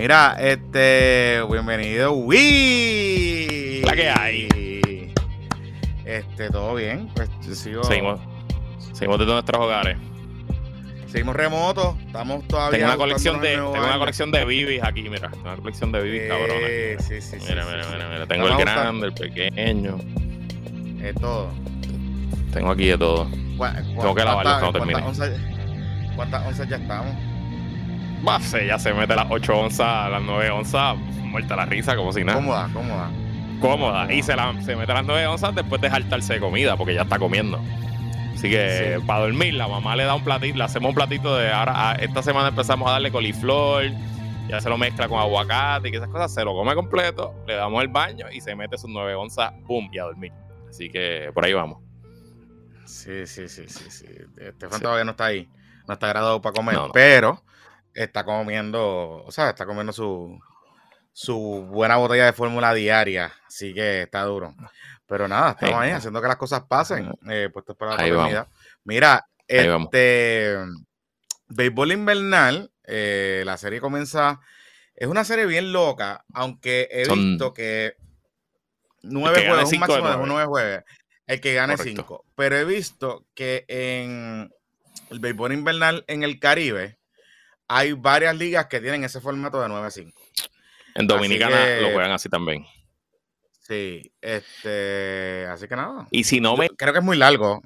[0.00, 3.82] Mira, este, bienvenido, Wii.
[3.82, 5.12] La que hay.
[6.06, 7.10] Este, todo bien.
[7.14, 7.84] Pues sigo.
[7.84, 8.18] Seguimos,
[8.94, 9.98] seguimos desde nuestros hogares.
[11.06, 11.98] Seguimos remotos.
[12.06, 12.78] Estamos todavía.
[12.78, 15.28] Tengo una colección de, tengo una colección de bibis aquí, mira.
[15.28, 16.56] Tengo una colección de bibis cabrones.
[16.62, 17.46] Eh, Sí, sí, sí.
[17.50, 18.26] Mira, sí, mira, sí, mira, mira.
[18.26, 19.98] Tengo el grande, el pequeño.
[21.02, 21.50] eh, todo.
[22.54, 23.28] Tengo aquí de todo.
[23.58, 25.02] ¿Cuá- Tengo que cuántas- cuando termine.
[25.02, 25.40] ¿Cuántas onzas,
[26.16, 27.14] cuántas onzas ya estamos?
[28.42, 32.22] Se, ya se mete las 8 onzas, las 9 onzas, muerta la risa, como si
[32.24, 32.38] nada.
[32.38, 33.10] Cómoda, cómoda.
[33.60, 34.12] Cómoda.
[34.12, 37.02] Y se, la, se mete las 9 onzas después de saltarse de comida, porque ya
[37.02, 37.60] está comiendo.
[38.34, 39.04] Así que Sí.
[39.06, 41.90] para dormir, la mamá le da un platito, le hacemos un platito de ahora.
[41.90, 43.84] a- esta semana empezamos a darle coliflor,
[44.48, 47.54] ya se lo mezcla con aguacate y que esas cosas, se lo come completo, le
[47.54, 49.88] damos el baño y se mete sus 9 onzas, ¡pum!
[49.92, 50.32] y a dormir.
[50.68, 51.78] Así que por ahí vamos.
[52.86, 54.06] Sí, sí, sí, sí, sí.
[54.38, 54.82] Estefan Sí.
[54.82, 55.48] todavía no está ahí.
[55.86, 56.92] No está graduado para comer, No, no.
[56.92, 57.42] pero
[57.94, 60.38] está comiendo, o sea, está comiendo su,
[61.12, 63.32] su buena botella de fórmula diaria.
[63.46, 64.54] Así que está duro.
[65.06, 67.12] Pero nada, estamos ahí haciendo que las cosas pasen.
[67.28, 68.48] Eh, puestos para la paternidad.
[68.84, 69.86] Mira, Ahí vamos.
[69.92, 70.56] este
[71.48, 74.40] béisbol invernal, eh, la serie comienza.
[74.94, 77.96] Es una serie bien loca, aunque he Son- visto que
[79.02, 80.46] nueve juegos, un máximo de nueve.
[80.46, 80.84] juegos.
[81.26, 82.02] El que gane Correcto.
[82.02, 82.24] cinco.
[82.36, 84.52] Pero he visto que en
[85.10, 86.98] el béisbol invernal en el Caribe
[87.72, 90.20] hay varias ligas que tienen ese formato de 9 a 5.
[90.96, 92.66] En Dominicana que- lo juegan así también.
[93.60, 96.08] Sí, este, así que nada.
[96.10, 97.62] Y si no me creo que es muy largo.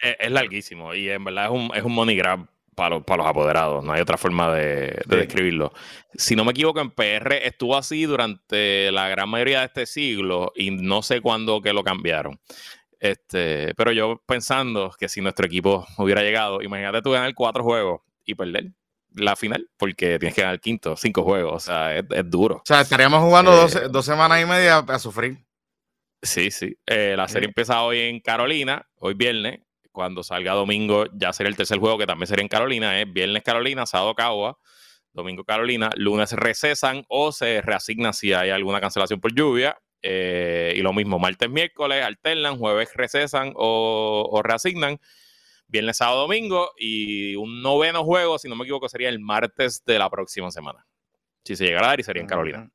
[0.00, 3.18] es, es larguísimo y en verdad es un, es un money grab para los, para
[3.24, 3.84] los apoderados.
[3.84, 5.16] No hay otra forma de, de Sí.
[5.16, 5.72] describirlo.
[6.14, 10.52] Si no me equivoco, en PR estuvo así durante la gran mayoría de este siglo
[10.56, 12.40] y no sé cuándo que lo cambiaron.
[13.00, 18.00] Este, pero yo pensando que si nuestro equipo hubiera llegado, imagínate tú ganar cuatro juegos
[18.24, 18.70] y perder
[19.20, 21.54] la final, porque tienes que ganar quinto, cinco juegos.
[21.64, 22.56] O sea, es, es duro.
[22.56, 25.38] O sea, estaríamos jugando Eh, dos, dos semanas y media a sufrir.
[26.22, 26.76] Sí, sí.
[26.86, 27.50] Eh, la serie Sí.
[27.50, 29.60] empieza hoy en Carolina, hoy viernes.
[29.92, 33.00] Cuando salga domingo ya sería el tercer juego que también sería en Carolina.
[33.00, 34.58] Es viernes Carolina, sábado Cagua,
[35.12, 39.76] domingo Carolina, lunes recesan o se reasignan si hay alguna cancelación por lluvia.
[40.02, 44.98] Eh, y lo mismo, martes, miércoles alternan, jueves recesan o, o reasignan.
[45.68, 49.98] Viernes, sábado, domingo y un noveno juego, si no me equivoco, sería el martes de
[49.98, 50.86] la próxima semana.
[51.44, 52.70] Si se llegara a dar y sería en Carolina.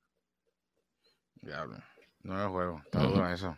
[1.41, 1.77] Diablo.
[2.21, 2.81] Nueve juegos.
[2.85, 3.13] Está Ujú.
[3.13, 3.57] duro eso.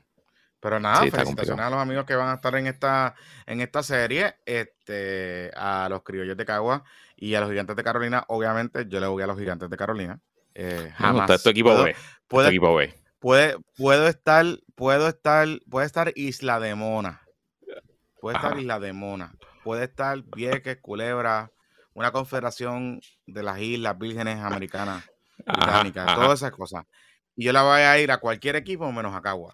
[0.59, 3.13] Pero nada, Sí, felicitaciones a los amigos que van a estar en esta,
[3.45, 4.35] en esta serie.
[4.45, 6.83] Este, a los criollos de Cagua
[7.15, 8.23] y a los gigantes de Carolina.
[8.29, 10.19] Obviamente, yo le voy a los gigantes de Carolina.
[10.55, 12.47] Eh, No, está tu equipo puedo, B.
[12.49, 12.93] equipo B.
[13.19, 17.21] puede- puedo estar, puedo estar, puede estar Isla de Mona.
[18.25, 18.59] Puede estar Ajá.
[18.61, 19.35] Isla de Mona.
[19.63, 21.51] Puede estar Vieques, Culebra,
[21.93, 25.05] una confederación de las Islas Vírgenes Americanas
[25.45, 26.15] británicas, ajá.
[26.15, 26.85] todas esas cosas.
[27.35, 29.53] Y yo la voy a ir a cualquier equipo menos a Cagua.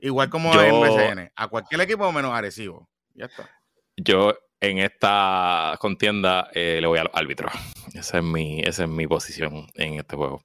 [0.00, 2.90] Igual como Yo- en BCN, a cualquier equipo menos a Arecibo.
[3.14, 3.48] Ya está.
[3.96, 7.48] Yo en esta contienda eh, le voy al árbitro.
[7.94, 10.42] Esa es mi, esa es mi posición en este juego.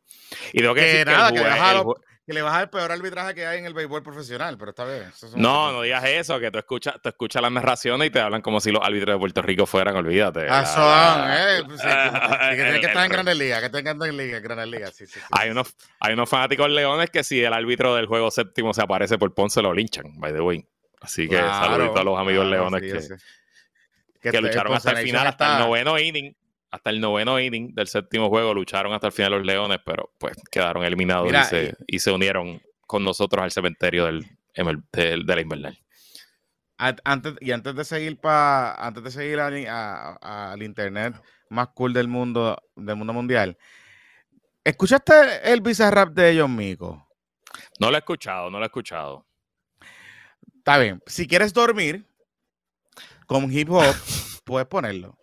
[0.53, 1.83] Y tengo que, Que decir nada, que, que el el
[2.25, 5.03] Que le vas al peor arbitraje que hay en el béisbol profesional, pero está bien.
[5.03, 8.41] es No, no digas eso, que tú escuchas, tú escuchas las narraciones y te hablan
[8.41, 10.47] como si los árbitros de Puerto Rico fueran, olvídate.
[10.49, 14.15] Ah, son, eh, pues, sí, que, que que estar en Grandes Ligas, que tengan en
[14.15, 17.43] Liga, en Grandes Ligas, sí, sí, sí, Hay unos, hay unos fanáticos leones que si
[17.43, 20.65] el árbitro del juego séptimo se aparece por Ponce lo linchan, by the way.
[21.01, 23.17] Así que Claro, saludito a los amigos claro, leones que,
[24.21, 26.33] que te- lucharon hasta el final, hasta el noveno inning.
[26.73, 30.35] Hasta el noveno inning del séptimo juego lucharon hasta el final los Leones, pero pues
[30.49, 34.25] quedaron eliminados Mira, y, se, y se unieron con nosotros al cementerio del,
[34.91, 35.77] del- de la invernal.
[36.77, 41.13] An- Antes, y antes de seguir pa, antes de seguir al, a- a- al internet
[41.51, 43.55] más cool del mundo, del mundo mundial,
[44.63, 45.13] ¿escuchaste
[45.53, 47.07] el bizarrap de John Mico?
[47.79, 49.27] No lo he escuchado, no lo he escuchado.
[50.57, 51.03] Está bien.
[51.05, 52.07] Si quieres dormir
[53.27, 53.93] con hip hop,
[54.43, 55.19] puedes ponerlo.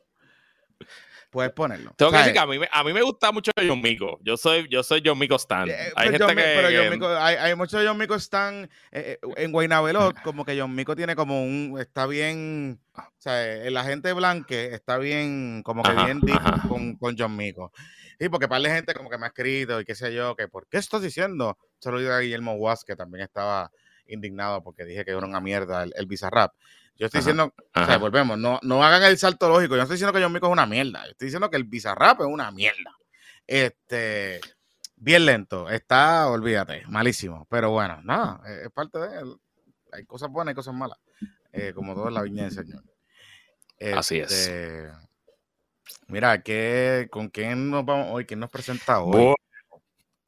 [1.31, 1.93] Puedes ponerlo.
[1.97, 2.27] Tengo que ¿Sabes?
[2.27, 4.19] decir que a mí, me- a mí me gusta mucho John Mico.
[4.23, 5.69] Yo soy, yo soy John Mico Stan.
[5.71, 8.15] Eh, Hay pues gente John que, pero John que- Mico- hay, hay muchos John Mico
[8.17, 13.03] están eh, eh, en Guaynabelot, como que John Mico tiene como un, está bien, o
[13.19, 16.69] sea, la gente blanque está bien, como que Ajá, bien ajá.
[16.69, 17.73] con, con John Mico.
[18.19, 20.49] Y porque par de gente como que me ha escrito y qué sé yo, que
[20.49, 21.57] ¿por qué estás diciendo?
[21.79, 23.71] Se lo digo a Guillermo Was, que también estaba
[24.07, 26.53] indignado porque dije que era una mierda el, el Bizarrap.
[27.01, 29.73] Yo estoy Ajá, diciendo, o sea, volvemos, no, no hagan el salto lógico.
[29.73, 31.03] Yo no estoy diciendo que John Mico es una mierda.
[31.07, 32.95] Yo estoy diciendo que el Bizarrap es una mierda.
[33.47, 34.39] Este,
[34.97, 35.71] bien lento.
[35.71, 37.47] Está, olvídate, malísimo.
[37.49, 39.35] Pero bueno, nada, es es parte de él.
[39.93, 40.99] Hay cosas buenas y cosas malas.
[41.53, 42.85] eh, como todo en la viña del Señor.
[43.97, 44.31] Así es.
[44.31, 44.91] Este,
[46.07, 48.27] Mira, ¿qué, ¿con quién nos vamos hoy?
[48.27, 49.35] ¿Quién nos presenta hoy?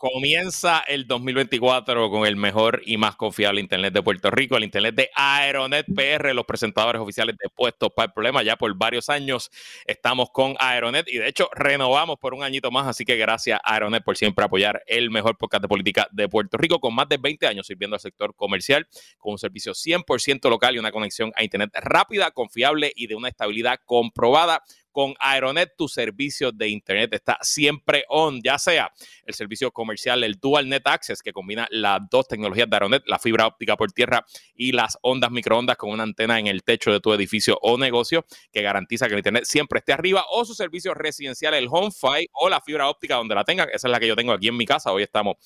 [0.03, 4.97] Comienza el 2024 con el mejor y más confiable Internet de Puerto Rico, el Internet
[4.97, 8.43] de Aeronet PR, los presentadores oficiales de Puestos para el Problema.
[8.43, 9.53] Ya por varios años
[9.87, 13.75] estamos con Aeronet y de hecho renovamos por un añito más, así que gracias a
[13.75, 17.19] Aeronet por siempre apoyar el mejor podcast de política de Puerto Rico con más de
[17.19, 18.89] 20 años sirviendo al sector comercial
[19.19, 23.29] con un servicio 100% local y una conexión a Internet rápida, confiable y de una
[23.29, 28.93] estabilidad comprobada con Aeronet, tu servicio de Internet está siempre on, ya sea
[29.25, 33.19] el servicio comercial, el Dual Net Access, que combina las dos tecnologías de Aeronet, la
[33.19, 34.25] fibra óptica por tierra
[34.55, 38.25] y las ondas microondas con una antena en el techo de tu edificio o negocio
[38.53, 42.49] que garantiza que el Internet siempre esté arriba, o su servicio residencial, el HomeFi o
[42.49, 43.69] la fibra óptica donde la tengan.
[43.71, 44.93] Esa es la que yo tengo aquí en mi casa.
[44.93, 45.37] Hoy estamos,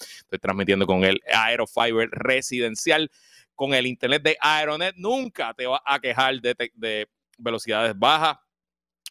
[0.41, 3.11] transmitiendo con el Aerofiber residencial.
[3.55, 7.09] Con el Internet de Aeronet nunca te va a quejar de, de
[7.39, 8.37] velocidades bajas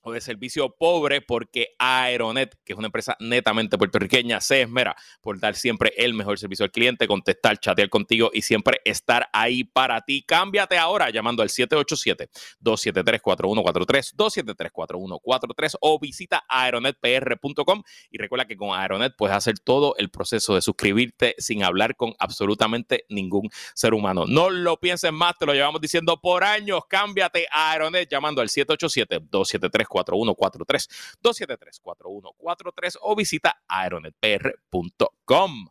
[0.06, 5.40] o de servicio pobre porque Aeronet, que es una empresa netamente puertorriqueña, se esmera por
[5.40, 10.02] dar siempre el mejor servicio al cliente, contestar, chatear contigo y siempre estar ahí para
[10.02, 10.22] ti.
[10.22, 17.82] Cámbiate ahora llamando al 787-273-4143, 273-4143 o visita aeronetpr.com
[18.12, 22.14] y recuerda que con Aeronet puedes hacer todo el proceso de suscribirte sin hablar con
[22.20, 24.26] absolutamente ningún ser humano.
[24.28, 26.82] No lo pienses más, te lo llevamos diciendo por años.
[26.88, 35.70] Cámbiate a Aeronet llamando al 787 273 4143 273 4143 o visita aeronetpr.com.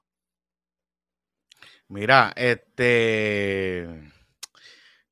[1.89, 3.87] Mira, este.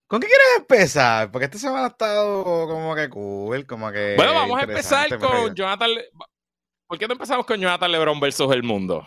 [0.07, 1.31] ¿Con qué quieres empezar?
[1.31, 4.15] Porque esta semana ha estado como que cool, como que.
[4.17, 5.91] Bueno, vamos a empezar con Jonathan.
[6.87, 9.07] ¿Por qué no empezamos con Jonathan Lebron versus el mundo?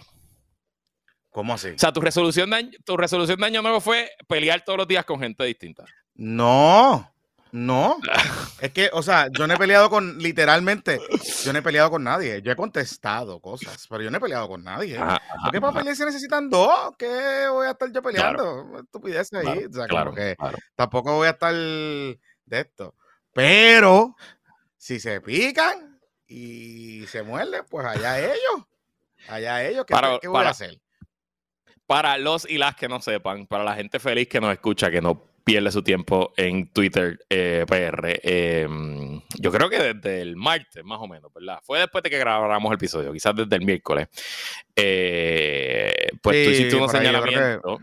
[1.29, 1.69] ¿Cómo así?
[1.69, 4.87] O sea, tu resolución de año, tu resolución de año nuevo fue pelear todos los
[4.87, 5.85] días con gente distinta.
[6.13, 7.14] No.
[7.51, 7.97] No,
[8.59, 10.99] es que, o sea, yo no he peleado con, literalmente,
[11.43, 12.41] yo no he peleado con nadie.
[12.41, 14.99] Yo he contestado cosas, pero yo no he peleado con nadie.
[14.99, 16.95] ¿Por qué para pelear se necesitan dos?
[16.97, 18.79] ¿Qué voy a estar yo peleando?
[18.79, 19.65] Estupidez ahí.
[19.65, 20.35] o sea, claro, que
[20.75, 22.17] tampoco voy a estar de
[22.49, 22.93] esto.
[23.33, 24.15] Pero,
[24.77, 28.67] si se pican y se muerden, pues allá ellos.
[29.27, 30.79] Allá ellos, ¿qué, ¿qué voy a hacer?
[31.87, 35.01] Para los y las que no sepan, para la gente feliz que nos escucha, que
[35.01, 38.19] no pierde su tiempo en Twitter eh, PR.
[38.23, 41.59] Em, yo creo que desde el martes, más o menos, ¿verdad?
[41.63, 44.07] Fue después de que grabáramos el episodio, quizás desde el miércoles.
[44.75, 47.79] Eh, pues tú hiciste unos señalamientos.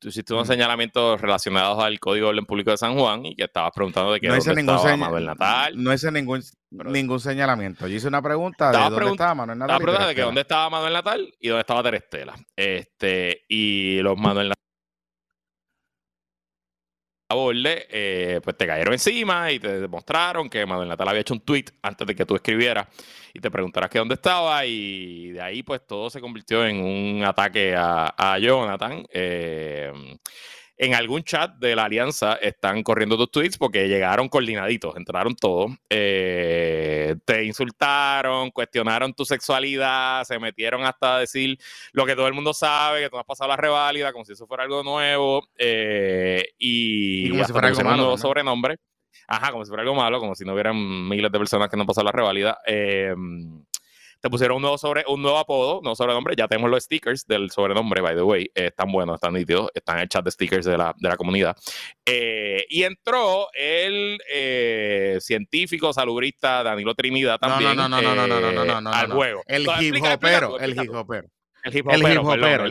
[0.00, 3.44] Tú hiciste unos señalamientos relacionados al Código de Orden Público de San Juan y que
[3.44, 5.72] estabas preguntando de qué no dónde estaba Manuel Natal.
[5.82, 6.40] No hice ningún,
[6.70, 7.88] ningún señalamiento.
[7.88, 9.74] Yo hice una pregunta de dónde estaba Manuel Natal.
[9.74, 12.34] Estaba preguntando de que dónde estaba Manuel Natal y dónde estaba Terestela.
[12.54, 14.67] Este, y los Manuel Natal
[17.30, 21.34] a borde, eh, pues te cayeron encima y te demostraron que Manuel Natal había hecho
[21.34, 22.86] un tweet antes de que tú escribieras
[23.34, 27.24] y te preguntaras que dónde estaba y de ahí pues todo se convirtió en un
[27.24, 29.06] ataque a, a Jonathan.
[29.12, 29.92] Eh,
[30.78, 35.72] en algún chat de la alianza están corriendo tus tweets porque llegaron coordinaditos, entraron todos,
[35.90, 41.58] eh, te insultaron, cuestionaron tu sexualidad, se metieron hasta a decir
[41.92, 44.46] lo que todo el mundo sabe, que tú has pasado la reválida, como si eso
[44.46, 48.76] fuera algo nuevo, eh, y, como si fuera algo malo, sobrenombre.
[49.26, 51.84] Ajá, como si fuera algo malo, como si no hubieran miles de personas que no
[51.84, 52.58] pasaron la reválida.
[52.66, 53.14] Eh,
[54.20, 56.34] te pusieron un nuevo, sobre, un nuevo apodo, no sobrenombre.
[56.36, 58.50] Ya tenemos los stickers del sobrenombre, by the way.
[58.54, 59.70] están buenos, están nítidos.
[59.74, 61.56] Están en el chat de stickers de la, de la comunidad.
[62.04, 68.52] Eh, y entró el eh, científico salubrista Danilo Trinidad también no, no, no, no, no,
[68.52, 69.42] no, no, no, al juego.
[69.46, 71.28] El hip hopero, el hip hopero.
[71.64, 72.64] El hip hopero, el hip hopero,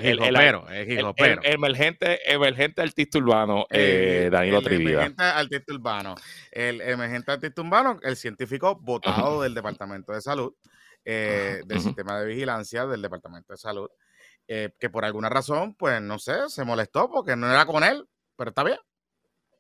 [0.69, 5.05] el hip hopero, emergente, emergente artista urbano, eh, Danilo Trivida.
[5.05, 6.15] Emergente artista urbano.
[6.51, 10.53] El emergente artista urbano, el científico votado del Departamento de Salud.
[11.09, 13.87] Eh, del sistema de vigilancia del Departamento de Salud,
[14.45, 18.05] eh, que por alguna razón, pues no sé, se molestó porque no era con él,
[18.35, 18.79] pero está bien.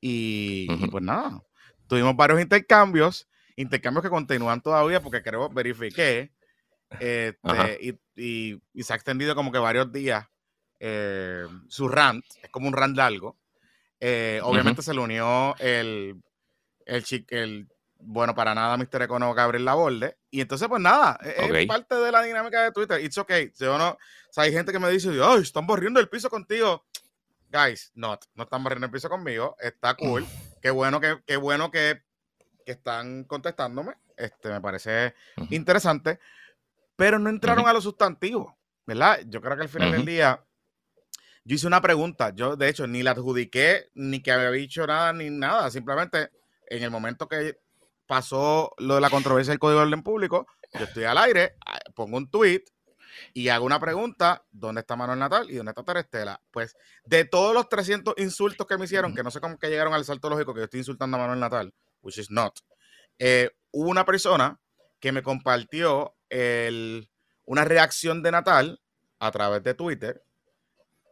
[0.01, 1.41] Y, pues nada,
[1.87, 6.33] tuvimos varios intercambios, intercambios que continúan todavía porque creo, verifiqué,
[6.99, 10.27] este, y, se ha extendido como que varios días
[10.81, 13.37] eh, su rant, es como un rant largo.
[14.43, 16.21] obviamente se le unió el,
[16.85, 17.67] el, el
[17.99, 19.03] bueno, para nada Mr.
[19.03, 20.17] Econo Gabriel Laborde.
[20.29, 23.03] Y entonces, pues nada, e-, es, parte de la dinámica de Twitter.
[23.03, 23.51] It's okay.
[23.57, 23.97] Yo no, o
[24.31, 26.85] sea, hay gente que me dice, ay, están borriendo el piso contigo.
[27.49, 29.55] Guys, no, no están borriendo el piso conmigo.
[29.59, 30.25] Está cool.
[30.61, 32.01] Qué bueno que, qué bueno que,
[32.65, 33.93] que están contestándome.
[34.17, 35.13] Este, me parece
[35.51, 36.19] interesante.
[36.95, 38.53] Pero no entraron a los sustantivos,
[38.85, 39.19] ¿verdad?
[39.27, 40.43] Yo creo que al final del día,
[41.45, 42.33] yo hice una pregunta.
[42.33, 45.69] Yo, de hecho, ni la adjudiqué, ni que había dicho nada, ni nada.
[45.69, 46.31] Simplemente,
[46.67, 47.59] en el momento que
[48.07, 51.55] pasó lo de la controversia del Código de Orden Público, yo estoy al aire,
[51.93, 52.63] pongo un tweet
[53.33, 56.41] y hago una pregunta, ¿dónde está Manuel Natal y dónde está Terestela?
[56.51, 59.93] Pues de todos los 300 insultos que me hicieron, que no sé cómo que llegaron
[59.93, 62.59] al salto lógico que yo estoy insultando a Manuel Natal, which is not,
[63.19, 64.59] eh, hubo una persona
[64.99, 67.09] que me compartió el,
[67.45, 68.81] una reacción de Natal
[69.19, 70.23] a través de Twitter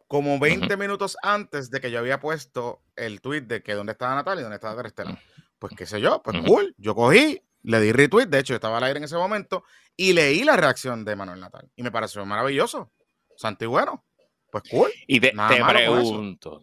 [0.08, 4.16] como 20 minutos antes de que yo había puesto el tweet de que dónde estaba
[4.16, 5.20] Natal y dónde estaba Terestela.
[5.60, 6.76] Pues qué sé yo, pues cool.
[6.78, 9.64] Yo cogí, le di retweet, de hecho yo estaba al aire en ese momento,
[9.96, 11.70] y leí la reacción de Manuel Natal.
[11.76, 12.92] Y me pareció maravilloso.
[13.38, 14.06] Santi bueno.
[14.52, 14.92] Pues cool.
[15.08, 16.62] Y te, pregunto,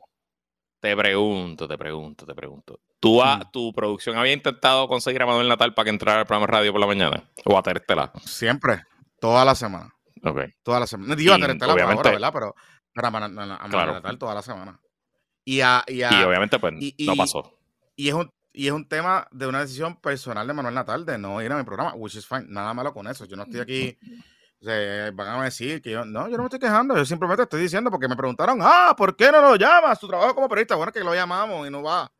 [0.81, 2.81] te pregunto, te pregunto, te pregunto.
[3.01, 3.51] ¿Tú mm.
[3.53, 6.73] ¿Tu producción había intentado conseguir a Manuel Natal para que entrara al programa de radio
[6.73, 7.31] por la mañana?
[7.45, 8.13] ¿O a Terestela?
[8.25, 8.85] Siempre,
[9.21, 9.95] toda la semana.
[10.23, 10.41] Ok.
[10.63, 11.17] Toda la semana.
[11.17, 12.33] Digo a Terestela ahora, ¿verdad?
[12.33, 12.55] Pero
[12.95, 14.81] para Manuel Natal toda la semana.
[15.45, 17.59] Y, a, y, obviamente pues no pasó.
[17.97, 21.17] Y es un y es un tema de una decisión personal de Manuel Natal de
[21.19, 22.45] no ir a mi programa, which is fine.
[22.49, 23.25] Nada malo con eso.
[23.25, 23.99] Yo no estoy aquí.
[24.61, 26.05] O sea, van a decir que yo.
[26.05, 26.97] No, yo no me estoy quejando.
[26.97, 29.99] Yo simplemente estoy diciendo porque me preguntaron, ah, ¿por qué no lo llamas?
[29.99, 30.77] Tu trabajo como periodista.
[30.77, 32.13] Bueno, que lo llamamos y no va.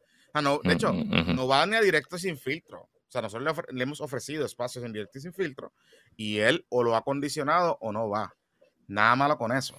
[0.43, 2.81] no, de hecho, no va ni a directo sin filtro.
[2.81, 5.75] O sea, nosotros le, hemos ofrecido espacios en directo y sin filtro
[6.17, 8.35] y él o lo ha condicionado o no va.
[8.87, 9.77] Nada malo con eso.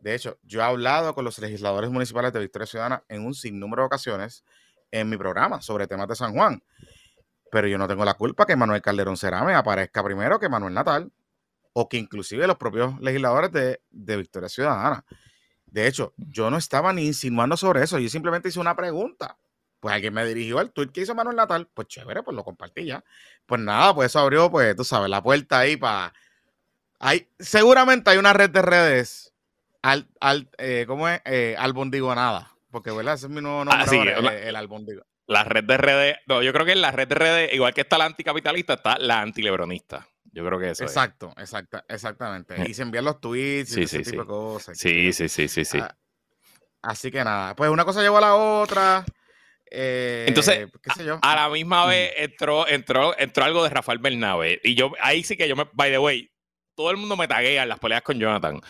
[0.00, 3.82] De hecho, yo he hablado con los legisladores municipales de Victoria Ciudadana en un sinnúmero
[3.82, 4.44] de ocasiones
[4.90, 6.62] en mi programa sobre temas de San Juan.
[7.50, 11.12] Pero yo no tengo la culpa que Manuel Calderón Cerame aparezca primero que Manuel Natal
[11.72, 13.80] o que inclusive los propios legisladores de,
[14.16, 15.04] Victoria Ciudadana.
[15.66, 19.36] De hecho, yo no estaba ni insinuando sobre eso, yo simplemente hice una pregunta.
[19.78, 22.84] Pues alguien me dirigió al tweet que hizo Manuel Natal, pues chévere, pues lo compartí
[22.84, 23.02] ya.
[23.46, 26.12] Pues nada, pues eso abrió, pues tú sabes, la puerta ahí para...
[26.98, 29.32] Hay, seguramente hay una red de redes
[29.80, 31.22] al, al eh, ¿cómo es?
[31.24, 33.14] Eh, albondigonada porque, ¿verdad?
[33.14, 35.02] Ese es mi nuevo nombre, ah, el, álbum, digo.
[35.26, 37.82] La red de redes, no, yo creo que en la red de redes, igual que
[37.82, 40.06] está la anticapitalista, está la antilebronista.
[40.32, 42.54] Yo creo que eso Exacto, exacta, exactamente.
[42.54, 42.66] Eh.
[42.68, 44.78] Y se envían los tweets y ese tipo de cosas.
[44.78, 45.78] Sí, sí, sí, sí, sí.
[45.80, 45.96] Ah,
[46.82, 49.04] así que nada, pues una cosa llevó a la otra.
[49.70, 51.18] Eh, Entonces, qué sé yo.
[51.22, 54.60] A, la misma vez entró, entró, entró algo de Rafael Bernabe.
[54.64, 56.30] Y yo, ahí sí que yo me, by the way,
[56.74, 58.60] todo el mundo me taguea en las peleas con Jonathan.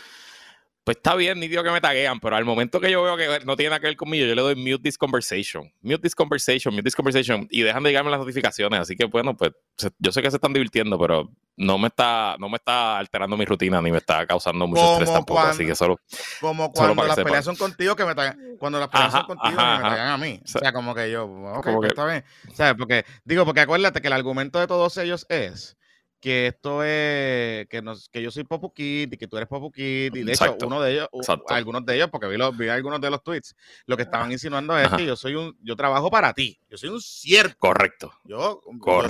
[0.82, 3.44] Pues está bien, ni digo que me taguean, pero al momento que yo veo que
[3.44, 5.70] no tiene nada que ver conmigo, yo le doy mute this conversation.
[5.82, 7.46] Mute this conversation, mute this conversation.
[7.50, 8.80] Y dejan de llegarme las notificaciones.
[8.80, 9.52] Así que bueno, pues
[9.98, 13.44] yo sé que se están divirtiendo, pero no me está, no me está alterando mi
[13.44, 15.40] rutina ni me está causando mucho estrés tampoco.
[15.40, 16.00] así que solo.
[16.40, 18.38] Como cuando las peleas son contigo que me tagan.
[18.58, 20.40] Cuando las peleas son contigo que me tagan a mí.
[20.42, 22.24] O sea, como que yo, ok, pues está bien.
[22.50, 25.76] O sea, porque, digo, porque acuérdate que el argumento de todos ellos es
[26.20, 30.10] que esto es que, nos, que yo soy Popu y que tú eres Popu y
[30.10, 31.08] de hecho uno de ellos,
[31.48, 34.78] algunos de ellos, porque vi, los, vi algunos de los tweets, lo que estaban insinuando
[34.78, 37.56] es que yo soy un, yo trabajo para ti, yo soy un cierto.
[37.58, 38.12] Correcto.
[38.24, 38.60] Yo,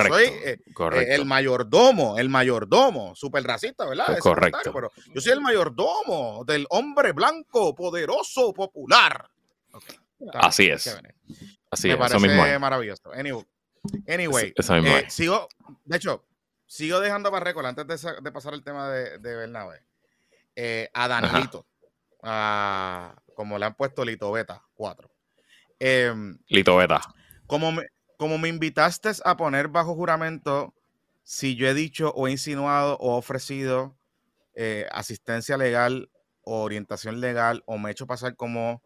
[0.07, 4.17] soy eh, eh, el mayordomo, el mayordomo, súper racista, ¿verdad?
[4.19, 4.71] correcto.
[4.73, 9.29] Pero yo soy el mayordomo del hombre blanco, poderoso, popular.
[10.33, 10.97] Así es.
[11.69, 11.99] Así Me es.
[11.99, 13.11] parece maravilloso.
[13.13, 13.45] Anyway,
[14.07, 15.47] anyway eh, sigo,
[15.85, 16.25] de hecho,
[16.71, 19.83] sigo dejando para récord antes de, pasar el tema de, de Bernabe.
[20.55, 21.67] Eh, a Danilito,
[23.35, 25.11] como le han puesto Lito Beta 4.
[25.79, 27.01] Em, Lito Beta.
[27.45, 30.73] Como me, como me invitaste a poner bajo juramento
[31.23, 33.97] si yo he dicho o he insinuado o ofrecido
[34.55, 36.09] eh, asistencia legal
[36.41, 38.81] o orientación legal o me he hecho pasar como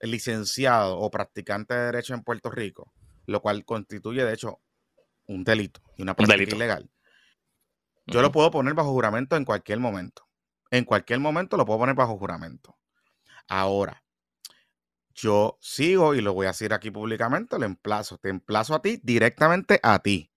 [0.00, 2.92] licenciado o practicante de derecho en Puerto Rico,
[3.26, 4.60] lo cual constituye de hecho
[5.26, 6.88] un delito y una práctica ilegal.
[8.08, 10.26] Yo lo puedo poner bajo juramento en cualquier momento.
[10.70, 12.78] En cualquier momento lo puedo poner bajo juramento.
[13.48, 14.02] Ahora,
[15.14, 19.00] yo sigo y lo voy a decir aquí públicamente, lo emplazo, te emplazo a ti,
[19.02, 20.32] directamente a ti,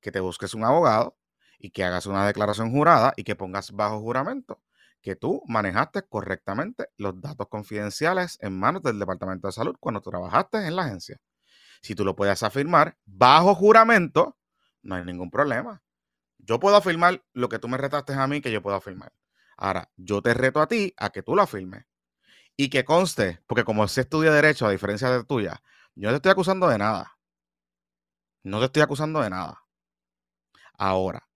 [0.00, 1.18] que te busques un abogado
[1.58, 4.62] y que hagas una declaración jurada y que pongas bajo juramento
[5.06, 10.10] que tú manejaste correctamente los datos confidenciales en manos del Departamento de Salud cuando tú
[10.10, 11.20] trabajaste en la agencia.
[11.80, 14.36] Si tú lo puedes afirmar bajo juramento,
[14.82, 15.80] no hay ningún problema.
[16.46, 19.12] Yo puedo afirmar lo que tú me retaste a mí que yo puedo afirmar.
[19.56, 21.86] Ahora, yo te reto a ti a que tú lo afirmes.
[22.56, 25.60] Y que conste, porque como se estudia derecho, a diferencia de tuya,
[25.96, 27.18] yo no te estoy acusando de nada.
[28.44, 29.64] No te estoy acusando de nada.
[30.78, 31.28] Ahora,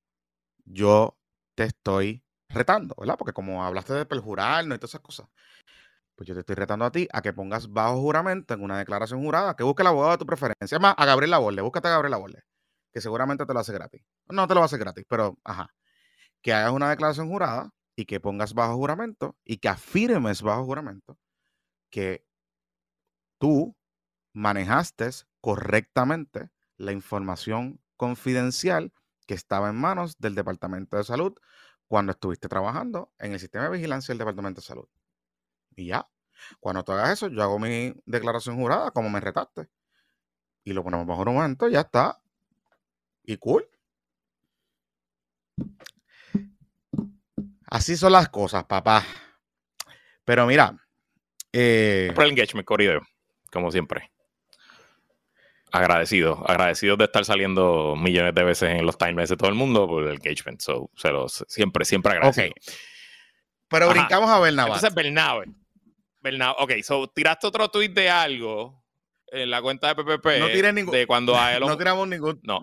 [0.64, 1.18] yo
[1.56, 3.16] te estoy retando, ¿verdad?
[3.18, 5.28] Porque como hablaste de perjurar, no y todas esas cosas,
[6.14, 9.22] pues yo te estoy retando a ti a que pongas bajo juramento en una declaración
[9.22, 10.76] jurada, que busque el abogado de tu preferencia.
[10.76, 12.49] Es más, a Gabriel Laborde, búscate a Gabriel Laborde
[12.92, 14.02] que seguramente te lo hace gratis.
[14.28, 15.74] No te lo va a hacer gratis, pero ajá.
[16.42, 21.18] Que hagas una declaración jurada y que pongas bajo juramento y que afirmes bajo juramento
[21.90, 22.24] que
[23.38, 23.76] tú
[24.32, 28.92] manejaste correctamente la información confidencial
[29.26, 31.34] que estaba en manos del Departamento de Salud
[31.88, 34.88] cuando estuviste trabajando en el sistema de vigilancia del Departamento de Salud.
[35.76, 36.08] Y ya,
[36.60, 39.68] cuando tú hagas eso, yo hago mi declaración jurada como me retaste.
[40.64, 42.19] Y lo ponemos bajo un momento, ya está.
[43.24, 43.68] Y cool.
[47.66, 49.04] Así son las cosas, papá.
[50.24, 50.76] Pero mira.
[51.52, 53.00] Eh, por el engagement, Corrido,
[53.50, 54.10] como siempre.
[55.72, 59.86] Agradecido, agradecido de estar saliendo millones de veces en los timelines de todo el mundo
[59.86, 60.60] por el engagement.
[60.60, 62.54] So, se los, siempre, siempre agradecido.
[63.68, 64.70] Pero brincamos a Bernabe.
[64.70, 65.46] Entonces, Bernabe.
[66.20, 66.56] Bernabe.
[66.58, 68.82] Ok, so tiraste otro tweet de algo
[69.28, 70.26] en la cuenta de PPP.
[70.40, 70.92] No tiré ningún.
[70.92, 71.60] De cuando a él.
[71.60, 72.40] no tiramos ningún.
[72.42, 72.62] No.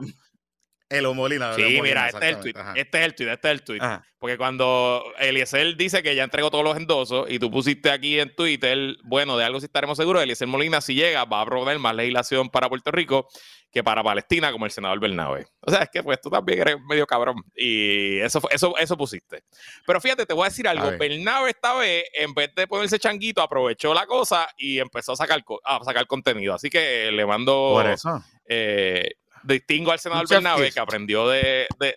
[0.89, 1.53] El Molina.
[1.53, 2.53] Sí, mira, este es el tweet.
[2.75, 3.81] Este es el tweet, este es el tweet.
[4.19, 8.33] Porque cuando Eliezer dice que ya entregó todos los endosos y tú pusiste aquí en
[8.35, 11.93] Twitter, bueno, de algo sí estaremos seguros, Eliezer Molina, si llega, va a proponer más
[11.93, 13.27] legislación para Puerto Rico
[13.71, 15.45] que para Palestina, como el senador Bernabe.
[15.59, 17.43] O sea, es que pues tú también eres medio cabrón.
[17.55, 19.43] Y eso, eso, eso pusiste.
[19.85, 20.97] Pero fíjate, te voy a decir algo.
[20.97, 25.43] Bernabe esta vez, en vez de ponerse changuito, aprovechó la cosa y empezó a sacar,
[25.63, 26.53] a sacar contenido.
[26.55, 27.73] Así que le mando...
[27.73, 28.23] Por eso.
[28.47, 29.11] Eh,
[29.47, 31.95] distingo al senador Bernabe que aprendió de, eh, eh,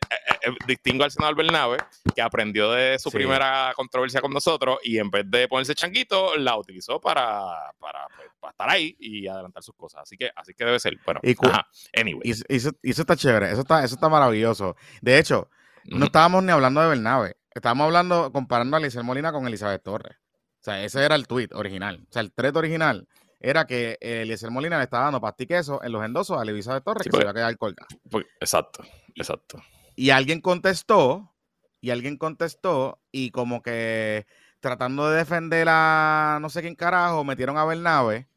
[0.66, 1.78] distingo al senador Bernabe
[2.14, 6.56] que aprendió de su primera controversia con nosotros y en vez de ponerse changuito la
[6.56, 8.06] utilizó para, para,
[8.40, 10.02] pues, estar ahí y adelantar sus cosas.
[10.02, 10.98] Así que así que debe ser.
[11.04, 11.36] Bueno y,
[11.98, 12.22] anyway.
[12.24, 14.76] y, eso, está chévere eso está eso está maravilloso.
[15.00, 15.50] De hecho
[15.84, 20.16] no estábamos ni hablando de Bernabe estábamos hablando comparando a Elizabeth Molina con Elizabeth Torres.
[20.60, 22.04] O sea ese era el tweet original.
[22.08, 23.08] O sea el thread original
[23.40, 26.74] era que eh, Eliezer Molina le estaba dando pasti queso en los endosos a Levisa
[26.74, 27.88] de Torres, que se iba a quedar colgado.
[28.10, 29.62] Pues, exacto, exacto.
[29.96, 31.32] Y alguien contestó,
[31.80, 34.26] y alguien contestó, y como que
[34.60, 38.28] tratando de defender a no sé quién carajo, metieron a Bernabe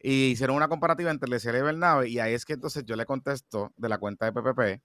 [0.00, 3.04] y hicieron una comparativa entre Eliezer y Bernabe, y ahí es que entonces yo le
[3.04, 4.82] contesto de la cuenta de PPP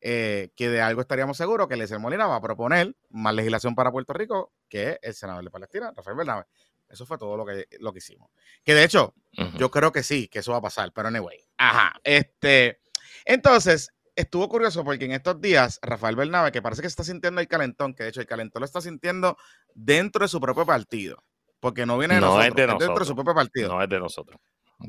[0.00, 3.90] eh, que de algo estaríamos seguros que Eliezer Molina va a proponer más legislación para
[3.90, 6.44] Puerto Rico que el senador de Palestina, Rafael Bernabe.
[6.88, 8.30] Eso fue todo lo que, lo que hicimos.
[8.64, 9.14] Que de hecho,
[9.56, 11.38] yo creo que sí, que eso va a pasar, pero anyway.
[11.58, 11.94] Ajá.
[12.04, 12.80] Este,
[13.24, 17.48] entonces, estuvo curioso porque en estos días, Rafael Bernabe, que parece que está sintiendo el
[17.48, 19.36] calentón, que de hecho el calentón lo está sintiendo
[19.74, 21.22] dentro de su propio partido.
[21.60, 22.88] Porque no viene de nosotros, es de nosotros.
[22.88, 23.68] dentro de su propio partido.
[23.74, 24.40] No es de nosotros.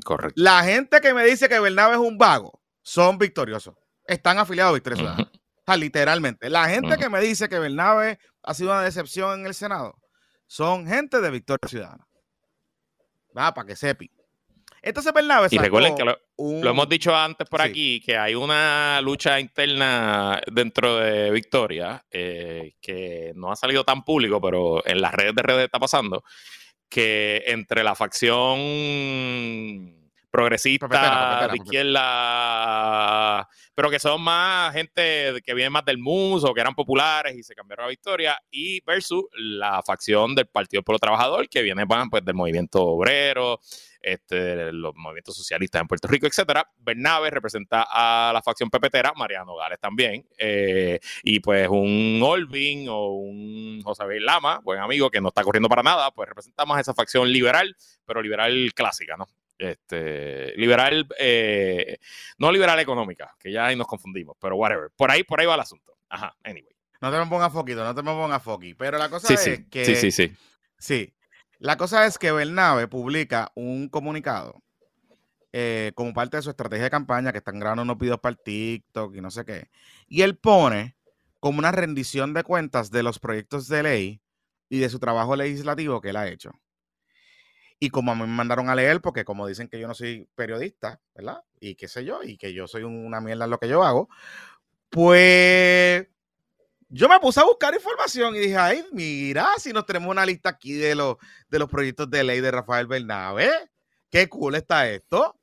[0.04, 0.34] Correcto.
[0.36, 3.74] La gente que me dice que Bernabe es un vago son victoriosos.
[4.06, 5.30] Están afiliados a Victoria Ciudadana.
[5.32, 6.50] O sea, literalmente.
[6.50, 9.96] La gente que me dice que Bernabe ha sido una decepción en el Senado
[10.46, 12.06] son gente de Victoria Ciudadana.
[13.36, 14.10] Va, para que sepi.
[14.86, 19.40] Entonces, Bernabe Y recuerden que lo, hemos dicho antes por aquí, que hay una lucha
[19.40, 25.34] interna dentro de Victoria eh, que no ha salido tan público, pero en las redes
[25.34, 26.22] de redes está pasando,
[26.88, 28.60] que entre la facción
[30.36, 36.60] progresista, de izquierda, pero que son más gente que viene más del MUS o que
[36.60, 41.48] eran populares y se cambiaron a Victoria, y versus la facción del Partido Pueblo Trabajador,
[41.48, 43.60] que viene pues, del movimiento obrero,
[44.02, 46.70] este, los movimientos socialistas en Puerto Rico, etcétera.
[46.76, 53.14] Bernabe representa a la facción pepetera, Mariano Gales también, eh, y pues un Olvin o
[53.14, 56.92] un José Lama, buen amigo que no está corriendo para nada, pues representa más esa
[56.92, 59.26] facción liberal, pero liberal clásica, ¿no?
[59.58, 61.98] Este, liberal, eh,
[62.38, 64.90] no liberal económica, que ya ahí nos confundimos, pero whatever.
[64.94, 65.96] Por ahí, por ahí va el asunto.
[66.08, 66.76] Ajá, anyway.
[67.00, 68.74] No te me pongas foquito, no te me pongas foqui.
[68.74, 69.84] Pero la cosa es que.
[69.84, 70.34] Sí, sí, sí.
[70.78, 71.14] Sí.
[71.58, 74.62] La cosa es que Bernabe publica un comunicado
[75.52, 78.42] eh, como parte de su estrategia de campaña, que están grabando unos videos para el
[78.42, 79.70] TikTok y no sé qué.
[80.06, 80.96] Y él pone
[81.40, 84.20] como una rendición de cuentas de los proyectos de ley
[84.68, 86.50] y de su trabajo legislativo que él ha hecho.
[87.78, 90.28] Y como a mí me mandaron a leer, porque como dicen que yo no soy
[90.34, 91.42] periodista, ¿verdad?
[91.60, 94.08] Y qué sé yo, y que yo soy una mierda en lo que yo hago,
[94.88, 96.06] pues
[96.88, 100.50] yo me puse a buscar información y dije, ay, mira, si nos tenemos una lista
[100.50, 101.16] aquí de los,
[101.48, 103.50] de los proyectos de ley de Rafael Bernabe,
[104.10, 105.36] qué cool está esto.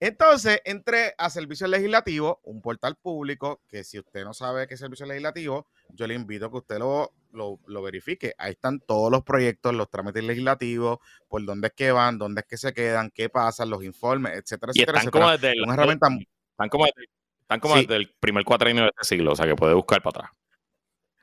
[0.00, 4.80] Entonces, entré a Servicio Legislativo, un portal público, que si usted no sabe qué es
[4.80, 8.34] Servicio Legislativo, yo le invito a que usted lo, lo, verifique.
[8.38, 12.46] Ahí están todos los proyectos, los trámites legislativos, por dónde es que van, dónde es
[12.46, 14.98] que se quedan, qué pasa, los informes, etcétera, y etcétera.
[14.98, 19.32] Están como desde el, están como, están como desde el primer cuatrienio de este siglo,
[19.32, 20.38] o sea que puede buscar para atrás.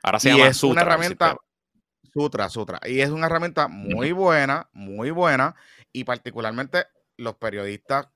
[0.02, 1.36] Ahora se y llama es una herramienta,
[2.12, 2.80] Sutra, Sutra.
[2.84, 5.54] Y es una herramienta muy buena, muy buena,
[5.92, 8.08] y particularmente los periodistas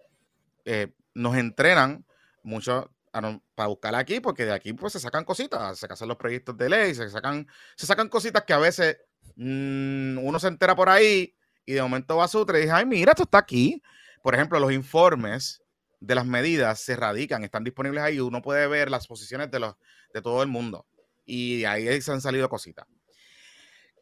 [0.64, 2.05] eh, nos entrenan
[2.42, 6.57] mucho para buscar aquí, porque de aquí pues se sacan cositas, se hacen los proyectos
[6.57, 7.46] de ley, se sacan,
[7.77, 8.99] se sacan cositas que a veces
[9.37, 11.35] mm, uno se entera por ahí
[11.66, 13.83] y de momento va a Sutra y dice, ay, mira, esto está aquí.
[14.23, 15.62] Por ejemplo, los informes
[16.01, 18.18] de las medidas se radican, están disponibles ahí.
[18.18, 19.75] Uno puede ver las posiciones de, los,
[20.12, 20.87] de todo el mundo.
[21.25, 22.87] Y ahí se han salido cositas.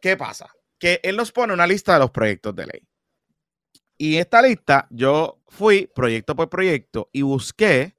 [0.00, 0.50] ¿Qué pasa?
[0.78, 2.88] Que él nos pone una lista de los proyectos de ley.
[3.98, 7.97] Y esta lista yo fui proyecto por proyecto y busqué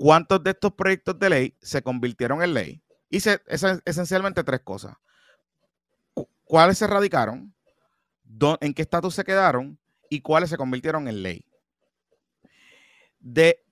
[0.00, 2.82] cuántos de estos proyectos de ley se convirtieron en ley.
[3.10, 3.42] Hice
[3.84, 4.96] esencialmente tres cosas.
[6.44, 7.54] ¿Cuáles se radicaron?
[8.62, 9.78] ¿En qué estatus se quedaron?
[10.08, 11.44] ¿Y cuáles se convirtieron en ley?
[13.18, 13.62] De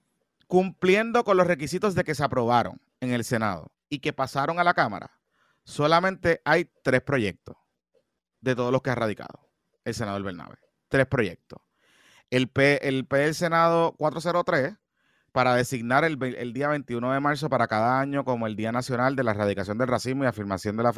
[0.47, 4.65] cumpliendo con los requisitos de que se aprobaron en el Senado y que pasaron a
[4.65, 5.11] la Cámara,
[5.65, 7.57] solamente hay tres proyectos
[8.43, 9.49] de todos los que ha radicado
[9.83, 10.59] el senador Bernabe.
[10.89, 11.59] Tres proyectos.
[12.29, 14.77] El P, el P del Senado 403
[15.33, 16.19] para designar el,
[16.53, 19.89] día 21 de marzo para cada año como el Día Nacional de la Erradicación del
[19.89, 20.93] Racismo y Afirmación de la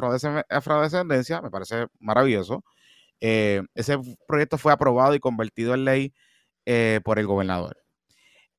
[0.49, 1.41] Afrodescendencia.
[1.41, 2.63] Me parece maravilloso.
[3.19, 6.13] Eh, ese proyecto fue aprobado y convertido en ley
[6.65, 7.77] eh, por el gobernador.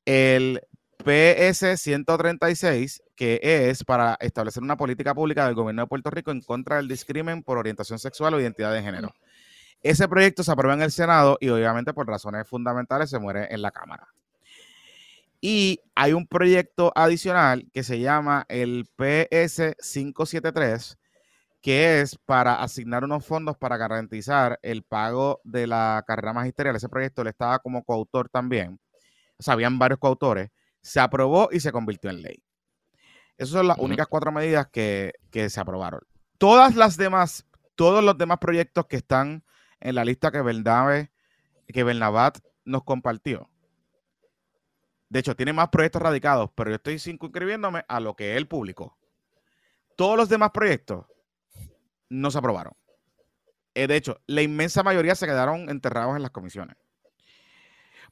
[0.05, 0.61] El
[1.05, 6.41] PS 136, que es para establecer una política pública del gobierno de Puerto Rico en
[6.41, 9.13] contra del discrimen por orientación sexual o identidad de género.
[9.83, 13.63] Ese proyecto se aprueba en el Senado y obviamente por razones fundamentales se muere en
[13.63, 14.07] la Cámara.
[15.43, 20.97] Y hay un proyecto adicional que se llama el PS 573,
[21.61, 26.77] que es para asignar unos fondos para garantizar el pago de la carrera magisterial.
[26.77, 28.81] Ese proyecto le estaba como coautor también.
[29.37, 30.51] O sea, habían varios coautores
[30.83, 32.43] se aprobó y se convirtió en ley.
[33.39, 36.01] Esas son las únicas cuatro medidas que, se aprobaron.
[36.39, 39.45] Todas las demás, todos los demás proyectos que están
[39.81, 41.11] en la lista que Bernabe,
[41.67, 43.49] que Bernabat nos compartió.
[45.13, 48.97] De hecho, tiene más proyectos radicados, pero yo estoy inscribiéndome a lo que él publicó.
[49.95, 51.05] Todos los demás proyectos
[52.09, 52.73] no se aprobaron.
[53.75, 56.79] Eh, de hecho, la inmensa mayoría se quedaron enterrados en las comisiones.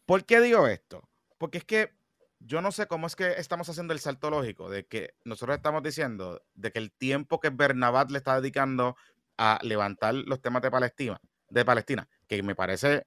[0.05, 1.09] ¿Por qué digo esto?
[1.39, 1.91] Porque es que
[2.39, 5.83] yo no sé cómo es que estamos haciendo el salto lógico de que nosotros estamos
[5.83, 8.95] diciendo de que el tiempo que Bernabat le está dedicando
[9.39, 13.07] a levantar los temas de Palestina, de Palestina, que me parece,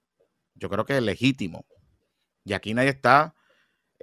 [0.55, 1.67] yo creo que es legítimo.
[2.43, 3.35] Y aquí nadie está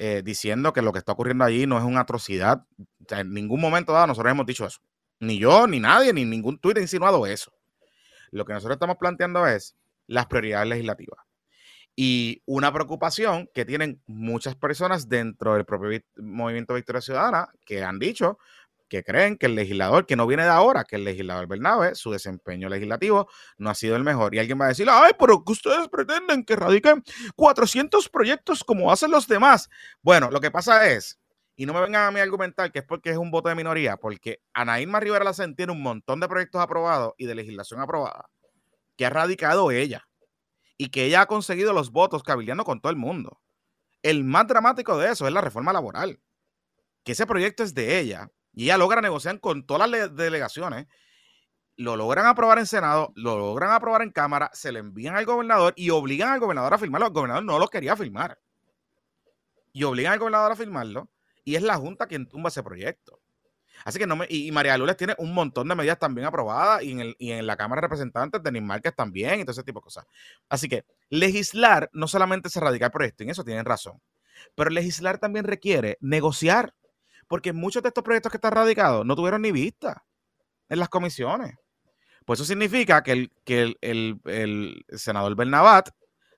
[0.02, 2.64] eh, diciendo que lo que está ocurriendo allí no es una atrocidad.
[3.10, 4.80] en ningún momento dado nosotros hemos dicho eso.
[5.18, 7.52] Ni yo, ni nadie, ni ningún tuit ha insinuado eso.
[8.30, 11.18] Lo que nosotros estamos planteando es las prioridades legislativas
[11.94, 17.98] y una preocupación que tienen muchas personas dentro del propio movimiento Victoria Ciudadana que han
[17.98, 18.38] dicho
[18.90, 22.10] que creen que el legislador, que no viene de ahora, que el legislador Bernabe, su
[22.10, 24.34] desempeño legislativo no ha sido el mejor.
[24.34, 27.02] Y alguien va a decir, ay, pero que ustedes pretenden que radiquen
[27.36, 29.70] 400 proyectos como hacen los demás.
[30.02, 31.18] Bueno, lo que pasa es,
[31.54, 33.54] y no me vengan a mí a argumentar que es porque es un voto de
[33.54, 38.28] minoría, porque Anaíma Rivera Lacen tiene un montón de proyectos aprobados y de legislación aprobada
[38.96, 40.06] que ha radicado ella
[40.76, 43.40] y que ella ha conseguido los votos cabildeando con todo el mundo.
[44.02, 46.20] El más dramático de eso es la reforma laboral,
[47.04, 50.86] que ese proyecto es de ella y ella logra negociar con todas las delegaciones,
[51.76, 55.72] lo logran aprobar en Senado, lo logran aprobar en Cámara, se le envían al gobernador
[55.76, 57.06] y obligan al gobernador a firmarlo.
[57.06, 58.38] El gobernador no lo quería firmar.
[59.72, 61.08] Y obligan al gobernador a firmarlo
[61.44, 63.20] y es la Junta quien tumba ese proyecto.
[63.84, 64.26] Así que no me.
[64.28, 67.46] Y, María Lourdes tiene un montón de medidas también aprobadas y en, el, y en
[67.46, 70.06] la Cámara de Representantes de Márquez también y todo ese tipo de cosas.
[70.48, 74.00] Así que legislar no solamente es erradicar proyectos, en eso tienen razón.
[74.54, 76.74] Pero legislar también requiere negociar,
[77.30, 80.04] porque muchos de estos proyectos que están radicados no tuvieron ni vista
[80.68, 81.54] en las comisiones.
[82.26, 85.90] Pues eso significa que el, que el, senador Bernabat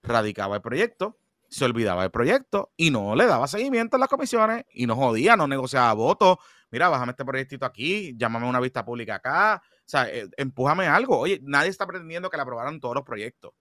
[0.03, 4.67] radicaba el proyecto, se olvidaba del proyecto y no le daba seguimiento en las comisiones
[4.71, 6.37] y no jodía, no negociaba votos,
[6.71, 11.19] mira, bájame este proyectito aquí, llámame una vista pública acá, o sea, eh, empújame algo.
[11.21, 13.53] Oye, nadie está pretendiendo que le aprobaran todos los proyectos,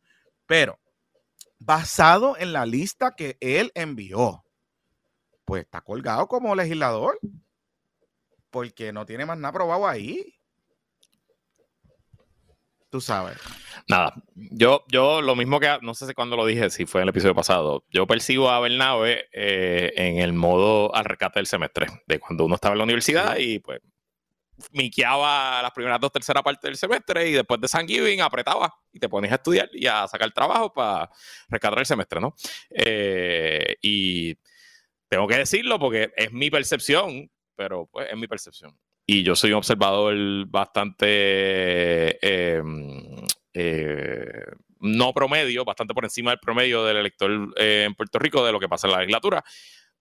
[0.45, 0.77] pero
[1.59, 4.43] basado en la lista que él envió,
[5.51, 7.19] pues está colgado como legislador,
[8.51, 10.33] porque no tiene más nada aprobado ahí.
[12.89, 13.37] Tú sabes.
[13.89, 17.03] Nada, yo, yo lo mismo que, no sé si cuando lo dije, si fue en
[17.03, 21.87] el episodio pasado, yo percibo a Bernabe eh, en el modo al rescate del semestre,
[22.07, 23.81] de cuando uno estaba en la universidad y pues
[24.71, 28.99] miqueaba las primeras dos terceras partes del semestre y después de San Giving apretaba y
[28.99, 31.09] te ponías a estudiar y a sacar trabajo para
[31.49, 32.35] rescatar el semestre, ¿no?
[32.69, 34.37] Eh, y
[35.11, 39.51] tengo que decirlo porque es mi percepción, pero pues es mi percepción y yo soy
[39.51, 40.15] un observador
[40.47, 44.45] bastante em, eh,
[44.79, 48.59] no promedio, bastante por encima del promedio del elector eh, en Puerto Rico de lo
[48.59, 49.43] que pasa en la legislatura.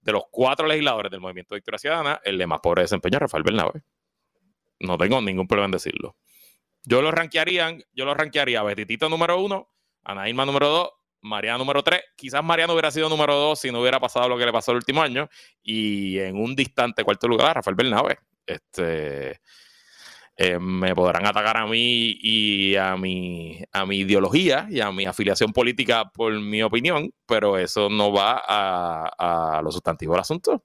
[0.00, 3.22] De los cuatro legisladores del Movimiento de Victoria Ciudadana, el de más pobre desempeño es
[3.22, 3.82] Rafael Bernabe.
[4.78, 6.16] No tengo ningún problema en decirlo.
[6.84, 9.70] Yo lo rankearía, yo lo rankearía a Betitito número uno,
[10.04, 10.90] a Naima número dos
[11.22, 12.00] Mariana número 3.
[12.16, 14.78] Quizás Mariano hubiera sido número 2 si no hubiera pasado lo que le pasó el
[14.78, 15.28] último año.
[15.62, 18.18] Y en un distante cuarto lugar, Rafael Bernabe.
[18.46, 19.40] Este,
[20.36, 25.04] eh, me podrán atacar a mí y a mi, a mi ideología y a mi
[25.04, 30.64] afiliación política por mi opinión, pero eso no va a, a lo sustantivo del asunto.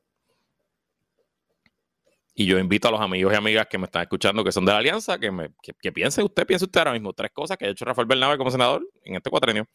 [2.38, 4.74] Y yo invito a los amigos y amigas que me están escuchando, que son de
[4.74, 7.70] la alianza, que, me, que, piense usted, piense usted ahora mismo tres cosas que ha
[7.70, 9.70] hecho Rafael Bernabe como senador en este cuatrenio.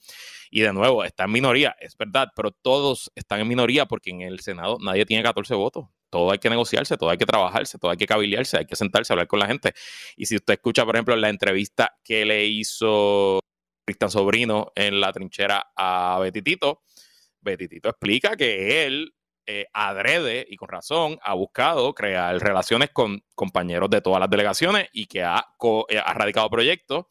[0.51, 4.20] Y de nuevo, está en minoría, es verdad, pero todos están en minoría porque en
[4.20, 5.87] el Senado nadie tiene 14 votos.
[6.11, 9.11] Todo hay que negociarse, todo hay que trabajarse, todo hay que cabildearse, hay que sentarse
[9.11, 9.73] a hablar con la gente.
[10.16, 13.40] Y si usted escucha, por ejemplo, la entrevista que le hizo
[13.87, 16.83] Cristian Sobrino en la trinchera a Betitito,
[17.40, 19.14] Betitito explica que él
[19.46, 24.88] eh, adrede y con razón ha buscado crear relaciones con compañeros de todas las delegaciones
[24.92, 25.44] y que ha,
[25.88, 27.07] eh, ha radicado proyectos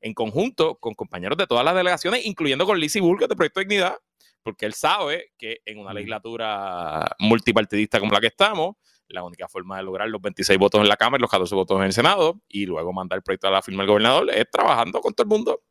[0.00, 3.96] en conjunto con compañeros de todas las delegaciones, incluyendo con Lizzie Burke de Proyecto Dignidad,
[4.42, 8.76] porque él sabe que en una legislatura multipartidista como la que estamos,
[9.08, 11.78] la única forma de lograr los 26 votos en la Cámara y los 14 votos
[11.78, 15.00] en el Senado y luego mandar el proyecto a la firma del gobernador es trabajando
[15.00, 15.62] con todo el mundo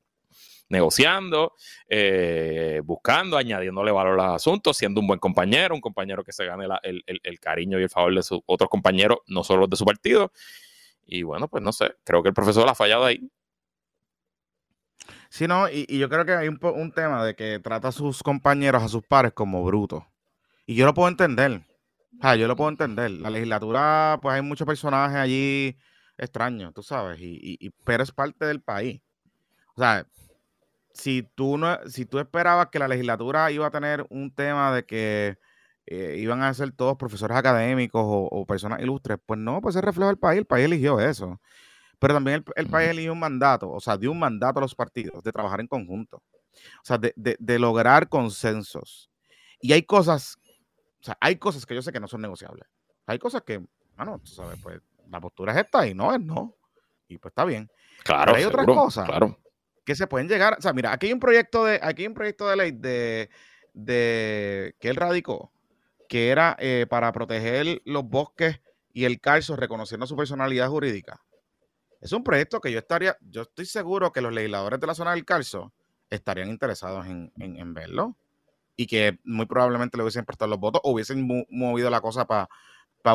[0.73, 1.53] negociando,
[1.87, 6.45] eh, buscando, añadiéndole valor a los asuntos, siendo un buen compañero, un compañero que se
[6.45, 9.85] gane el, cariño y el favor de sus otros compañeros, no solo los de su
[9.85, 10.31] partido.
[11.05, 13.29] Y bueno, pues no sé, creo que el profesor ha fallado ahí.
[15.29, 18.83] Sí, no, y, yo creo que hay un, tema de que trata a sus compañeros,
[18.83, 20.03] a sus pares como brutos.
[20.65, 21.61] Y yo lo puedo entender.
[22.21, 23.11] O yo lo puedo entender.
[23.11, 25.77] La legislatura, pues hay muchos personajes allí
[26.17, 29.01] extraños, tú sabes, y, pero es parte del país.
[29.75, 30.05] O sea,
[30.93, 34.85] si tú, no, si tú esperabas que la legislatura iba a tener un tema de
[34.85, 35.37] que
[35.87, 40.11] eh, iban a ser todos profesores académicos o, personas ilustres, pues no, pues se refleja
[40.11, 41.41] el país, el país eligió eso.
[41.99, 45.23] Pero también el, país eligió un mandato, o sea, dio un mandato a los partidos
[45.23, 49.09] de trabajar en conjunto, o sea, de, de, lograr consensos.
[49.59, 50.37] Y hay cosas,
[51.01, 52.67] o sea, hay cosas que yo sé que no son negociables.
[53.07, 54.79] Hay cosas que, bueno, tú sabes, pues
[55.09, 56.55] la postura es esta y no es no.
[57.07, 57.69] Y pues está bien.
[58.03, 58.35] Claro.
[58.35, 59.05] hay otras cosas.
[59.07, 59.42] Claro
[59.83, 62.13] que se pueden llegar, o sea, mira, aquí hay un proyecto de, aquí hay un
[62.13, 63.29] proyecto de ley de,
[63.73, 65.51] de que él radicó,
[66.07, 68.61] que era eh, para proteger los bosques
[68.93, 71.21] y el calzo reconociendo su personalidad jurídica.
[71.99, 75.11] Es un proyecto que yo estaría, yo estoy seguro que los legisladores de la zona
[75.11, 75.73] del calzo
[76.09, 78.15] estarían interesados en, verlo
[78.75, 82.47] y que muy probablemente le hubiesen prestado los votos o hubiesen movido la cosa para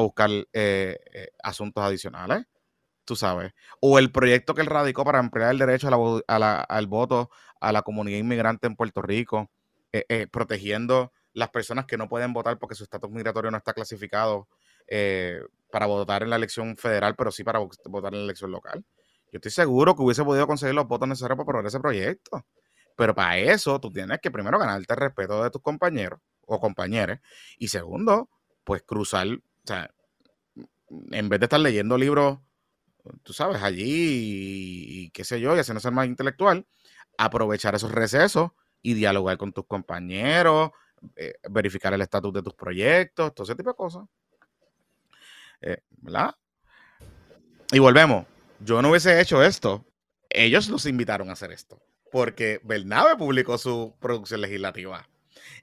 [0.00, 0.46] buscar eh,
[1.12, 2.46] eh, asuntos adicionales
[3.08, 3.54] tú sabes.
[3.80, 8.18] O el proyecto que él radicó para ampliar el derecho al voto a la comunidad
[8.18, 9.50] inmigrante en Puerto Rico,
[9.92, 13.72] eh, eh, protegiendo las personas que no pueden votar porque su estatus migratorio no está
[13.72, 14.46] clasificado
[14.88, 15.40] eh,
[15.72, 18.84] para votar en la elección federal, pero sí para votar en la elección local.
[19.32, 22.44] Yo estoy seguro que hubiese podido conseguir los votos necesarios para aprobar ese proyecto.
[22.94, 27.20] Pero para eso tú tienes que primero ganarte el respeto de tus compañeros o compañeras
[27.56, 28.28] y segundo,
[28.64, 29.90] pues cruzar, o sea,
[31.10, 32.38] en vez de estar leyendo libros
[33.22, 33.84] tú sabes, allí
[35.04, 36.66] y, qué sé yo, y haciendo ser más intelectual,
[37.16, 38.50] aprovechar esos recesos
[38.82, 40.70] y dialogar con tus compañeros,
[41.16, 44.04] eh, verificar el estatus de tus proyectos, todo ese tipo de cosas.
[45.60, 46.34] Eh, ¿Verdad?
[47.72, 48.26] Y volvemos.
[48.60, 49.84] Yo no hubiese hecho esto.
[50.30, 51.80] Ellos nos invitaron a hacer esto.
[52.10, 55.08] Porque Bernabe publicó su producción legislativa.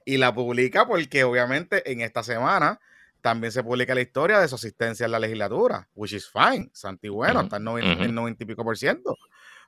[0.04, 2.80] Y la publica porque obviamente en esta semana
[3.26, 6.70] también se publica la historia de su asistencia en la legislatura, which is fine.
[6.72, 9.16] Santi bueno, está en 90, y pico por ciento.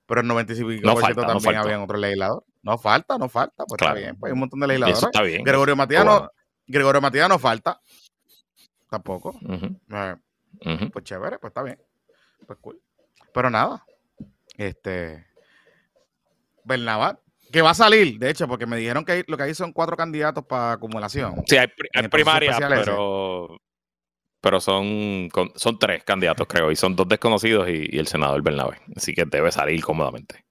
[0.07, 2.45] Pero en 90 y pico por ciento también había otro legislador.
[2.63, 3.65] No falta, no falta.
[3.67, 5.03] Pues está bien, pues hay un montón de legisladores.
[5.03, 5.43] está bien.
[5.43, 6.31] Gregorio Matías no,
[6.69, 7.81] Gregorio Matías no falta.
[8.89, 9.37] Tampoco.
[9.43, 10.15] Eh,
[10.93, 11.83] pues chévere, pues está bien.
[12.47, 12.81] Pues cool.
[13.35, 13.85] Pero nada.
[14.57, 15.27] Este.
[16.63, 17.19] Bernabat
[17.53, 19.97] que va a salir, de hecho, porque me dijeron que lo que hay son cuatro
[19.97, 21.43] candidatos para acumulación.
[21.47, 21.69] Sí, hay,
[22.09, 23.57] primarias, pero,
[24.41, 28.81] pero son, son tres candidatos, creo, y son dos desconocidos y, el senador Bernabé.
[28.97, 30.45] Así que debe salir cómodamente.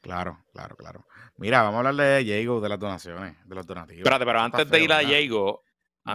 [0.00, 1.06] Claro, claro, claro.
[1.36, 4.00] Mira, vamos a hablar de Diego, de las donaciones, de los donativos.
[4.00, 5.62] Espérate, pero antes de ir a Diego,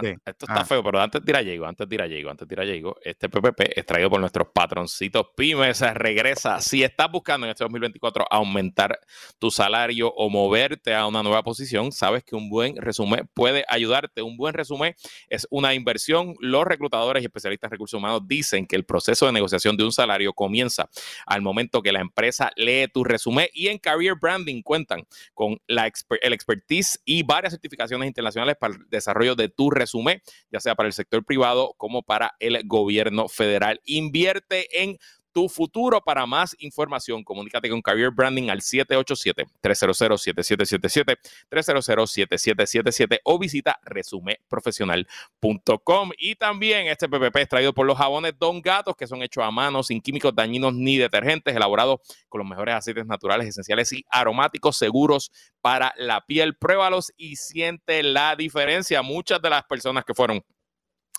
[0.02, 2.48] esto está feo, pero antes de ir a Diego, antes de ir a Diego, antes
[2.48, 5.80] de ir a Diego, este PPP es traído por nuestros patroncitos pymes.
[5.94, 6.60] Regresa.
[6.60, 8.98] Si estás buscando en este 2024 aumentar
[9.38, 14.22] tu salario o moverte a una nueva posición, sabes que un buen resumen puede ayudarte.
[14.22, 14.94] Un buen resumen
[15.28, 16.34] es una inversión.
[16.40, 19.92] Los reclutadores y especialistas en recursos humanos dicen que el proceso de negociación de un
[19.92, 20.88] salario comienza
[21.26, 25.04] al momento que la empresa lee tu resumen y en Career Branding cuentan
[25.34, 25.84] con la
[26.22, 30.74] el expertise y varias certificaciones internacionales para el desarrollo de tu resumen resume, ya sea
[30.74, 33.80] para el sector privado como para el gobierno federal.
[33.84, 34.98] Invierte en
[35.34, 36.00] tu futuro.
[36.00, 41.18] Para más información, comunícate con Career Branding al 787-300-7777,
[41.50, 46.10] 300-7777 o visita resumeprofesional.com.
[46.16, 49.50] Y también este PPP es traído por los jabones Don Gatos, que son hechos a
[49.50, 54.78] mano, sin químicos dañinos ni detergentes, elaborados con los mejores aceites naturales, esenciales y aromáticos
[54.78, 56.56] seguros para la piel.
[56.56, 59.02] Pruébalos y siente la diferencia.
[59.02, 60.42] Muchas de las personas que fueron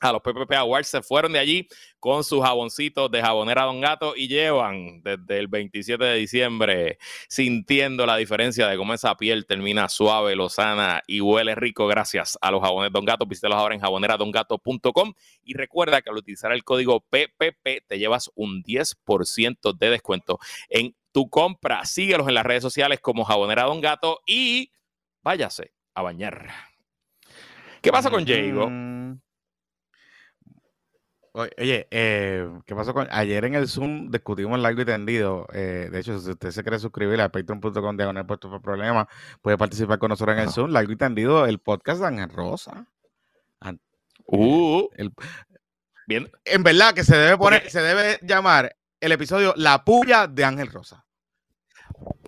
[0.02, 1.68] a los PPP Awards se fueron de allí
[2.00, 6.98] con sus jaboncitos de jabonera Don Gato y llevan desde el 27 de diciembre
[7.30, 12.52] sintiendo la diferencia de cómo esa piel termina suave, lozana y huele rico gracias a
[12.52, 13.26] los jabones Don Gato.
[13.52, 19.78] Ahora en jaboneradongato.com y recuerda que al utilizar el código PPP te llevas un 10%
[19.78, 21.86] de descuento en tu compra.
[21.86, 24.72] Síguelos en las redes sociales como Jabonera Don Gato y
[25.22, 26.50] váyase a bañar.
[27.82, 28.70] ¿Qué pasa con Jago?
[31.38, 35.46] Oye, eh, ¿qué pasó con ayer en el Zoom discutimos largo y tendido?
[35.52, 39.06] Eh, de hecho, si usted se quiere suscribir a patreon.com diagonal puesto por problema,
[39.42, 42.88] puede participar con nosotros en el Zoom, largo y tendido, el podcast de Ángel Rosa.
[44.28, 45.12] Uh, El-
[46.08, 46.32] bien.
[46.46, 50.72] en verdad que se debe poner, se debe llamar el episodio La puya de Ángel
[50.72, 51.06] Rosa.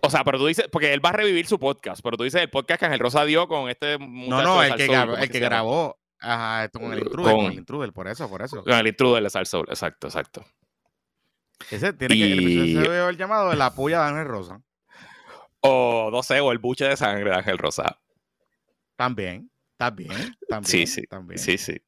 [0.02, 2.42] O sea, pero tú dices, porque él va a revivir su podcast, pero tú dices
[2.42, 5.24] el podcast que Ángel Rosa dio con este No, no, el que, Salsoul, grabó, ¿cómo
[5.24, 8.42] el que grabó ajá, esto con el intruder, con, Con- el intruder, por eso, por
[8.42, 8.64] eso.
[8.64, 10.46] Con el intruder de Salsoul, exacto, exacto.
[11.72, 14.62] Ese tiene que, el se haber llamado La puya de Ángel Rosa.
[15.62, 18.00] O no sé, o el buche de sangre de Ángel Rosa.
[18.96, 20.12] También, también,
[20.48, 20.66] también.
[20.66, 21.40] Sí, sí, también.
[21.40, 21.82] Sí, sí.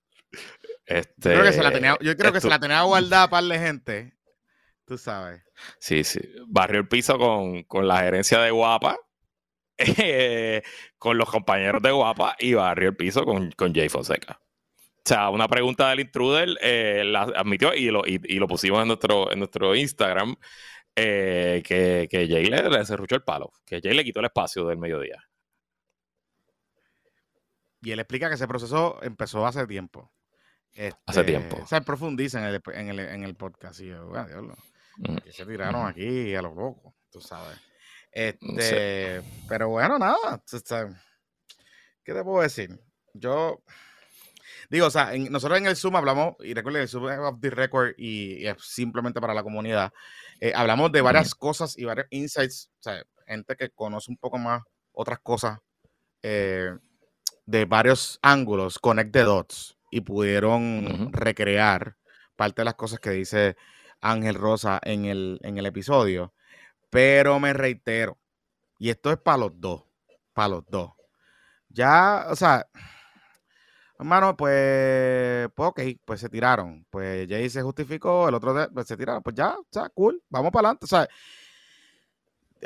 [0.86, 3.60] Este, Creo que se la tenía, yo creo que se la tenía guardada para la
[3.60, 4.16] gente.
[4.86, 5.44] Tú sabes.
[5.80, 6.20] Sí, sí.
[6.48, 8.98] Barrió el piso con, con la gerencia de Guapa,
[9.80, 10.62] eh,
[10.98, 14.40] con los compañeros de Guapa y barrió el piso con, con Jay Fonseca.
[14.42, 18.82] O sea, una pregunta del intruder eh, la admitió y lo, y, y lo pusimos
[18.82, 20.36] en nuestro, en nuestro Instagram
[20.96, 24.66] eh, que, que Jay le, le cerruchó el palo, que Jay le quitó el espacio
[24.68, 25.24] del mediodía.
[27.82, 30.12] Y él explica que ese proceso empezó hace tiempo.
[31.06, 31.66] Hace Este, tiempo.
[31.72, 33.80] Él profundiza en el, en el, en el podcast.
[33.80, 34.56] Y yo, bueno, diablo,
[34.98, 35.16] Mm.
[35.20, 37.58] que se tiraron aquí a los locos, tú sabes.
[38.12, 40.42] Este, pero bueno, nada.
[42.04, 42.80] ¿Qué te puedo decir?
[43.14, 43.62] Yo
[44.70, 47.40] digo, o sea, en- nosotros en el Zoom hablamos, y recuerden, el Zoom es off
[47.42, 49.92] the record y, y es simplemente para la comunidad.
[50.42, 54.38] eh, hablamos de varias cosas y varios insights, o sea, gente que conoce un poco
[54.38, 55.60] más otras cosas
[56.24, 56.72] eh,
[57.46, 61.98] de varios ángulos, connect the dots, y pudieron recrear
[62.36, 63.56] parte de las cosas que dice
[64.02, 66.34] Ángel Rosa en el, en el episodio.
[66.90, 68.18] Pero me reitero,
[68.80, 69.84] y esto es para los dos,
[70.34, 70.92] para los dos.
[71.70, 72.68] Ya, o sea,
[74.00, 76.86] hermano, pues, pues ok, pues se tiraron.
[76.90, 79.22] Pues Jay se justificó, el otro pues se tiraron.
[79.24, 80.86] Pues ya, o sea, cool, vamos para adelante.
[80.86, 81.08] O sea,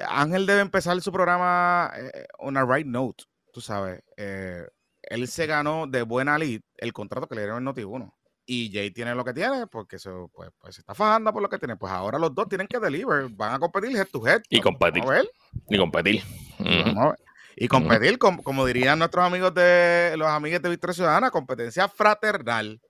[0.08, 4.02] Ángel debe empezar su programa eh, on a right note, tú sabes.
[4.18, 4.68] Eh,
[5.04, 8.12] él se ganó de buena lid el contrato que le dieron en Noti1.
[8.46, 11.50] Y Jay tiene lo que tiene, porque se, pues, pues, se está fajando por lo
[11.50, 11.78] que tiene.
[11.78, 14.42] Pues ahora los dos tienen que deliver, van a competir head to head.
[14.50, 15.04] Y competir.
[15.70, 16.22] Ni competir.
[16.60, 16.96] Y.
[17.56, 22.82] Y competir, com- como dirían nuestros amigos de los amigos de Victoria Ciudadana, competencia fraternal.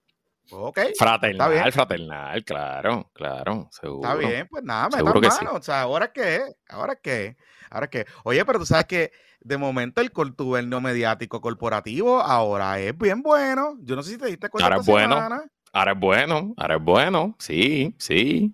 [0.50, 1.72] Pues, ok, Fraternal, bien.
[1.72, 4.10] fraternal, claro, claro, seguro.
[4.10, 5.46] está bien, pues nada, me Seguro que sí.
[5.46, 5.58] mano.
[5.58, 7.38] O sea, ahora qué, ahora qué,
[7.70, 8.06] ahora qué.
[8.26, 9.12] Oye, pero tú sabes que
[9.44, 13.78] de momento el contubernio mediático corporativo ahora es bien bueno.
[13.82, 14.66] Yo no sé si te diste cuenta.
[14.68, 15.16] Ahora es bueno.
[15.16, 15.44] semana.
[15.72, 18.54] Ahora es bueno, ahora es bueno, sí, sí.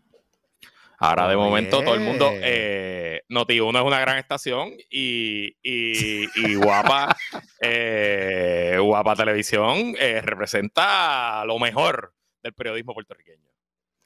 [1.02, 6.56] Ahora de momento todo el mundo, eh, Noti1 es una gran estación y, y, y
[6.56, 7.16] Guapa,
[7.62, 13.50] eh, Guapa Televisión eh, representa lo mejor del periodismo puertorriqueño.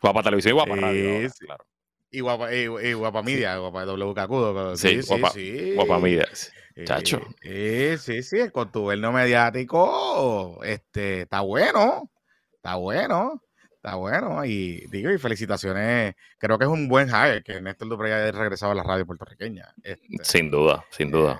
[0.01, 1.45] Guapa Televisión y Guapa Sí, Radio, ahora, sí.
[1.45, 1.65] claro.
[2.11, 4.75] Y guapa, y, y guapa media, guapa WKQ.
[4.77, 5.73] Sí, Sí, sí, guapa- sí.
[5.75, 6.27] Guapa Media.
[6.75, 6.81] Sí.
[6.81, 7.21] Eh, Chacho.
[7.41, 12.09] eh, sí, sí, el contubernio mediático este, está bueno,
[12.55, 13.41] está bueno,
[13.75, 14.43] está bueno.
[14.45, 18.71] Y digo, y felicitaciones, creo que es un buen hire que Néstor Duprey haya regresado
[18.71, 19.73] a la radio puertorriqueña.
[19.83, 21.39] este, Sin duda, sin duda.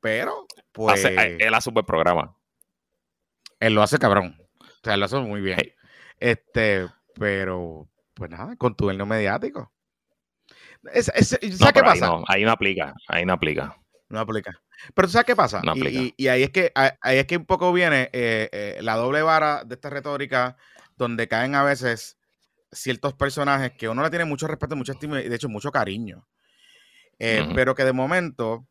[0.00, 2.34] pero, pues, Hace- eh, él hace un buen programa.
[3.60, 4.40] él lo hace cabrón.
[4.60, 5.58] O sea, él lo hace muy bien.
[5.60, 5.72] Hey.
[6.20, 9.72] Este, pero, pues nada, contubernio mediático.
[10.92, 12.06] Es, es- ¿Sabes No, qué ahí pasa?
[12.06, 13.76] no, ahí no aplica, ahí no aplica.
[14.08, 14.60] No aplica.
[14.94, 15.60] Pero ¿tú ¿sabes qué pasa?
[15.62, 16.00] No Y- aplica.
[16.00, 19.22] y, y ahí es que ahí es que un poco viene eh, eh, la doble
[19.22, 20.56] vara de esta retórica
[20.96, 22.16] donde caen a veces
[22.72, 26.26] ciertos personajes que uno le tiene mucho respeto, mucha estima y de hecho mucho cariño.
[27.18, 27.46] Eh.
[27.54, 28.66] Pero que de momento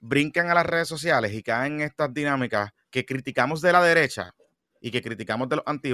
[0.00, 4.34] brincan a las redes sociales y caen en estas dinámicas que criticamos de la derecha
[4.80, 5.92] y que criticamos de los anti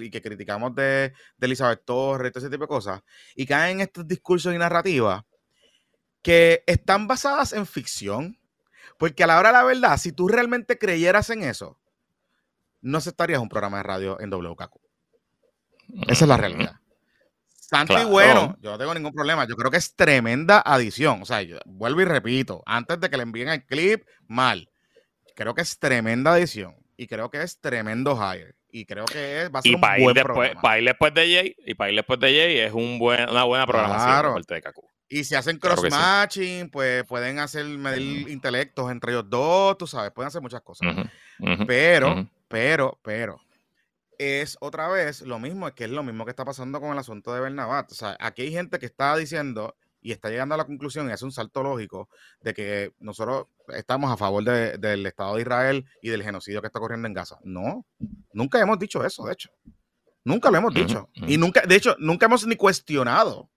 [0.00, 3.00] y que criticamos de, de Elizabeth Torres, todo ese tipo de cosas,
[3.36, 5.22] y caen en estos discursos y narrativas
[6.22, 8.38] que están basadas en ficción.
[8.98, 11.76] Porque a la hora de la verdad, si tú realmente creyeras en eso,
[12.80, 14.80] no aceptarías un programa de radio en WKQ.
[16.08, 16.76] Esa es la realidad.
[17.68, 19.46] Tanto y bueno, yo no tengo ningún problema.
[19.46, 21.22] Yo creo que es tremenda adición.
[21.22, 24.68] O sea, vuelvo y repito, antes de que le envíen el clip, mal.
[25.34, 26.76] Creo que es tremenda adición.
[26.96, 28.54] Y creo que es tremendo hire.
[28.70, 31.74] Y creo que va a ser un buen después, Para ir después de Jay, y
[31.74, 34.34] para ir después de Jay es un buen, una buena programación claro.
[34.46, 34.91] de Kaku.
[35.12, 40.28] Y si hacen cross-matching, pues pueden hacer medir intelectos entre ellos dos, tú sabes, pueden
[40.28, 40.88] hacer muchas cosas.
[41.66, 43.38] pero, pero, pero,
[44.16, 46.98] es otra vez lo mismo, es que es lo mismo que está pasando con el
[46.98, 47.92] asunto de Bernabat.
[47.92, 51.12] O sea, aquí hay gente que está diciendo y está llegando a la conclusión y
[51.12, 52.08] hace un salto lógico
[52.40, 56.78] de que nosotros estamos a favor del Estado de Israel y del genocidio que está
[56.78, 57.36] ocurriendo en Gaza.
[57.44, 57.84] No,
[58.32, 59.50] nunca hemos dicho eso, de hecho.
[60.24, 61.10] Nunca lo hemos dicho.
[61.12, 63.50] Y nunca, de hecho, nunca hemos ni cuestionado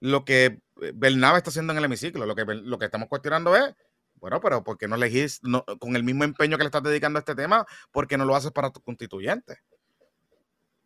[0.00, 0.60] lo que
[0.94, 2.26] Bernabe está haciendo en el hemiciclo.
[2.26, 3.74] Lo que, lo que estamos cuestionando es,
[4.14, 5.40] bueno, pero ¿por qué no elegís
[5.78, 7.66] con el mismo empeño que le estás dedicando a este tema?
[7.92, 9.60] ¿Por qué no lo haces para tu constituyente?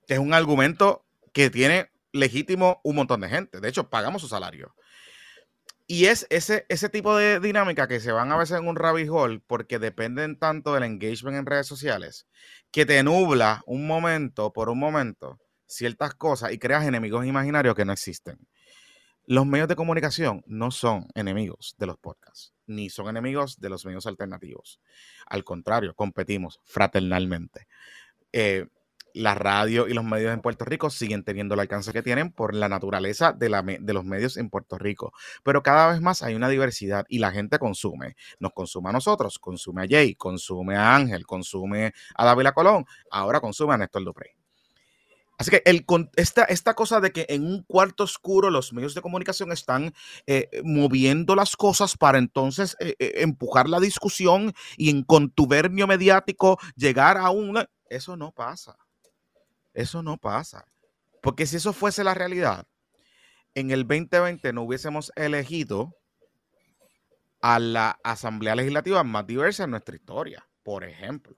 [0.07, 3.61] que es un argumento que tiene legítimo un montón de gente.
[3.61, 4.75] De hecho, pagamos su salario.
[5.87, 9.09] Y es ese, ese tipo de dinámica que se van a veces en un rabbit
[9.11, 12.27] hole porque dependen tanto del engagement en redes sociales
[12.71, 17.85] que te nubla un momento por un momento ciertas cosas y creas enemigos imaginarios que
[17.85, 18.39] no existen.
[19.27, 23.87] Los medios de comunicación no son enemigos de los podcasts, ni son enemigos de los
[23.87, 24.81] medios alternativos.
[25.27, 27.66] Al contrario, competimos fraternalmente.
[28.33, 28.66] Eh,
[29.14, 32.55] la radio y los medios en Puerto Rico siguen teniendo el alcance que tienen por
[32.55, 35.12] la naturaleza de, los medios en Puerto Rico.
[35.43, 38.16] Pero cada vez más hay una diversidad y la gente consume.
[38.41, 43.41] Nos consume a nosotros, consume a Jay, consume a Ángel, consume a David Colón, ahora
[43.41, 44.33] consume a Néstor Duprey.
[45.39, 45.85] Así que el,
[46.16, 49.93] esta, esta cosa de que en un cuarto oscuro los medios de comunicación están
[50.26, 56.59] eh, moviendo las cosas para entonces eh, eh, empujar la discusión y en contubernio mediático
[56.76, 57.68] llegar a una...
[57.89, 58.76] Eso no pasa.
[59.72, 60.66] Eso no pasa.
[61.20, 62.66] Porque si eso fuese la realidad,
[63.55, 65.97] en el 2020 no hubiésemos elegido
[67.41, 71.37] a la Asamblea Legislativa más diversa en nuestra historia, por ejemplo.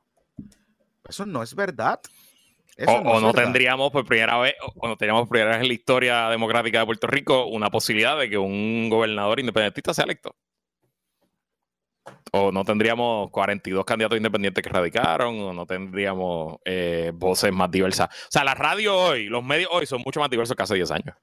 [1.08, 2.00] Eso no es verdad.
[2.86, 6.28] O no, tendríamos por primera vez, o no teníamos por primera vez en la historia
[6.28, 10.34] democrática de Puerto Rico una posibilidad de que un gobernador independentista sea electo.
[12.32, 18.08] O no tendríamos 42 candidatos independientes que radicaron, o no tendríamos eh, voces más diversas.
[18.08, 20.90] O sea, la radio hoy, los medios hoy son mucho más diversos que hace 10
[20.90, 21.16] años.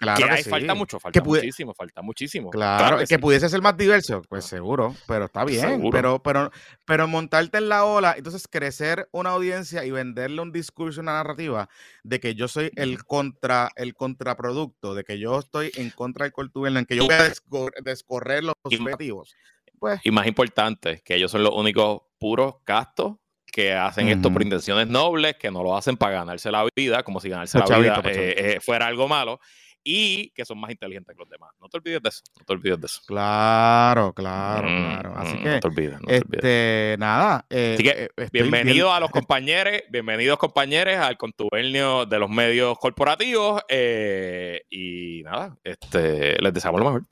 [0.00, 2.48] Claro que, falta mucho, falta muchísimo, falta muchísimo.
[2.48, 5.90] Claro, que, pudiese ser más diverso, pues seguro, pero está bien.
[5.92, 6.50] Pero, pero,
[6.86, 11.68] pero montarte en la ola, entonces crecer una audiencia y venderle un discurso, una narrativa
[12.02, 16.32] de que yo soy el contra, el contraproducto, de que yo estoy en contra del
[16.32, 19.36] cultura, en que yo voy a descorrer los objetivos.
[19.78, 20.00] Pues.
[20.02, 23.16] Y más importante, que ellos son los únicos puros castos
[23.50, 27.20] que hacen esto por intenciones nobles, que no lo hacen para ganarse la vida, como
[27.20, 29.40] si ganarse la vida eh, eh, fuera algo malo,
[29.82, 31.50] y que son más inteligentes que los demás.
[31.60, 33.00] No te olvides de eso, no te olvides de eso.
[33.06, 35.14] Claro, claro, mm, claro.
[35.16, 36.32] Así mm, que, no te olvides, no te olvides.
[36.32, 37.46] Este, nada.
[37.50, 43.62] Eh, Así que, bienvenidos a los compañeros, bienvenidos compañeros al contubernio de los medios corporativos,
[43.70, 47.02] y nada, este, les deseamos lo mejor.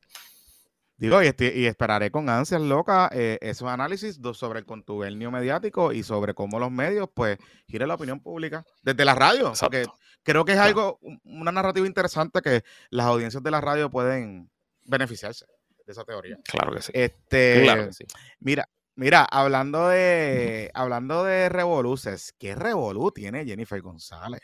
[0.99, 6.03] Digo, y, y, esperaré con ansias loca eh, esos análisis sobre el contubernio mediático y
[6.03, 7.39] sobre cómo los medios, pues,
[7.69, 9.53] giren la opinión pública desde la radio.
[9.61, 9.85] Porque
[10.29, 14.51] creo que es algo, una narrativa interesante que las audiencias de la radio pueden
[14.85, 15.47] beneficiarse
[15.87, 16.39] de esa teoría.
[16.45, 16.93] Claro que sí.
[16.95, 18.05] Este, claro que sí.
[18.41, 24.43] Mira, mira, hablando de, hablando de revoluces, ¿qué revolú tiene Jennifer González?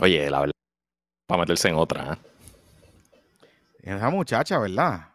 [0.00, 0.54] Oye, la verdad,
[1.24, 2.14] para meterse en otra.
[2.14, 3.94] ¿eh?
[3.94, 5.06] Esa muchacha, ¿verdad?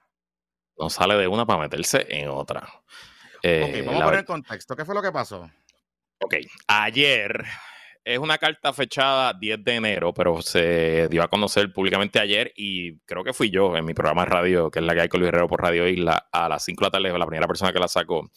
[0.77, 2.61] no sale de una para meterse en otra.
[2.61, 4.73] ok, eh, vamos a poner el contexto.
[4.73, 5.51] ¿Qué fue lo que pasó?
[6.21, 6.35] Ok,
[6.67, 7.45] ayer
[8.05, 12.99] es una carta fechada 10 de enero, pero se dio a conocer públicamente ayer y
[12.99, 15.21] creo que fui yo en mi programa de radio, que es la que hay con
[15.21, 17.79] Luis Herrero por Radio Isla, a las 5 de la tarde, la primera persona que
[17.79, 18.29] la sacó.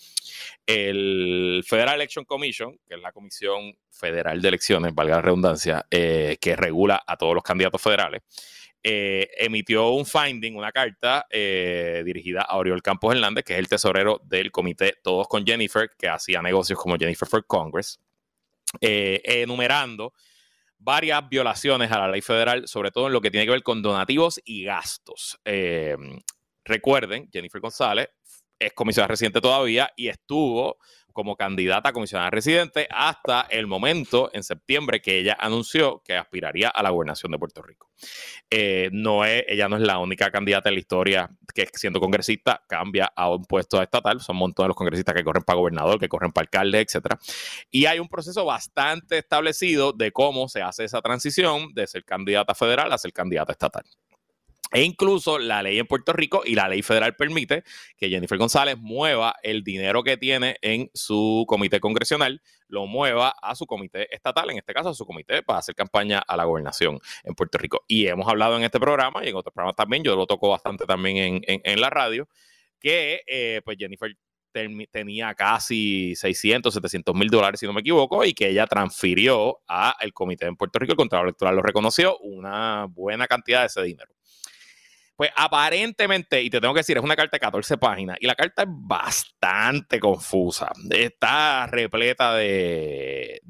[0.65, 6.39] El Federal Election Commission, que es la Comisión Federal de Elecciones, valga la redundancia, eh,
[6.41, 8.23] que regula a todos los candidatos federales,
[8.83, 13.69] eh, emitió un finding, una carta eh, dirigida a Oriol Campos Hernández, que es el
[13.69, 18.01] tesorero del comité Todos con Jennifer, que hacía negocios como Jennifer for Congress,
[18.81, 20.13] eh, enumerando
[20.79, 23.83] varias violaciones a la ley federal, sobre todo en lo que tiene que ver con
[23.83, 25.39] donativos y gastos.
[26.65, 28.09] recuerden, Jennifer González
[28.59, 30.79] es comisionada residente todavía y estuvo
[31.13, 36.69] como candidata a comisionada residente hasta el momento, en septiembre, que ella anunció que aspiraría
[36.69, 37.91] a la gobernación de Puerto Rico.
[38.51, 42.63] Eh, no es, ella no es la única candidata en la historia que siendo congresista
[42.69, 44.21] cambia a un puesto estatal.
[44.21, 47.19] Son un montón de los congresistas que corren para gobernador, que corren para alcalde, etcétera.
[47.71, 52.55] Y hay un proceso bastante establecido de cómo se hace esa transición de ser candidata
[52.55, 53.85] federal a ser candidata estatal.
[54.71, 57.65] E incluso la ley en Puerto Rico y la ley federal permite
[57.97, 63.55] que Jennifer González mueva el dinero que tiene en su comité congresional, lo mueva a
[63.55, 66.99] su comité estatal, en este caso a su comité para hacer campaña a la gobernación
[67.25, 67.85] en Puerto Rico.
[67.89, 70.85] Y hemos hablado en este programa y en otros programas también, yo lo toco bastante
[70.85, 72.29] también en, la radio,
[72.79, 74.15] que eh, pues Jennifer
[74.91, 80.13] tenía casi 600, 700 mil dólares, si no me equivoco, y que ella transfirió al
[80.13, 84.13] comité en Puerto Rico, el Contralor Electoral lo reconoció, una buena cantidad de ese dinero.
[85.19, 88.37] Pues aparentemente, y te tengo que decir, es una carta de 14 páginas y la
[88.37, 90.71] carta es bastante confusa.
[90.91, 93.43] Está repleta de,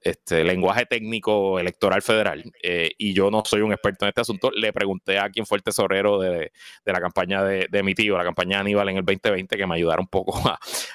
[0.00, 4.52] este, lenguaje técnico electoral federal eh, y yo no soy un experto en este asunto.
[4.52, 6.52] Le pregunté a quién fue el tesorero de,
[6.84, 10.06] la campaña de, mi tío, la campaña Aníbal en el 2020, que me ayudara un
[10.06, 10.40] poco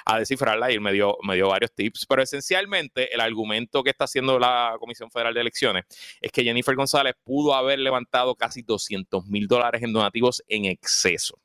[0.06, 2.06] a, descifrarla y él me dio, me dio varios tips.
[2.08, 5.84] Pero esencialmente el argumento que está haciendo la Comisión Federal de Elecciones
[6.22, 11.38] es que Jennifer González pudo haber levantado casi 200 mil dólares en donativos en exceso.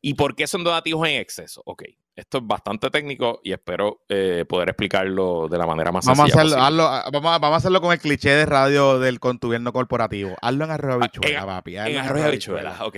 [0.00, 1.62] ¿Y por qué son donativos en exceso?
[1.64, 1.82] Ok,
[2.14, 6.56] esto es bastante técnico y espero eh, poder explicarlo de la manera más vamos sencilla.
[6.56, 10.36] A hacerlo, vamos, a, hacerlo con el cliché de radio del gobierno corporativo.
[10.40, 11.76] Hazlo en arroyo ah, habichuela, papi.
[11.76, 12.96] En, arroyo habichuela, ok.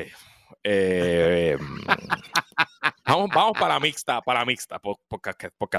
[0.65, 1.57] Eh,
[3.07, 5.21] vamos, vamos para la mixta, para la mixta, por, por,
[5.57, 5.71] por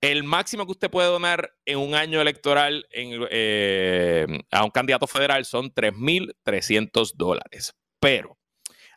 [0.00, 5.44] el máximo que usted puede donar en un año electoral eh, a un candidato federal
[5.44, 7.74] son 3.300 dólares.
[7.98, 8.38] Pero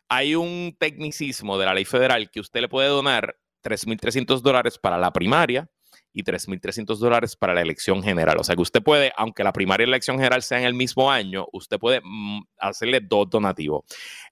[0.08, 4.98] hay un tecnicismo de la ley federal que usted le puede donar 3.300 dólares para
[4.98, 5.70] la primaria
[6.12, 8.38] y 3.300 dólares para la elección general.
[8.38, 11.10] O sea que usted puede, aunque la primaria y la elección general sean el mismo
[11.10, 13.84] año, usted puede mm, hacerle dos donativos.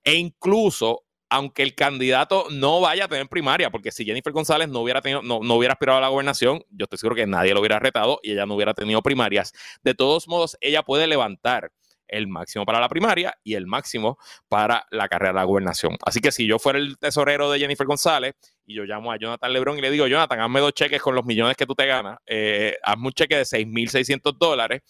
[0.03, 4.81] E incluso aunque el candidato no vaya a tener primaria, porque si Jennifer González no
[4.81, 7.79] hubiera tenido, no, hubiera aspirado a la gobernación, yo estoy seguro que nadie lo hubiera
[7.79, 9.53] retado y ella no hubiera tenido primarias.
[9.83, 11.71] De todos modos, ella puede levantar
[12.09, 14.19] el máximo para la primaria y el máximo
[14.49, 15.97] para la carrera de la gobernación.
[16.07, 19.53] Así que si yo fuera el tesorero de Jennifer González y yo llamo a Jonathan
[19.53, 22.19] Lebron y le digo, Jonathan, hazme dos cheques con los millones que tú te ganas,
[22.27, 24.81] eh, hazme un cheque de 6.600 dólares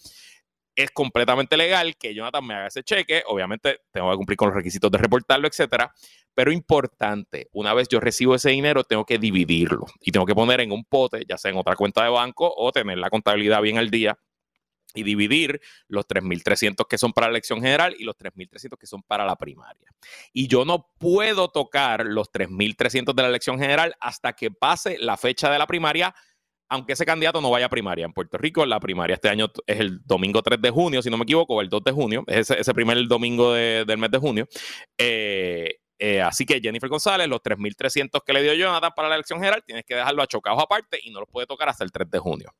[0.83, 3.21] es completamente legal que Jonathan me haga ese cheque.
[3.27, 5.93] Obviamente tengo que cumplir con los requisitos de reportarlo, etcétera.
[6.33, 10.61] Pero importante, una vez yo recibo ese dinero, tengo que dividirlo y tengo que poner
[10.61, 13.77] en un pote, ya sea en otra cuenta de banco o tener la contabilidad bien
[13.77, 14.17] al día
[14.93, 15.59] y dividir
[15.89, 19.35] los 3.300 que son para la elección general y los 3.300 que son para la
[19.35, 19.91] primaria.
[20.31, 25.17] Y yo no puedo tocar los 3.300 de la elección general hasta que pase la
[25.17, 26.15] fecha de la primaria
[26.69, 28.05] aunque ese candidato no vaya a primaria.
[28.05, 31.17] En Puerto Rico, la primaria este año es el domingo 3 de junio, si no
[31.17, 34.47] me equivoco, o el 2 de junio, es ese, primer domingo del mes de junio.
[34.97, 39.39] Eh, eh, así que Jennifer González, los 3.300 que le dio Jonathan para la elección
[39.39, 42.19] general, tienes que dejarlo achocados aparte y no los puede tocar hasta el 3 de
[42.19, 42.53] junio.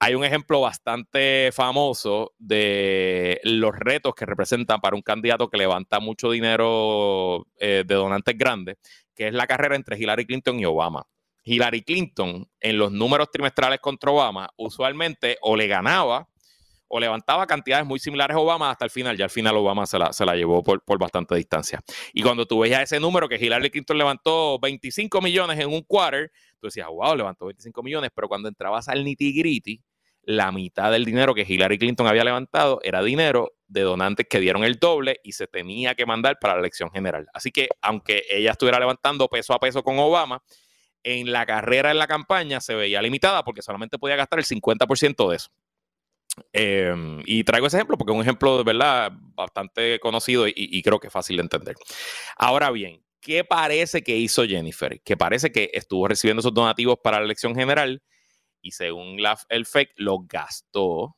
[0.00, 6.00] Hay un ejemplo bastante famoso de los retos que representan para un candidato que levanta
[6.00, 8.76] mucho dinero eh, de donantes grandes,
[9.14, 11.06] que es la carrera entre Hillary Clinton y Obama.
[11.44, 16.28] Hillary Clinton en los números trimestrales contra Obama usualmente o le ganaba
[16.88, 19.16] o levantaba cantidades muy similares a Obama hasta el final.
[19.16, 21.80] Ya al final Obama se la, se la llevó por, por, bastante distancia.
[22.12, 26.30] Y cuando tú veías ese número que Hillary Clinton levantó 25 millones en un quarter,
[26.60, 29.82] tú decías, wow, levantó 25 millones, pero cuando entrabas al nitty gritty,
[30.22, 34.64] la mitad del dinero que Hillary Clinton había levantado era dinero de donantes que dieron
[34.64, 37.26] el doble y se tenía que mandar para la elección general.
[37.34, 40.42] Así que aunque ella estuviera levantando peso a peso con Obama,
[41.04, 45.28] en la carrera, en la campaña, se veía limitada porque solamente podía gastar el 50%
[45.30, 45.50] de eso.
[46.52, 50.98] Em, y traigo ese ejemplo porque es un ejemplo de verdad bastante conocido y, creo
[50.98, 51.76] que es fácil de entender.
[52.36, 55.00] Ahora bien, ¿qué parece que hizo Jennifer?
[55.02, 58.02] Que parece que estuvo recibiendo esos donativos para la elección general
[58.60, 61.16] y según el FEC los gastó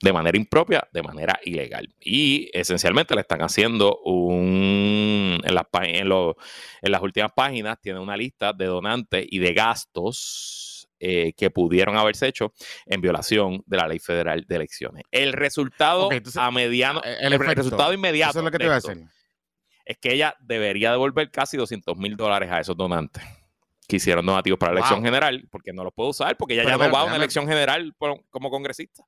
[0.00, 1.88] de manera impropia, de manera ilegal.
[2.00, 8.16] Y esencialmente le están haciendo un, en las, en, en las últimas páginas, tiene una
[8.16, 10.66] lista de donantes y de gastos
[10.98, 12.54] eh, que pudieron haberse hecho
[12.86, 15.04] en violación de la ley federal de elecciones.
[15.10, 18.38] El resultado a mediano, eh, el, resultado inmediato.
[18.38, 18.66] es lo que te
[19.84, 23.22] Es que ella debería devolver casi 200 mil dólares a esos donantes
[23.86, 26.78] que hicieron donativos para la elección general, porque no los puede usar, porque ella ya
[26.78, 27.94] no va a una elección general
[28.30, 29.04] como congresista.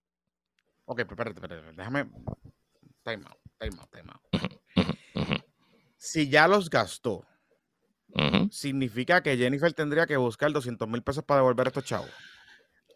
[0.91, 2.05] Ok, espérate, espérate, déjame.
[3.05, 4.23] Time out, time out, time out.
[5.99, 7.27] Si ya los gastó,
[8.51, 12.11] significa que Jennifer tendría que buscar 200 mil pesos para devolver a estos chavos.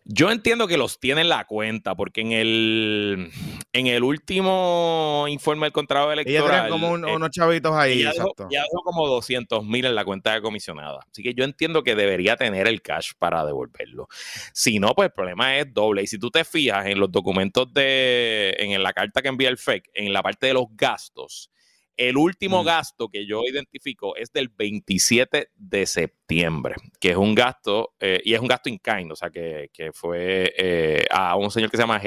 [0.05, 3.31] Yo entiendo que los tiene en la cuenta, porque en el,
[3.73, 6.67] en el último informe del contrato electoral.
[6.67, 8.03] Ella como eh, unos chavitos ahí.
[8.03, 11.01] Ya dejó, como 200 mil en la cuenta de comisionada.
[11.09, 14.09] Así que yo entiendo que debería tener el cash para devolverlo.
[14.53, 16.03] Si no, pues el problema es doble.
[16.03, 18.57] Y si tú te fijas en los documentos de.
[18.59, 21.53] en la carta que envía el FEC, en la parte de los gastos,
[21.97, 22.67] el último mm.
[22.67, 28.35] gasto que yo identifico es del 27 de septiembre, que es un gasto, eh, y
[28.35, 31.83] es un gasto in kind, o sea, que, fue eh, a un señor que se
[31.83, 32.01] llama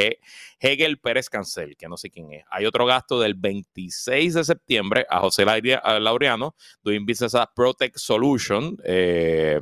[0.59, 2.43] Hegel Pérez Cancel, que no sé quién es.
[2.49, 8.77] Hay otro gasto del 26 de septiembre a José Laureano, doing business at Protect Solution.
[8.83, 9.59] Eh,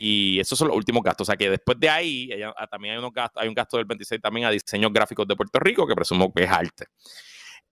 [0.00, 1.26] y esos son los últimos gastos.
[1.26, 3.86] O sea que después de ahí, ah, también hay, unos gastos, hay un gasto del
[3.86, 6.86] 26 también a diseños gráficos de Puerto Rico, que presumo que es arte.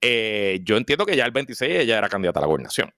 [0.01, 2.93] Eh, yo entiendo que ya el 26 ella era candidata a la gobernación.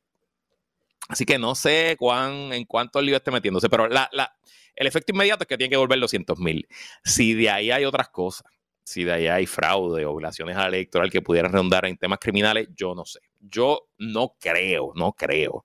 [1.08, 5.48] Así que no sé cuán, en cuánto lío esté metiéndose, pero el efecto inmediato es
[5.48, 6.68] que tiene que volver 200 mil.
[7.02, 8.46] Si de ahí hay otras cosas,
[8.84, 12.18] si de ahí hay fraude o violaciones a la electoral que pudieran redundar en temas
[12.18, 13.20] criminales, yo no sé.
[13.40, 15.64] Yo no creo, no creo.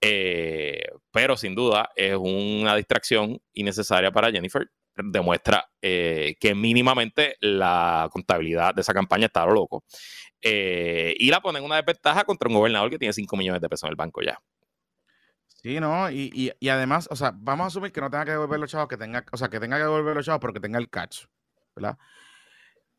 [0.00, 4.70] Eh, pero sin duda es una distracción innecesaria para Jennifer
[5.04, 9.84] demuestra eh, que mínimamente la contabilidad de esa campaña está lo loco.
[10.40, 13.68] Eh, y la pone en una desventaja contra un gobernador que tiene 5 millones de
[13.68, 14.38] pesos en el banco ya.
[15.62, 16.08] Sí, ¿no?
[16.10, 18.96] Y, además, o sea, vamos a asumir que no tenga que devolver los chavos, que
[18.96, 21.24] tenga, o sea, que tenga que devolver los chavos, pero que tenga el catch,
[21.74, 21.98] ¿verdad?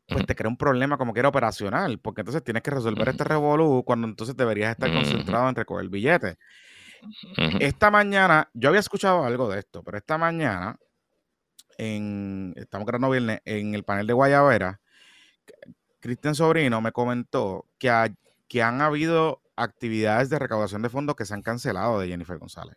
[0.06, 3.24] Pues te crea un problema como que era operacional, porque entonces tienes que resolver este
[3.24, 6.36] revolú cuando entonces deberías estar concentrado en recoger el billete.
[7.60, 10.76] Esta mañana, yo había escuchado algo de esto, pero esta mañana
[11.80, 14.80] en, estamos grabando viernes, en el panel de Guayabera,
[15.98, 18.14] Cristian Sobrino me comentó que,
[18.48, 22.76] que han habido actividades de recaudación de fondos que se han cancelado de Jennifer González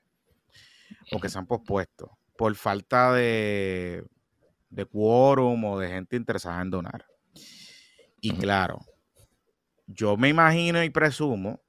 [1.11, 4.05] o que se han pospuesto por falta de,
[4.69, 7.05] de quórum o de gente interesada en donar.
[8.21, 8.79] Y claro,
[9.85, 11.61] yo me imagino y presumo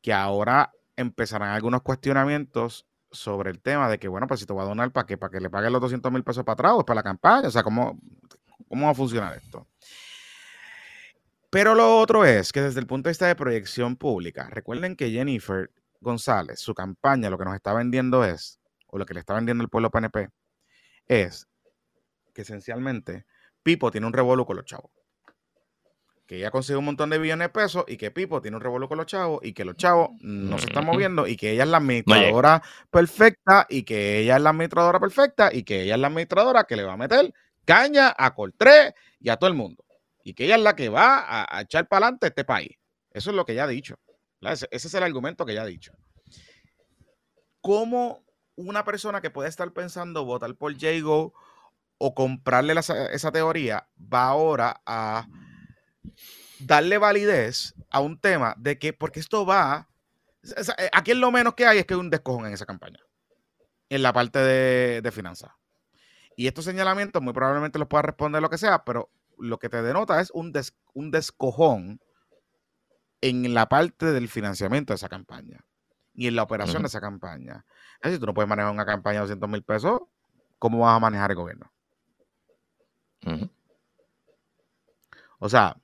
[0.00, 4.62] que ahora empezarán algunos cuestionamientos sobre el tema de que, bueno, pues si te voy
[4.62, 5.16] a donar, ¿para qué?
[5.16, 7.48] ¿Para que le pague los 200 mil pesos para atrás o para la campaña?
[7.48, 7.98] O sea, ¿cómo,
[8.68, 9.66] ¿cómo va a funcionar esto?
[11.50, 15.10] Pero lo otro es que desde el punto de vista de proyección pública, recuerden que
[15.10, 19.34] Jennifer González, su campaña, lo que nos está vendiendo es, o lo que le está
[19.34, 20.30] vendiendo el pueblo PNP,
[21.06, 21.46] es
[22.32, 23.26] que esencialmente
[23.62, 24.90] Pipo tiene un revuelo con los chavos
[26.26, 28.88] que ella consigue un montón de billones de pesos y que Pipo tiene un revuelo
[28.88, 31.68] con los chavos y que los chavos no se están moviendo y que ella es
[31.68, 36.06] la administradora perfecta y que ella es la administradora perfecta y que ella es la
[36.06, 39.84] administradora que le va a meter caña a Coltré y a todo el mundo.
[40.24, 42.78] Y que ella es la que va a, echar para adelante este país.
[43.10, 43.96] Eso es lo que ella ha dicho.
[44.40, 45.92] Ese, es el argumento que ella ha dicho.
[47.60, 51.34] ¿Cómo una persona que puede estar pensando votar por Jago
[51.98, 55.26] o comprarle esa teoría va ahora a
[56.58, 59.88] darle validez a un tema de que, porque esto va,
[60.42, 63.00] eh, aquí lo menos que hay es que hay un descojón en esa campaña,
[63.88, 65.52] en la parte de, finanzas.
[66.36, 69.82] Y estos señalamientos muy probablemente los pueda responder lo que sea, pero lo que te
[69.82, 70.52] denota es un,
[70.94, 72.00] un descojón
[73.20, 75.64] en la parte del financiamiento de esa campaña
[76.14, 77.64] y en la operación de esa campaña.
[77.96, 80.00] Es decir, tú no puedes manejar una campaña de 200 mil pesos,
[80.58, 81.72] ¿cómo vas a manejar el gobierno?
[85.38, 85.76] O sea,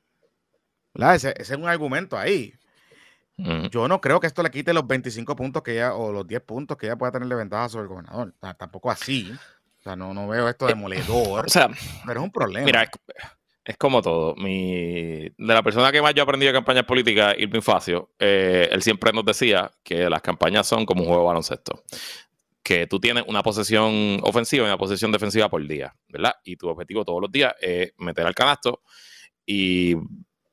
[1.15, 2.55] ese, es un argumento ahí.
[3.71, 6.43] Yo no creo que esto le quite los 25 puntos que ella, o los 10
[6.43, 8.35] puntos que ella pueda tener de ventaja sobre el gobernador.
[8.59, 9.33] tampoco así.
[9.79, 11.47] O sea, no, no veo esto demoledor.
[11.47, 11.71] O sea,
[12.05, 12.67] pero es un problema.
[12.67, 12.91] Mira,
[13.65, 14.35] es, como todo.
[14.35, 18.69] Mi, de la persona que más yo he aprendido de campañas políticas, Irving Facio, eh,
[18.73, 21.85] él siempre nos decía que las campañas son como un juego de baloncesto
[22.69, 26.35] que tú tienes una posesión ofensiva y una posesión defensiva por día, ¿verdad?
[26.45, 28.83] Y tu objetivo todos los días es meter al canasto
[29.47, 29.97] y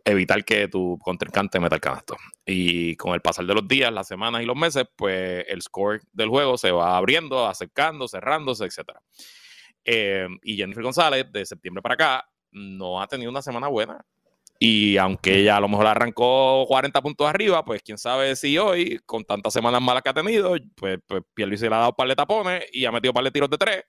[0.06, 2.16] evitar que tu contrincante meta el canasto.
[2.46, 6.02] Y con el pasar de los días, las semanas y los meses, pues el score
[6.14, 8.92] del juego se va abriendo, acercando, cerrándose, etc.
[9.84, 14.06] Eh, y Jennifer González, de septiembre para acá, no ha tenido una semana buena.
[14.60, 19.00] Y aunque ella a lo mejor arrancó 40 puntos arriba, pues quién sabe si hoy,
[19.06, 21.24] con tantas semanas malas que ha tenido, pues, pues
[21.60, 23.50] se le ha dado un par de tapones y ha metido un par de tiros
[23.50, 23.84] de tres.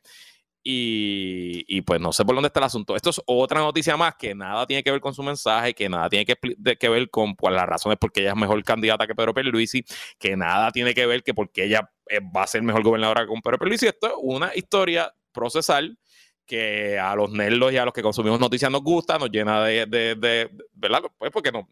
[0.68, 2.96] Y, pues no sé por dónde está el asunto.
[2.96, 6.08] Esto es otra noticia más que nada tiene que ver con su mensaje, que nada
[6.08, 9.32] tiene que, ver con pues, las razones por qué ella es mejor candidata que Pedro
[9.32, 9.84] Pierluisi,
[10.18, 13.28] que nada tiene que ver que porque ella eh, va a ser mejor gobernadora que
[13.28, 13.86] con Pedro Pierluisi.
[13.86, 15.96] Esto es una historia procesal
[16.44, 19.86] que a los nerdos y a los que consumimos noticias nos gusta, nos llena de,
[19.86, 21.02] de, ¿verdad?
[21.16, 21.68] Pues porque no,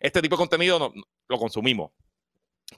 [0.00, 0.92] este tipo de contenido no,
[1.28, 1.92] lo consumimos.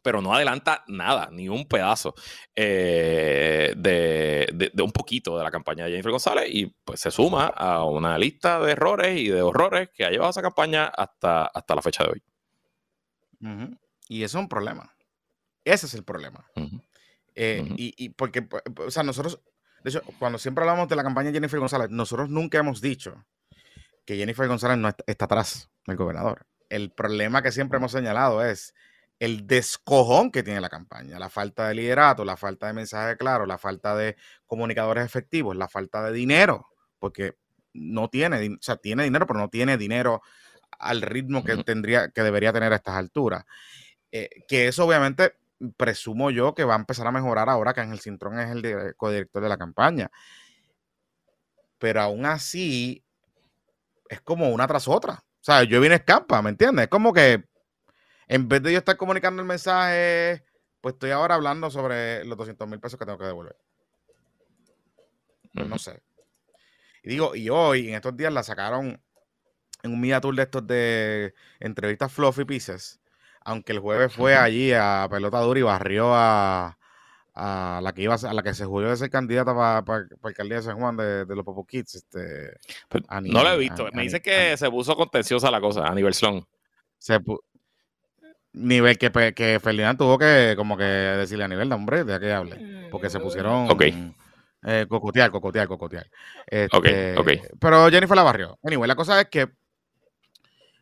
[0.03, 2.15] Pero no adelanta nada, ni un pedazo
[2.55, 7.85] eh, de, un poquito de la campaña de Jennifer González y pues se suma a
[7.85, 11.83] una lista de errores y de horrores que ha llevado esa campaña hasta, hasta la
[11.83, 12.23] fecha de hoy.
[14.09, 14.95] Y eso es un problema.
[15.65, 16.49] Ese es el problema.
[17.35, 19.41] Eh, y, porque, o sea, nosotros,
[19.83, 23.25] de hecho, cuando siempre hablamos de la campaña de Jennifer González, nosotros nunca hemos dicho
[24.05, 26.47] que Jennifer González no está atrás del gobernador.
[26.69, 28.75] El problema que siempre hemos señalado es
[29.19, 33.47] el descojón que tiene la campaña, la falta de liderato, la falta de mensaje claro,
[33.47, 36.67] la falta de comunicadores efectivos, la falta de dinero,
[36.99, 37.35] porque
[37.73, 40.23] no tiene, o sea, tiene dinero, pero no tiene dinero
[40.79, 43.45] al ritmo que tendría, que debería tener a estas alturas.
[44.13, 45.37] Eh, que eso obviamente
[45.77, 49.43] presumo yo que va a empezar a mejorar ahora que Ángel Cintrón es el codirector
[49.43, 50.11] de la campaña.
[51.79, 53.05] Pero aún así,
[54.09, 55.15] es como una tras otra.
[55.15, 56.85] O sea, yo vine a escapa, ¿me entiendes?
[56.85, 57.45] Es como que
[58.27, 60.45] en vez de yo estar comunicando el mensaje,
[60.81, 63.57] pues estoy ahora hablando sobre los 200 mil pesos que tengo que devolver.
[65.53, 66.03] Pues no sé.
[67.03, 69.01] Y digo, y hoy, en estos días, la sacaron
[69.83, 73.01] en un media tour de estos de entrevistas Fluffy Pieces.
[73.43, 76.77] Aunque el jueves fue allí a pelota dura y barrió a,
[77.35, 80.57] la que iba a, la que se jugó de ser candidata para pa, pa alcaldía
[80.57, 81.95] de San Juan de, los Popo Kids.
[81.95, 82.59] Este,
[82.89, 83.89] pues, no lo he visto.
[83.93, 86.45] Me dice que se puso contenciosa la cosa a nivel slon.
[86.99, 87.21] Se,
[88.57, 92.33] Nivel que, que Ferdinand tuvo que como que decirle a nivel de hombre, de que
[92.33, 92.89] hable.
[92.91, 93.69] Porque se pusieron
[94.65, 96.11] eh, cocotear, cocotear, cocotear.
[96.47, 97.15] Este,
[97.61, 98.59] pero Jennifer la barrió.
[98.63, 99.51] Anyway, la cosa es que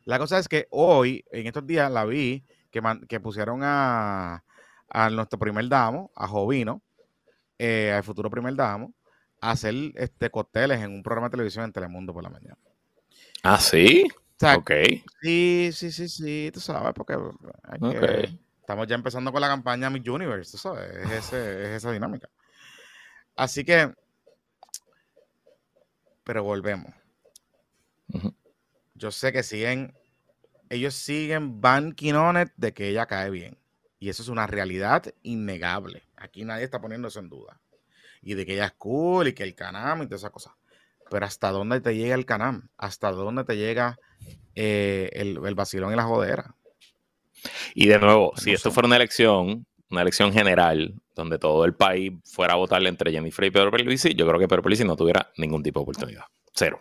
[0.05, 4.45] la cosa es que hoy, en estos días, la vi que, que pusieron a,
[4.89, 6.81] a nuestro primer damo, a Jovino,
[7.59, 8.95] eh, al futuro primer damo,
[9.41, 12.59] a hacer este cócteles en un programa de televisión en Telemundo por la mañana.
[13.43, 14.07] Ah, sí
[14.41, 14.71] ok.
[15.23, 17.17] Sí, sí, sí, sí, tú sabes, porque
[18.61, 22.29] estamos ya empezando con la campaña Miss Universe, tú sabes, es, esa dinámica.
[23.37, 23.93] Así que,
[26.25, 26.93] pero volvemos.
[28.95, 29.95] Yo sé que siguen,
[30.69, 31.95] ellos siguen Van
[32.57, 33.59] de que ella cae bien.
[33.99, 36.07] Y eso es una realidad innegable.
[36.17, 37.61] Aquí nadie está poniendo eso en duda.
[38.23, 40.53] Y de que ella es cool y que el canam y todas esas cosas.
[41.15, 42.71] Pero ¿hasta dónde te llega el canam?
[42.77, 44.01] ¿Hasta dónde te llega
[44.57, 46.57] eh, el, el, vacilón y la jodera.
[47.73, 52.15] Y de nuevo, si esto fuera una elección, una elección general, donde todo el país
[52.25, 55.31] fuera a votarle entre Jennifer y Pedro Pierluisi, yo creo que Pedro Pierluisi no tuviera
[55.37, 56.25] ningún tipo de oportunidad.
[56.53, 56.81] Cero.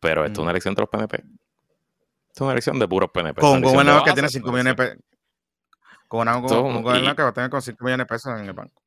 [0.00, 0.50] Pero esto es una mm.
[0.50, 1.16] elección entre los PNP.
[1.18, 3.40] Esto es una elección de puros PNP.
[3.40, 5.04] Con un gobernador que tiene 5 millones de pesos.
[6.08, 6.42] Con un
[6.82, 8.82] gobernador que va a tener con 5 millones de pesos en el banco.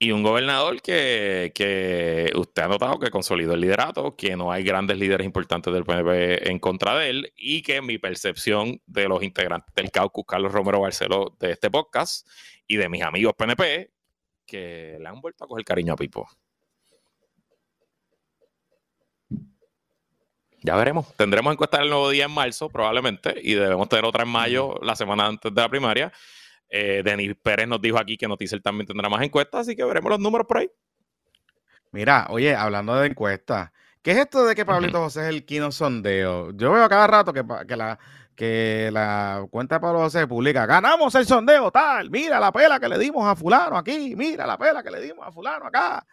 [0.00, 4.62] Y un gobernador que, que, usted ha notado que consolidó el liderato, que no hay
[4.62, 9.24] grandes líderes importantes del PNP en contra de él y que mi percepción de los
[9.24, 12.28] integrantes del caucus, Carlos Romero Barceló, de este podcast
[12.68, 13.90] y de mis amigos PNP,
[14.46, 16.28] que le han vuelto a coger cariño a Pipo.
[20.62, 21.14] Ya veremos.
[21.14, 24.96] Tendremos encuesta el nuevo día en marzo, probablemente, y debemos tener otra en mayo, la
[24.96, 26.12] semana antes de la primaria.
[26.70, 30.10] Eh, Denis Pérez nos dijo aquí que Noticiel también tendrá más encuestas, así que veremos
[30.10, 30.70] los números por ahí.
[31.92, 33.70] Mira, oye, hablando de encuestas,
[34.02, 36.50] ¿qué es esto de que Pablito José es el Kino Sondeo?
[36.52, 37.42] Yo veo cada rato que,
[37.76, 37.98] la,
[38.36, 42.88] que la cuenta de Pablo José publica, ganamos el sondeo, tal, mira la pela que
[42.88, 46.06] le dimos a fulano aquí, mira la pela que le dimos a fulano acá.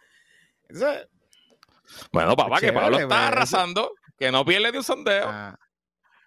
[2.10, 5.28] bueno, papá, que Pablo está pues, arrasando, que no pierde de un sondeo.
[5.28, 5.58] Ah.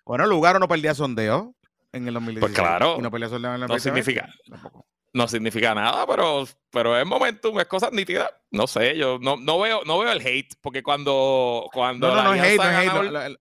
[0.06, 1.56] Bueno, el lugar no perdía sondeo
[1.92, 2.40] en el 2016.
[2.40, 3.00] Pues claro.
[3.68, 4.30] no significa,
[5.14, 8.32] no significa nada, pero, pero es momentum, es cosa nítida.
[8.52, 11.70] No sé, yo no, no, veo, no veo el hate, porque cuando.
[11.74, 13.40] cuando no, no, no es hate, no es hate.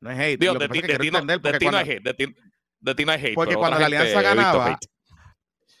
[0.00, 0.38] No, es hate.
[0.38, 2.02] ti, de, ti no, hay hate.
[2.02, 3.34] De ti, no hay hate.
[3.34, 4.78] Porque cuando la alianza ganaba.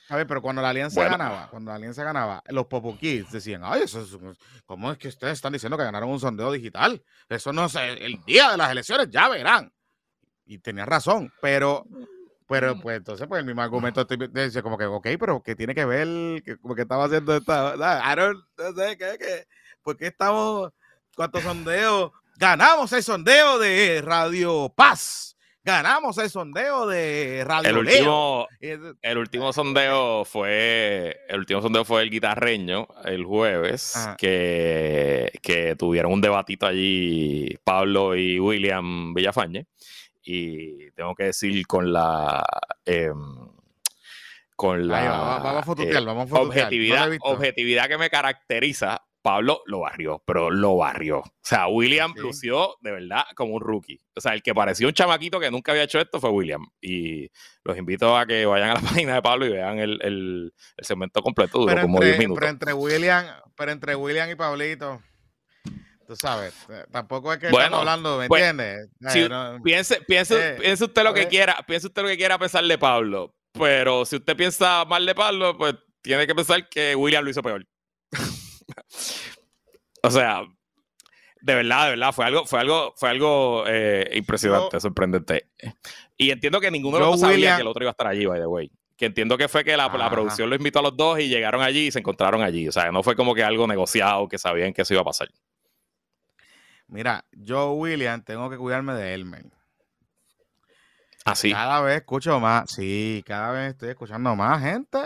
[0.08, 3.62] A ver, pero cuando la alianza ganaba, cuando la alianza ganaba, los Popo Kids decían,
[3.64, 4.18] ay, eso es,
[4.66, 7.02] ¿cómo es que ustedes están diciendo que ganaron un sondeo digital?
[7.30, 9.72] Eso no es el día de las elecciones, ya verán
[10.44, 11.86] y tenía razón, pero,
[12.48, 15.84] pero pues entonces pues el mismo argumento dice como que, ok, pero ¿qué tiene que
[15.84, 16.42] ver?
[16.42, 19.46] Que, como que estaba haciendo esta, I don't, no sé.
[19.82, 20.72] ¿por qué estamos,
[21.16, 22.12] cuántos sondeos?
[22.36, 25.36] Ganamos el sondeo de Radio Paz.
[25.64, 32.02] Ganamos el sondeo de Radio el último, el último sondeo fue el último sondeo fue
[32.02, 39.68] el guitarreño el jueves que, que tuvieron un debatito allí Pablo y William Villafañe
[40.24, 42.44] y tengo que decir con la
[42.84, 43.18] em,
[44.56, 45.66] con la vamos
[45.96, 51.20] a vamos a objetividad, objetividad que me caracteriza Pablo lo barrió, pero lo barrió.
[51.20, 52.20] O sea, William Sí.
[52.22, 54.00] lució de verdad como un rookie.
[54.16, 56.66] O sea, el que parecía un chamaquito que nunca había hecho esto fue William.
[56.80, 57.30] Y
[57.62, 60.84] los invito a que vayan a la página de Pablo y vean el, el- el
[60.84, 61.60] segmento completo.
[61.60, 62.40] Duró como 10 entre, minutos.
[62.40, 63.24] pero entre William,
[63.56, 65.00] pero entre William y Pablito,
[66.12, 68.90] tú sabes, eh, tampoco es que Bueno, estamos hablando, ¿me pues, entiendes?
[69.12, 72.08] si- Eh, no- Piense, piense, Eh, piense usted lo que pues- quiera, piense usted lo
[72.08, 73.34] que quiera pensar de Pablo.
[73.52, 77.42] Pero si usted piensa mal de Pablo, pues tiene que pensar que William lo hizo
[77.42, 77.66] peor.
[80.02, 80.42] o sea,
[81.40, 85.48] de verdad, de verdad, fue algo, fue algo, fue algo eh, impresionante, Yo- sorprendente.
[86.16, 88.26] Y entiendo que ninguno de los dos sabía que el otro iba a estar allí,
[88.26, 88.70] by the way.
[88.96, 91.60] Que entiendo que fue que la, la producción lo invitó a los dos y llegaron
[91.62, 92.68] allí y se encontraron allí.
[92.68, 95.28] O sea, no fue como que algo negociado que sabían que eso iba a pasar.
[96.92, 99.46] Mira, yo, William, tengo que cuidarme de Elmer.
[101.24, 101.50] Así.
[101.50, 104.98] Cada vez escucho más, sí, cada vez estoy escuchando más gente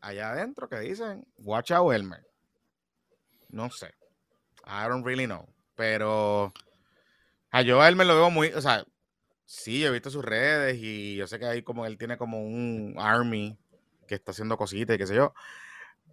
[0.00, 2.26] allá adentro que dicen, watch out Elmer.
[3.50, 3.94] No sé.
[4.66, 5.46] I don't really know.
[5.76, 6.52] Pero
[7.52, 8.84] a yo a Elmer lo veo muy, o sea,
[9.44, 12.42] sí, yo he visto sus redes y yo sé que ahí como él tiene como
[12.42, 13.56] un army
[14.08, 15.34] que está haciendo cositas y qué sé yo,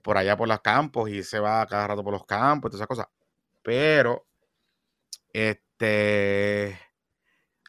[0.03, 2.81] por allá por los campos y se va cada rato por los campos y todas
[2.81, 3.07] esas cosas.
[3.63, 4.27] Pero,
[5.33, 6.79] este,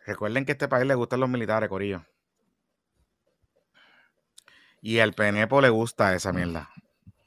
[0.06, 2.04] recuerden que a este país le gustan los militares, Corillo.
[4.82, 6.70] Y al PNP le gusta esa mierda.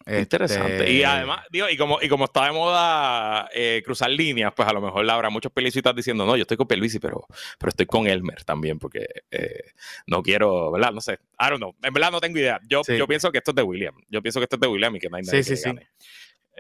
[0.06, 0.90] Interesante.
[0.90, 4.66] Y Este, además, digo, y como, y como está de moda eh, cruzar líneas, pues
[4.70, 7.26] a lo mejor habrá muchos pelicitas diciendo, no, yo estoy con Pierluisi, pero,
[7.60, 9.72] pero estoy con Elmer también, porque eh,
[10.06, 10.94] no quiero, ¿verdad?
[10.94, 11.14] No sé.
[11.40, 11.76] I don't know.
[11.82, 12.60] En verdad no tengo idea.
[12.70, 12.96] Yo, Sí.
[12.98, 13.96] yo pienso que esto es de William.
[14.08, 15.90] Yo pienso que esto es de William y que no hay nadie Sí, que gane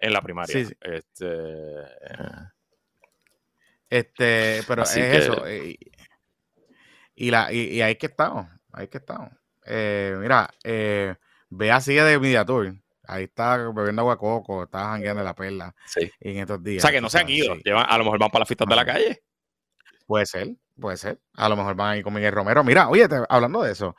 [0.01, 0.53] en la primaria.
[0.53, 0.73] Sí, sí.
[0.81, 1.25] Este,
[3.89, 5.47] Este, pero Así es que- eso.
[5.47, 5.77] eh,
[7.15, 8.47] Y, la, y, y ahí que estamos.
[8.73, 9.31] Ahí que estamos.
[9.65, 11.15] Eh, mira, eh,
[11.49, 12.75] Bea sigue de Mediatur.
[13.07, 16.11] Ahí está bebiendo agua coco, está jangueando la perla sí.
[16.19, 16.81] en estos O días.
[16.81, 17.55] sea, que no se han ido.
[17.55, 17.61] sí.
[17.63, 19.23] Llevan- a lo mejor van para las fiestas de la calle.
[20.05, 21.19] Puede ser, puede ser.
[21.35, 22.63] A lo mejor van a ir con Miguel Romero.
[22.63, 23.95] Mira, oye, te- hablando de eso.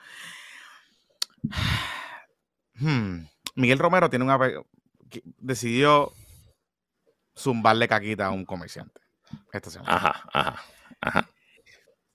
[2.80, 3.24] Hmm,
[3.56, 4.38] Miguel Romero tiene una
[5.38, 6.12] decidió
[7.36, 9.00] zumbarle caquita a un comerciante
[9.52, 9.92] esta semana.
[9.94, 10.62] Ajá, ajá,
[11.00, 11.28] ajá.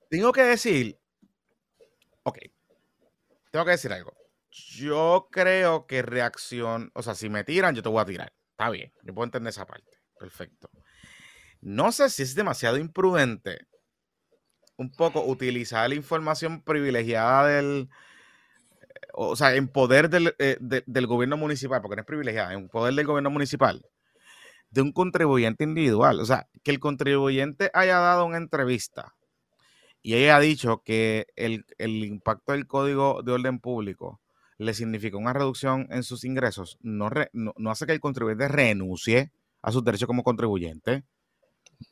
[0.10, 1.00] Tengo que decir,
[2.24, 2.38] ok,
[3.52, 4.14] tengo que decir algo.
[4.52, 8.34] Yo creo que reacción, o sea, si me tiran, yo te voy a tirar.
[8.52, 9.98] Está bien, yo puedo entender esa parte.
[10.20, 10.70] Perfecto.
[11.62, 13.68] No sé si es demasiado imprudente
[14.78, 17.90] un poco utilizar la información privilegiada del,
[19.14, 22.68] o sea, en poder del, eh, de- del gobierno municipal, porque no es privilegiada, en
[22.70, 23.86] poder del gobierno municipal,
[24.74, 26.20] de un contribuyente individual.
[26.20, 29.14] O sea, que el contribuyente haya dado una entrevista
[30.02, 34.20] y ella ha dicho que el, el impacto del código de orden público
[34.58, 38.48] le significó una reducción en sus ingresos, no, re- no, no hace que el contribuyente
[38.48, 41.04] renuncie a sus derechos como contribuyente.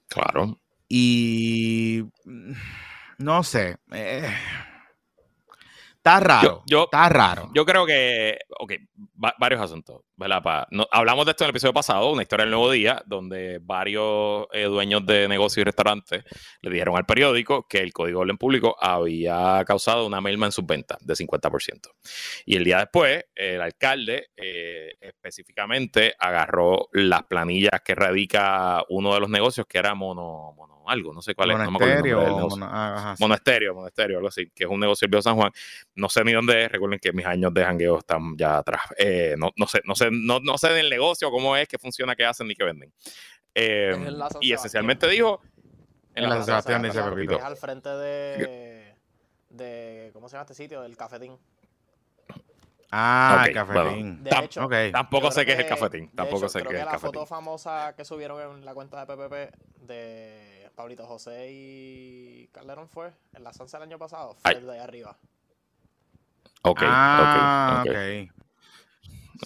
[0.07, 0.59] Claro.
[0.88, 2.53] Y mm,
[3.19, 3.77] no sé.
[3.91, 4.29] eh,
[5.95, 6.63] está raro.
[6.65, 7.49] yo- está raro.
[7.53, 8.73] Yo creo que, ok,
[9.23, 10.01] va- varios asuntos.
[10.43, 13.59] Pa- no- hablamos de esto en el episodio pasado, una historia del nuevo día, donde
[13.61, 16.24] varios eh, dueños de negocios y restaurantes
[16.61, 20.51] le dijeron al periódico que el Código de Orden Público había causado una merma en
[20.51, 21.89] sus ventas de 50%.
[22.45, 29.19] Y el día después, el alcalde eh, específicamente agarró las planillas que radica uno de
[29.19, 31.78] los negocios, que era mono, mono algo, no sé cuál es, no me
[32.49, 32.65] mono-.
[33.19, 35.51] Monasterio, Monasterio, algo así, que es un negocio del San Juan.
[35.95, 38.82] No sé ni dónde es, recuerden que mis años de jangueo están ya atrás.
[38.97, 42.16] Eh, no, no sé, no sé, no, no sé del negocio, cómo es, qué funciona,
[42.16, 42.93] qué hacen ni qué venden.
[43.55, 44.53] Eh, la San y Sebastián.
[44.59, 45.41] esencialmente dijo.
[46.14, 47.38] En la San Sebastián, dice Claro, Pepito.
[47.38, 48.95] Es al frente de,
[49.49, 50.09] de.
[50.14, 50.82] ¿Cómo se llama este sitio?
[50.82, 51.38] Del cafetín.
[52.91, 54.24] Ah, Ok, el cafetín.
[54.24, 54.74] De Tam- hecho, ok.
[54.91, 56.05] Tampoco sé qué es el que- cafetín.
[56.09, 57.14] de Tampoco hecho, sé qué es que el la cafetín.
[57.14, 63.12] foto famosa que subieron en la cuenta de PPP de Pablito José y Calderón fue
[63.34, 64.36] en la Sansa el año pasado.
[64.36, 64.62] Fue Ay.
[64.62, 65.18] de ahí arriba.
[66.64, 67.97] Ok, ah, ok, ok.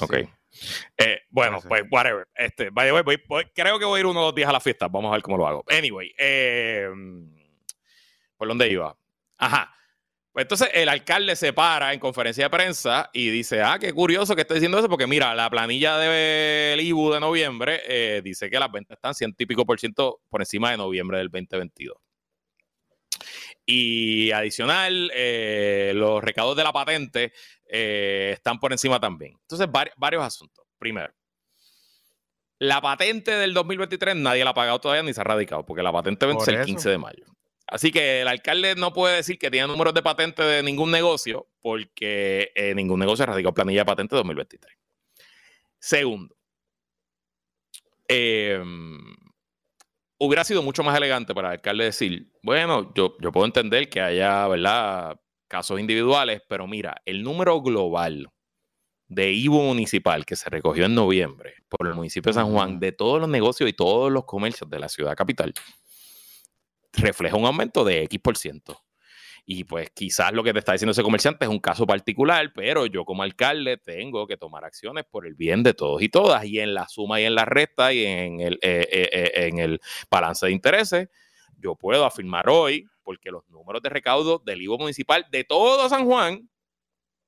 [0.02, 0.04] ok.
[0.04, 0.16] ok.
[0.16, 0.30] Sí.
[0.98, 2.28] Eh, bueno, pues whatever.
[2.36, 4.50] Este, by the way, voy- voy- creo que voy a ir uno o dos días
[4.50, 4.88] a la fiesta.
[4.88, 5.64] Vamos a ver cómo lo hago.
[5.68, 6.90] Anyway, eh,
[8.38, 8.96] ¿por dónde iba?
[9.38, 9.72] Ajá.
[10.32, 14.36] Pues entonces el alcalde se para en conferencia de prensa y dice, ah, qué curioso
[14.36, 18.60] que esté diciendo eso, porque mira, la planilla del IBU de noviembre eh, dice que
[18.60, 21.96] las ventas están ciento y pico por ciento por encima de noviembre del 2022.
[23.66, 27.32] Y adicional, eh, los recaudos de la patente
[27.70, 29.34] eh, están por encima también.
[29.42, 30.66] Entonces, vari- varios asuntos.
[30.78, 31.14] Primero,
[32.60, 35.92] la patente del 2023 nadie la ha pagado todavía ni se ha radicado, porque la
[35.92, 36.66] patente vence el eso.
[36.66, 37.26] 15 de mayo.
[37.68, 41.48] Así que el alcalde no puede decir que tiene números de patente de ningún negocio,
[41.62, 44.78] porque eh, ningún negocio ha radicado planilla de patente 2023.
[45.80, 46.36] Segundo,
[48.08, 48.62] eh,
[50.20, 54.00] hubiera sido mucho más elegante para el alcalde decir, bueno, yo, yo puedo entender que
[54.02, 55.20] haya, ¿verdad?
[55.48, 58.30] Casos individuales, pero mira, el número global
[59.08, 62.92] de IVO municipal que se recogió en noviembre por el municipio de San Juan de
[62.92, 65.54] todos los negocios y todos los comercios de la ciudad capital
[66.94, 68.82] refleja un aumento de X por ciento.
[69.48, 72.88] Y pues quizás lo que te está diciendo ese comerciante es un caso particular, pero
[72.88, 76.44] yo como alcalde tengo que tomar acciones por el bien de todos y todas.
[76.46, 79.60] Y en la suma y en la resta y en el, eh, eh, eh, en
[79.60, 79.80] el
[80.10, 81.10] balance de intereses,
[81.58, 86.06] yo puedo afirmar hoy, porque los números de recaudo del IVO municipal de todo San
[86.06, 86.50] Juan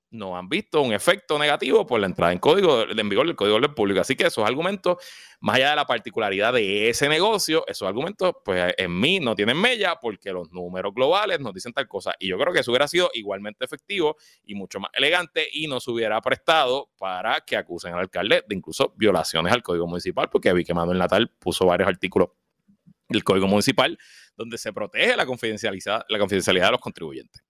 [0.10, 3.60] no han visto un efecto negativo por la entrada en código en vigor del Código
[3.60, 4.00] del Público.
[4.00, 4.98] Así que esos argumentos,
[5.40, 9.58] más allá de la particularidad de ese negocio, esos argumentos, pues en mí no tienen
[9.58, 12.14] mella porque los números globales nos dicen tal cosa.
[12.20, 15.80] Y yo creo que eso hubiera sido igualmente efectivo y mucho más elegante y no
[15.80, 20.54] se hubiera prestado para que acusen al alcalde de incluso violaciones al Código Municipal, porque
[20.54, 22.30] vi que Manuel Natal puso varios artículos
[23.10, 23.98] del Código Municipal
[24.38, 27.44] donde se protege la confidencialidad, la confidencialidad de los contribuyentes.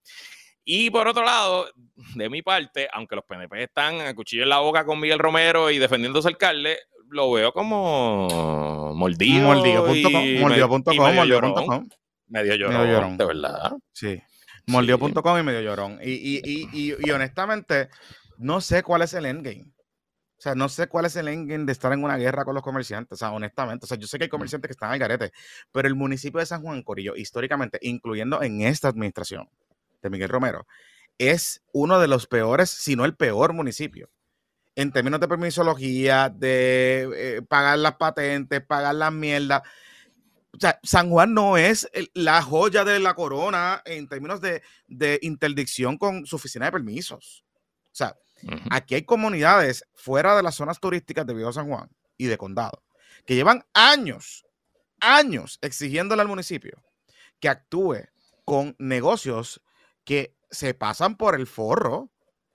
[0.64, 1.66] Y por otro lado,
[2.14, 5.70] de mi parte, aunque los PNP están a cuchillo en la boca con Miguel Romero
[5.70, 6.78] y defendiéndose alcalde,
[7.08, 9.46] lo veo como mordido.
[9.46, 11.88] Mordido.com, mordido.com, mordido.com.
[12.26, 13.72] Medio llorón, medio llorón, de verdad.
[13.92, 14.22] Sí.
[14.66, 15.98] Mordido.com y medio llorón.
[16.02, 17.88] Y, y, y, y, honestamente,
[18.36, 19.72] no sé cuál es el endgame.
[20.38, 22.62] O sea, no sé cuál es el endgame de estar en una guerra con los
[22.62, 23.12] comerciantes.
[23.12, 23.84] O sea, honestamente.
[23.84, 25.32] O sea, yo sé que hay comerciantes que están al garete,
[25.72, 29.48] pero el municipio de San Juan Corillo, históricamente, incluyendo en esta administración,
[30.02, 30.66] de Miguel Romero,
[31.18, 34.08] es uno de los peores, si no el peor municipio.
[34.76, 39.62] En términos de permisología, de eh, pagar las patentes, pagar las mierdas.
[40.52, 44.62] O sea, San Juan no es la joya de la corona en términos de,
[45.22, 47.44] interdicción con su oficina de permisos.
[47.86, 48.16] O sea,
[48.70, 52.82] aquí hay comunidades fuera de las zonas turísticas de Viejo San Juan y de Condado
[53.28, 54.46] que llevan años,
[55.00, 56.82] años exigiéndole al municipio
[57.40, 58.08] que actúe
[58.46, 59.62] con negocios
[60.04, 62.10] que se pasan por el forro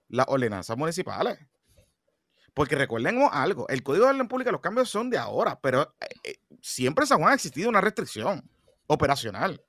[0.10, 1.38] las ordenanzas municipales.
[2.56, 6.08] Porque recuerden algo, el Código de Orden Pública, los cambios son de ahora, pero eh,
[6.24, 8.50] eh, siempre en San Juan ha existido una restricción
[8.88, 9.64] operacional.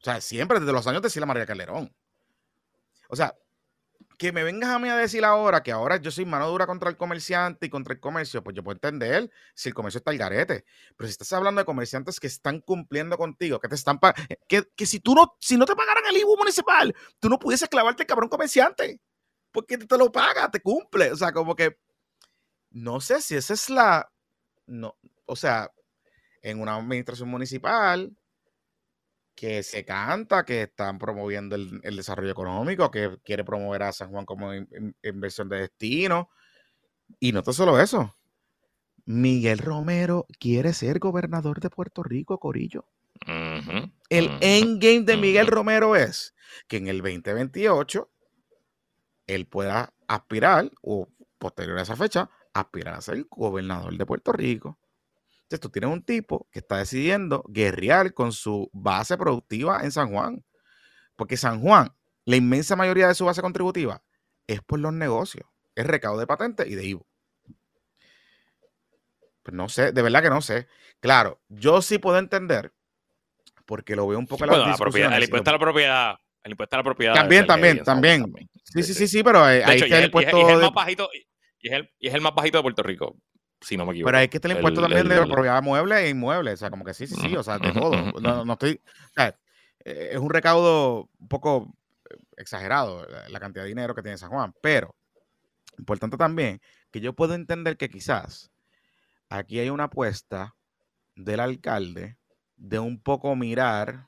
[0.00, 1.94] O sea, siempre desde los años de Sila María Calderón.
[3.08, 3.34] O sea,
[4.18, 6.90] que me vengas a mí a decir ahora que ahora yo soy mano dura contra
[6.90, 10.18] el comerciante y contra el comercio, pues yo puedo entender si el comercio está al
[10.18, 10.64] garete.
[10.96, 14.00] Pero si estás hablando de comerciantes que están cumpliendo contigo, que te están
[14.48, 17.68] que, que si tú no, si no te pagaran el IVU municipal, tú no pudieses
[17.68, 19.00] clavarte el cabrón comerciante.
[19.52, 21.12] Porque te lo paga, te cumple.
[21.12, 21.78] O sea, como que
[22.70, 24.10] no sé si esa es la.
[24.66, 24.96] No,
[25.26, 25.70] o sea,
[26.42, 28.16] en una administración municipal,
[29.38, 34.26] que se canta, que están promoviendo el, desarrollo económico, que quiere promover a San Juan
[34.26, 34.50] como
[35.00, 36.28] inversión de destino.
[37.20, 38.16] Y no solo eso.
[39.04, 42.86] Miguel Romero quiere ser gobernador de Puerto Rico, Corillo.
[44.08, 46.34] el endgame de Miguel Romero es
[46.66, 48.10] que en el 2028
[49.28, 51.08] él pueda aspirar, o
[51.38, 54.80] posterior a esa fecha, aspirar a ser gobernador de Puerto Rico.
[55.48, 60.12] Entonces tú tienes un tipo que está decidiendo guerrear con su base productiva en San
[60.12, 60.44] Juan.
[61.16, 61.90] Porque San Juan,
[62.26, 64.02] la inmensa mayoría de su base contributiva
[64.46, 65.48] es por los negocios.
[65.74, 67.06] Es recaudo de patentes y de IVO.
[69.42, 70.68] Pues no sé, de verdad que no sé.
[71.00, 72.74] Claro, yo sí puedo entender,
[73.64, 76.16] porque lo veo un poco en la propiedad, el impuesto a la propiedad.
[76.42, 77.14] El impuesto a la propiedad.
[77.14, 78.26] También, también, también,
[78.64, 80.36] Sí, sí, sí, sí, pero ahí, está el impuesto.
[80.36, 81.08] Y es, el más bajito,
[81.62, 83.16] y es el más bajito de Puerto Rico
[83.60, 84.08] si no me equivoco.
[84.08, 86.52] Pero hay que estar el impuesto también de propiedad mueble e inmueble.
[86.52, 88.12] O sea, como que sí, sí, sí, o sea, de todo.
[88.20, 88.80] No, no estoy.
[89.10, 89.36] O sea,
[89.84, 91.74] eh, es un recaudo un poco
[92.10, 94.54] eh, exagerado la cantidad de dinero que tiene San Juan.
[94.60, 94.94] Pero,
[95.78, 98.50] importante también, que yo puedo entender que quizás
[99.28, 100.54] aquí hay una apuesta
[101.14, 102.16] del alcalde
[102.56, 104.06] de un poco mirar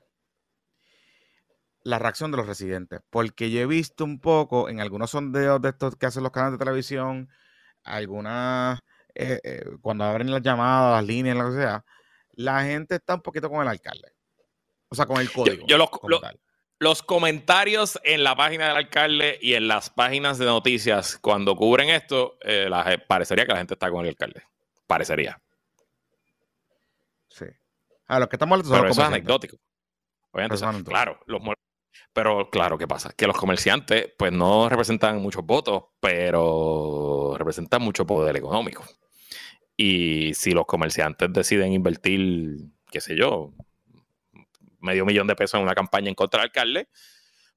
[1.82, 3.00] la reacción de los residentes.
[3.10, 6.58] Porque yo he visto un poco en algunos sondeos de estos que hacen los canales
[6.58, 7.28] de televisión,
[7.84, 8.80] algunas
[9.20, 11.84] eh, eh, cuando abren las llamadas, las líneas, lo que sea,
[12.32, 14.12] la gente está un poquito con el alcalde.
[14.88, 15.66] O sea, con el código.
[15.66, 15.76] Yo,
[16.78, 21.90] los, comentarios en la página del alcalde y en las páginas de noticias cuando cubren
[21.90, 22.70] esto, eh,
[23.06, 24.42] parecería que la gente está con el alcalde.
[24.86, 25.38] Parecería.
[27.28, 27.44] Sí.
[28.06, 29.58] A los que estamos Pero eso es anecdótico.
[30.84, 31.42] claro, los
[32.12, 33.12] pero claro, ¿qué pasa?
[33.16, 38.84] Que los comerciantes pues no representan muchos votos, pero representan mucho poder económico.
[39.82, 42.58] Y si los comerciantes deciden invertir,
[42.90, 43.54] qué sé yo,
[44.78, 46.90] medio millón de pesos en una campaña en contra del alcalde,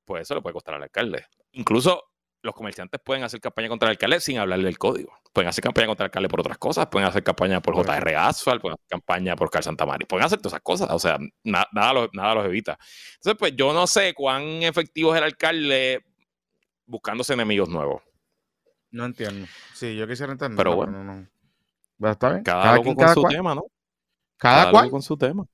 [0.06, 1.26] pues eso le puede costar al alcalde.
[1.52, 2.02] Incluso
[2.42, 5.20] los comerciantes pueden hacer campaña contra el alcalde sin hablarle del código.
[5.34, 8.62] Pueden hacer campaña contra el alcalde por otras cosas, pueden hacer campaña por JR Asphalt,
[8.62, 12.08] pueden hacer campaña por Cal Santamari, pueden hacer todas esas cosas, o sea, nada, los,
[12.14, 12.80] nada los evita.
[13.16, 16.06] Entonces, pues yo no sé cuán efectivo es el alcalde
[16.86, 18.02] buscándose enemigos nuevos.
[18.92, 19.46] No entiendo.
[19.74, 20.56] Sí, yo quisiera entender.
[20.56, 21.04] Pero bueno.
[21.04, 21.34] No, no.
[22.12, 22.44] Está bien.
[22.44, 23.64] Cada, loco con su tema, ¿no?
[24.38, 24.90] Cada, cual.
[24.90, 25.46] con su tema.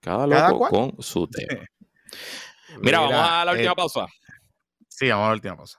[0.00, 1.64] Cada loco con su tema.
[2.80, 4.06] Mira, vamos a la última eh, pausa.
[4.88, 5.78] Sí, vamos a la última pausa.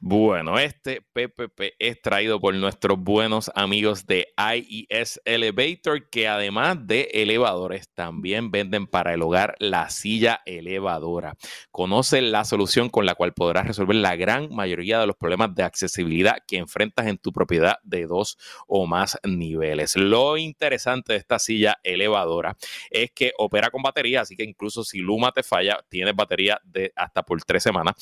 [0.00, 7.08] Bueno, este PPP es traído por nuestros buenos amigos de IES Elevator, que además de
[7.12, 11.36] elevadores, también venden para el hogar la silla elevadora.
[11.70, 15.62] Conoce la solución con la cual podrás resolver la gran mayoría de los problemas de
[15.62, 19.96] accesibilidad que enfrentas en tu propiedad de dos o más niveles.
[19.96, 22.56] Lo interesante de esta silla elevadora
[22.90, 26.92] es que opera con batería, así que incluso si Luma te falla, tienes batería de
[26.96, 27.94] hasta por tres semanas.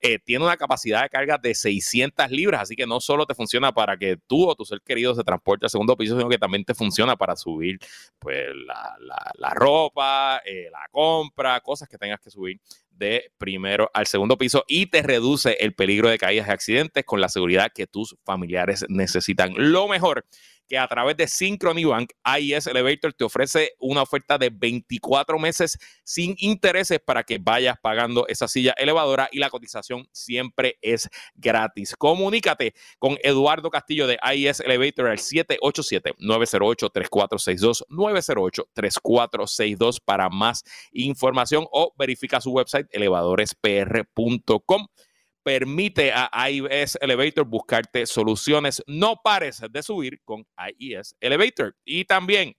[0.00, 3.72] Eh, tiene una capacidad de carga de 600 libras, así que no solo te funciona
[3.72, 6.64] para que tú o tu ser querido se transporte al segundo piso, sino que también
[6.64, 7.78] te funciona para subir
[8.18, 12.60] pues la, ropa, eh, la compra, cosas que tengas que subir
[12.92, 17.20] de primero al segundo piso y te reduce el peligro de caídas y accidentes con
[17.20, 19.52] la seguridad que tus familiares necesitan.
[19.56, 20.24] Lo mejor
[20.72, 25.76] que a través de Synchrony Bank, IES Elevator te ofrece una oferta de 24 meses
[26.02, 31.94] sin intereses para que vayas pagando esa silla elevadora y la cotización siempre es gratis.
[31.96, 42.40] Comunícate con Eduardo Castillo de IES Elevator al 787-908-3462, 908-3462 para más información o verifica
[42.40, 44.86] su website elevadorespr.com
[45.42, 48.82] permite a IES Elevator buscarte soluciones.
[48.86, 50.44] No pares de subir con
[50.78, 51.74] IES Elevator.
[51.84, 52.54] Y también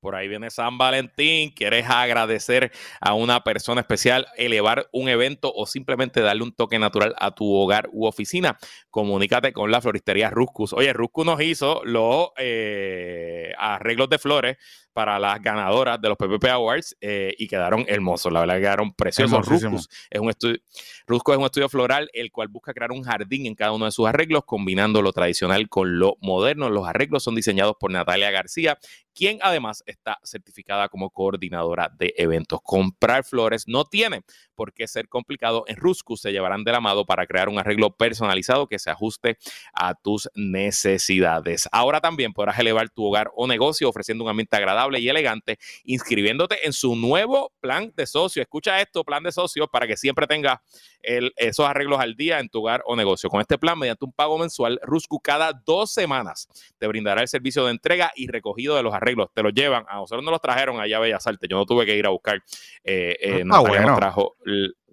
[0.00, 2.70] por ahí viene San Valentín, quieres agradecer
[3.00, 7.52] a una persona especial, elevar un evento o simplemente darle un toque natural a tu
[7.52, 8.58] hogar u oficina,
[8.90, 10.72] comunícate con la floristería Ruscus.
[10.72, 14.56] Oye, Ruscus nos hizo los eh, arreglos de flores
[14.98, 18.92] para las ganadoras de los PPP Awards eh, y quedaron hermosos, la verdad que quedaron
[18.92, 19.46] preciosos.
[19.46, 20.58] Ruscus es un estudio,
[21.06, 23.92] Ruscus es un estudio floral el cual busca crear un jardín en cada uno de
[23.92, 26.68] sus arreglos, combinando lo tradicional con lo moderno.
[26.68, 28.76] Los arreglos son diseñados por Natalia García,
[29.14, 32.58] quien además está certificada como coordinadora de eventos.
[32.62, 34.22] Comprar flores no tiene
[34.56, 35.64] por qué ser complicado.
[35.66, 39.38] En Ruscus se llevarán de la mano para crear un arreglo personalizado que se ajuste
[39.72, 41.68] a tus necesidades.
[41.70, 46.66] Ahora también podrás elevar tu hogar o negocio ofreciendo un ambiente agradable y elegante, inscribiéndote
[46.66, 48.40] en su nuevo plan de socio.
[48.40, 50.58] Escucha esto, plan de socio, para que siempre tengas
[51.00, 53.28] esos arreglos al día en tu hogar o negocio.
[53.28, 57.64] Con este plan, mediante un pago mensual, Ruscus cada dos semanas te brindará el servicio
[57.64, 59.28] de entrega y recogido de los arreglos.
[59.34, 59.84] Te los llevan.
[59.88, 61.48] A nosotros nos los trajeron allá a Bellas Artes.
[61.48, 62.42] Yo no tuve que ir a buscar.
[62.84, 64.36] Eh, eh, ah, nos trajo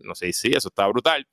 [0.04, 1.28] no sé si eso está brutal.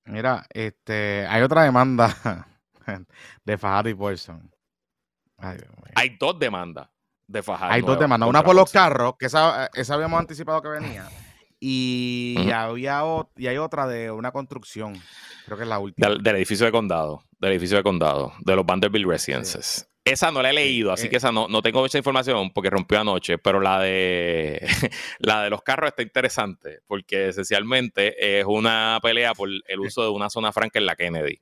[0.06, 2.48] Mira, este, hay otra demanda
[3.44, 4.52] de Fajardo y Paulson.
[5.96, 6.90] hay dos demandas
[7.28, 7.74] de Fajardo.
[7.74, 8.30] Hay dos demandas.
[8.30, 11.10] Una por los carros, que esa, habíamos anticipado que venía.
[11.60, 13.02] Y, había
[13.36, 15.02] y hay otra de una construcción.
[15.46, 16.10] Creo que es la última.
[16.10, 17.24] Del, edificio de condado.
[17.40, 18.34] Del edificio de condado.
[18.42, 19.90] De los Vanderbilt Residences.
[20.06, 21.10] Esa no la he leído, así eh.
[21.10, 24.62] que esa no, no tengo mucha información porque rompió anoche, pero la de
[25.20, 30.10] la de los carros está interesante porque esencialmente es una pelea por el uso de
[30.10, 31.42] una zona franca en la Kennedy.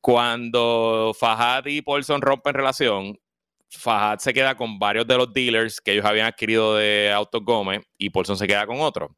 [0.00, 3.20] Cuando Fajad y Paulson rompen relación,
[3.68, 7.82] Fajad se queda con varios de los dealers que ellos habían adquirido de Autos Gómez
[7.98, 9.14] y Paulson se queda con otro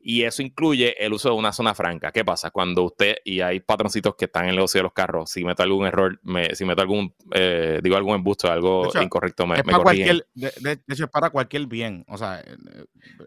[0.00, 2.12] y eso incluye el uso de una zona franca.
[2.12, 2.50] ¿Qué pasa?
[2.50, 5.62] Cuando usted, y hay patroncitos que están en el negocio de los carros, si meto
[5.62, 10.26] algún error, me, si meto algún, eh, digo algún embusto, algo incorrecto, me, para cualquier,
[10.34, 12.04] de, hecho, es para cualquier bien.
[12.08, 12.56] O sea, eh,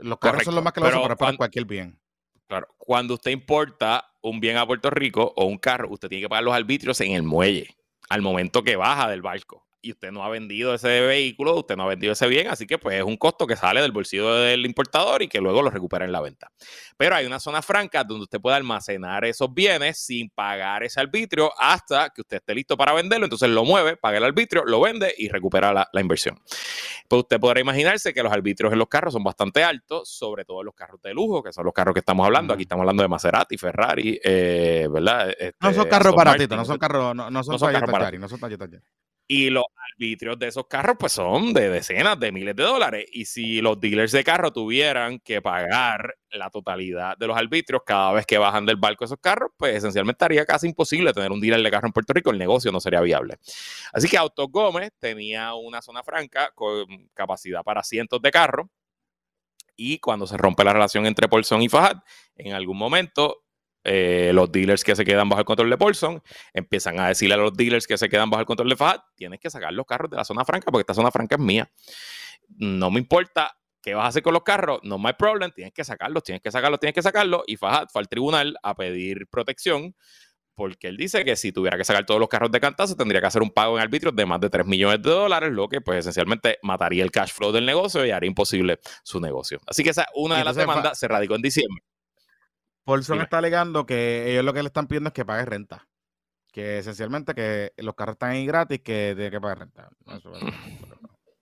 [0.01, 1.99] los carros son los más que lo usan, pero es para cualquier bien.
[2.47, 6.29] Claro, cuando usted importa un bien a Puerto Rico o un carro, usted tiene que
[6.29, 7.75] pagar los arbitrios en el muelle
[8.09, 11.83] al momento que baja del barco y usted no ha vendido ese vehículo, usted no
[11.83, 14.65] ha vendido ese bien, así que pues es un costo que sale del bolsillo del
[14.65, 16.51] importador y que luego lo recupera en la venta.
[16.97, 21.51] Pero hay una zona franca donde usted puede almacenar esos bienes sin pagar ese arbitrio
[21.57, 25.13] hasta que usted esté listo para venderlo, entonces lo mueve, paga el arbitrio, lo vende
[25.17, 26.39] y recupera la, inversión.
[27.07, 30.63] Pues usted podrá imaginarse que los arbitrios en los carros son bastante altos, sobre todo
[30.63, 32.53] los carros de lujo, que son los carros que estamos hablando.
[32.53, 35.27] Aquí estamos hablando de Maserati, Ferrari, eh, ¿verdad?
[35.59, 38.39] no son este, carros baratitos, no son carros, no, no son, no carros no son
[39.31, 39.63] y los
[39.93, 43.05] arbitrios de esos carros, pues son de decenas de miles de dólares.
[43.13, 48.11] Y si los dealers de carro tuvieran que pagar la totalidad de los arbitrios cada
[48.11, 51.63] vez que bajan del barco esos carros, pues esencialmente estaría casi imposible tener un dealer
[51.63, 52.31] de carro en Puerto Rico.
[52.31, 53.37] El negocio no sería viable.
[53.93, 58.67] Así que Autos Gómez tenía una zona franca con capacidad para cientos de carros.
[59.77, 62.03] Y cuando se rompe la relación entre Paulson y Fajad,
[62.35, 63.45] en algún momento
[63.83, 66.21] eh, los dealers que se quedan bajo el control de Paulson
[66.53, 69.39] empiezan a decirle a los dealers que se quedan bajo el control de Fajad, tienes
[69.39, 71.71] que sacar los carros de la zona franca porque esta zona franca es mía.
[72.57, 75.83] No me importa qué vas a hacer con los carros, no my problem, tienes que
[75.83, 77.41] sacarlos, tienes que sacarlos, tienes que sacarlos.
[77.47, 79.95] Y Fajad fue al tribunal a pedir protección
[80.53, 83.27] porque él dice que si tuviera que sacar todos los carros de cantazo tendría que
[83.27, 85.99] hacer un pago en arbitrios de más de 3 millones de dólares, lo que pues
[85.99, 89.59] esencialmente mataría el cash flow del negocio y haría imposible su negocio.
[89.65, 91.83] Así que esa una de las demandas se radicó en diciembre.
[92.83, 95.87] Paulson está alegando que ellos lo que le están pidiendo es que pague renta.
[96.51, 99.89] Que esencialmente que los carros están ahí gratis, que tiene que pagar renta.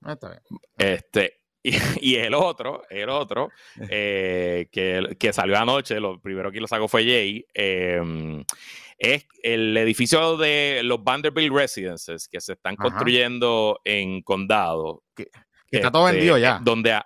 [0.06, 0.42] está bien.
[0.78, 1.40] Este,
[2.02, 3.50] y, el otro, el otro,
[3.90, 8.44] eh, que, que, salió anoche, lo primero que lo sacó fue Jay, em,
[8.98, 15.04] es el edificio de los Vanderbilt Residences que se están construyendo en Condado.
[15.16, 15.30] Que,
[15.72, 16.60] está todo vendido este, ya.
[16.62, 17.00] Donde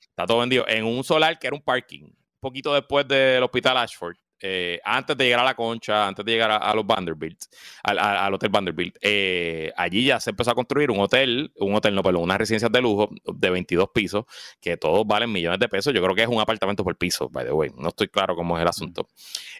[0.00, 2.10] está todo vendido en un solar que era un parking
[2.40, 6.50] poquito después del hospital Ashford, eh, antes de llegar a la concha, antes de llegar
[6.50, 7.40] a, los Vanderbilt,
[7.82, 12.02] al, hotel Vanderbilt, eh, allí ya se empezó a construir un hotel, un hotel no,
[12.02, 14.24] perdón, unas residencias de lujo de 22 pisos,
[14.60, 15.92] que todos valen millones de pesos.
[15.92, 17.70] Yo creo que es un apartamento por piso, by the way.
[17.76, 19.08] No estoy claro cómo es el asunto.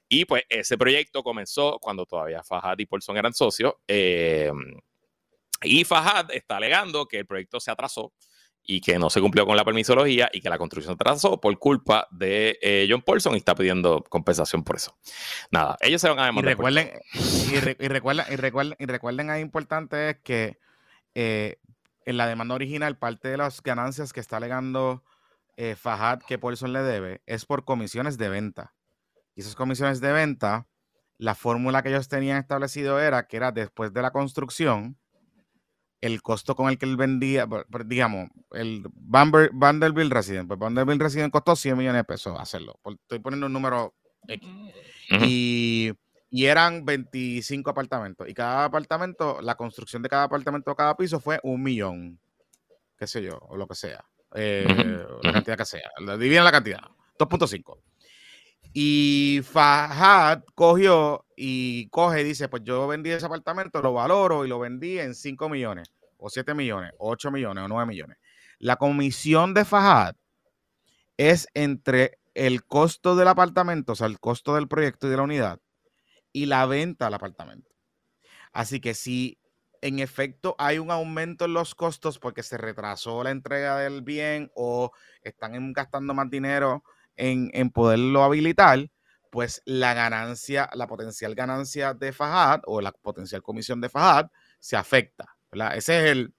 [0.09, 3.75] Y pues ese proyecto comenzó cuando todavía Fajad y Paulson eran socios.
[3.89, 4.53] Eh,
[5.63, 8.13] y Fajad está alegando que el proyecto se atrasó
[8.71, 11.59] y que no se cumplió con la permisología y que la construcción se atrasó por
[11.59, 14.95] culpa de eh, John Paulson y está pidiendo compensación por eso.
[15.51, 16.53] Nada, ellos se van a demandar.
[16.53, 20.59] Y recuerden, y, recuerden, y, recuerden, y recuerden, ahí importante es que
[21.15, 21.57] eh,
[22.05, 25.03] en la demanda original, parte de las ganancias que está alegando
[25.57, 28.75] eh, Fajad que Paulson le debe es por comisiones de venta.
[29.35, 30.69] Y esas comisiones de venta,
[31.17, 34.99] la fórmula que ellos tenían establecido era que era después de la construcción,
[36.01, 37.49] el costo con el que él vendía,
[37.87, 42.79] digamos, el Vanderbilt Resident, pues Vanderbilt Resident costó 100 millones de pesos hacerlo.
[42.85, 43.95] Estoy poniendo un número
[44.27, 44.49] X.
[45.23, 45.93] y,
[46.31, 48.29] eran 25 apartamentos.
[48.29, 52.21] Y cada apartamento, la construcción de cada apartamento, cada piso fue un millón,
[52.97, 54.05] qué sé yo, o lo que sea.
[54.35, 55.91] Eh, la cantidad que sea.
[56.19, 56.83] Dividen la cantidad.
[57.19, 57.79] 2.5.
[58.73, 64.49] Y Fajad cogió y coge y dice, pues yo vendí ese apartamento, lo valoro y
[64.49, 68.19] lo vendí en 5 millones, o 7 millones, 8 millones, o 9 millones.
[68.59, 70.17] La comisión de Fajad
[71.17, 75.23] es entre el costo del apartamento, o sea, el costo del proyecto y de la
[75.23, 75.61] unidad,
[76.33, 77.71] y la venta del apartamento.
[78.53, 79.39] Así que si
[79.81, 84.51] en efecto hay un aumento en los costos porque se retrasó la entrega del bien
[84.57, 84.91] o
[85.23, 86.83] están gastando más dinero
[87.17, 88.91] en, poderlo habilitar,
[89.31, 94.77] pues la ganancia, la potencial ganancia de Fajad o la potencial comisión de Fajad se
[94.77, 95.37] afecta.
[95.51, 95.77] ¿verdad?
[95.77, 96.35] Es el,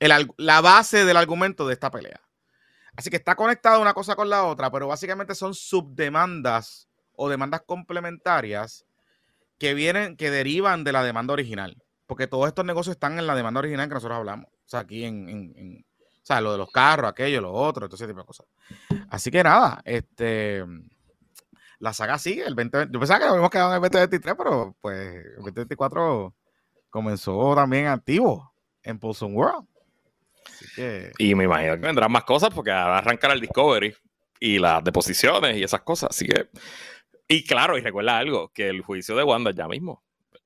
[0.00, 2.20] la base del argumento de esta pelea.
[2.96, 7.62] Así que está conectada una cosa con la otra, pero básicamente son subdemandas o demandas
[7.62, 8.84] complementarias
[9.58, 11.82] que vienen, que derivan de la demanda original.
[12.06, 14.46] Porque todos estos negocios están en la demanda original que nosotros hablamos.
[14.46, 15.84] O sea, aquí en
[16.28, 18.44] o sea, lo de los carros, aquello, lo otro, todo ese tipo de cosas.
[19.08, 20.62] Así que nada, este
[21.78, 22.44] la saga sigue.
[22.44, 26.34] El 20, yo pensaba que nos habíamos quedado en el 2023, pero pues el 2024
[26.90, 28.52] comenzó también activo
[28.82, 29.66] en Pulson World.
[31.18, 33.94] Y me imagino que vendrán más cosas porque va a arrancar el Discovery
[34.40, 36.10] y las deposiciones y esas cosas.
[36.10, 36.48] Así que.
[37.28, 40.02] Y claro, y recuerda algo: que el juicio de Wanda ya mismo.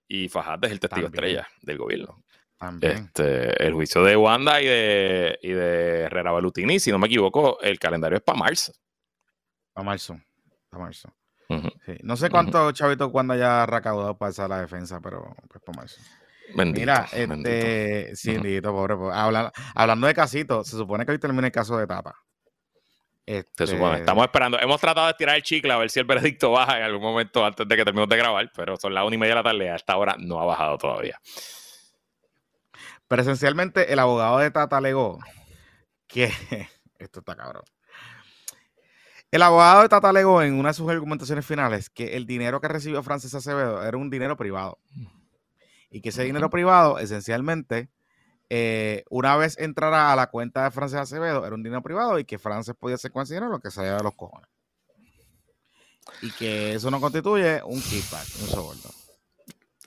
[0.09, 2.23] Y Fajardo es el testigo estrella del gobierno.
[2.81, 7.61] Este, el juicio de Wanda y de, y de Herrera Balutini, si no me equivoco,
[7.61, 8.73] el calendario es para marzo.
[9.73, 10.21] Para marzo.
[10.69, 11.13] Para marzo.
[12.03, 16.01] No sé cuánto chavito cuando haya recaudado para esa la defensa, pero pues para marzo.
[16.55, 18.97] Mira, este, sí, pobre,
[19.75, 22.15] Hablando, de casitos, se supone que hoy termina el caso de Tata.
[23.27, 23.93] Se supone.
[23.93, 24.59] Este Estamos esperando.
[24.59, 27.45] Hemos tratado de tirar el chicle a ver si el veredicto baja en algún momento
[27.45, 29.71] antes de que terminemos de grabar, pero son las una y media de la tarde.
[29.71, 31.19] A esta hora no ha bajado todavía.
[33.09, 35.19] Pero esencialmente el abogado de Tata alegó
[36.07, 36.27] que...
[36.99, 37.65] Esto está cabrón.
[39.33, 42.69] El abogado de Tata alegó en una de sus argumentaciones finales que el dinero que
[42.69, 44.79] recibió Francis Acevedo era un dinero privado.
[45.91, 47.89] Y que ese dinero privado, esencialmente,
[48.51, 52.27] eh, una vez entrara a la cuenta de Francis Acevedo, era un dinero privado y
[52.27, 54.51] que Francis podía hacer con ese dinero lo que se de los cojones.
[56.21, 59.02] Y que eso no constituye un kickback, un soborno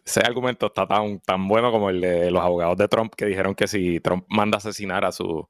[0.06, 3.56] ese argumento está tan, tan bueno como el de los abogados de Trump que dijeron
[3.56, 5.46] que si Trump manda a asesinar a sus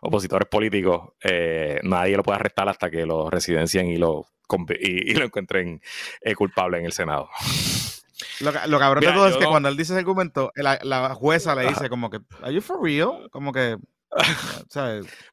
[0.00, 4.26] opositores políticos, eh, nadie lo puede arrestar hasta que lo residencien y lo,
[4.80, 5.82] y, lo encuentren
[6.22, 7.28] eh, culpable en el Senado.
[8.40, 11.54] Lo, lo cabrón de todo es que cuando él dice ese argumento, la, la jueza
[11.54, 13.28] le dice como que, ¿Are you for real?
[13.30, 13.76] Como que,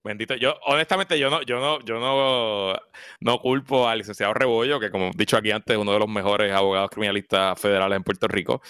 [0.03, 0.35] Bendito.
[0.35, 2.77] Yo, honestamente, yo no, yo no, yo no,
[3.19, 6.09] no culpo al licenciado Rebollo, que como he dicho aquí antes, es uno de los
[6.09, 8.61] mejores abogados criminalistas federales en Puerto Rico.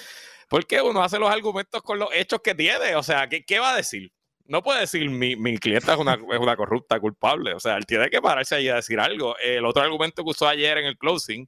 [0.48, 2.96] Porque uno hace los argumentos con los hechos que tiene.
[2.96, 4.12] O sea, ¿qué, qué va a decir?
[4.46, 7.54] No puede decir mi, mi clienta es una, es una corrupta culpable.
[7.54, 9.36] O sea, él tiene que pararse ahí a decir algo.
[9.40, 11.48] El otro argumento que usó ayer en el closing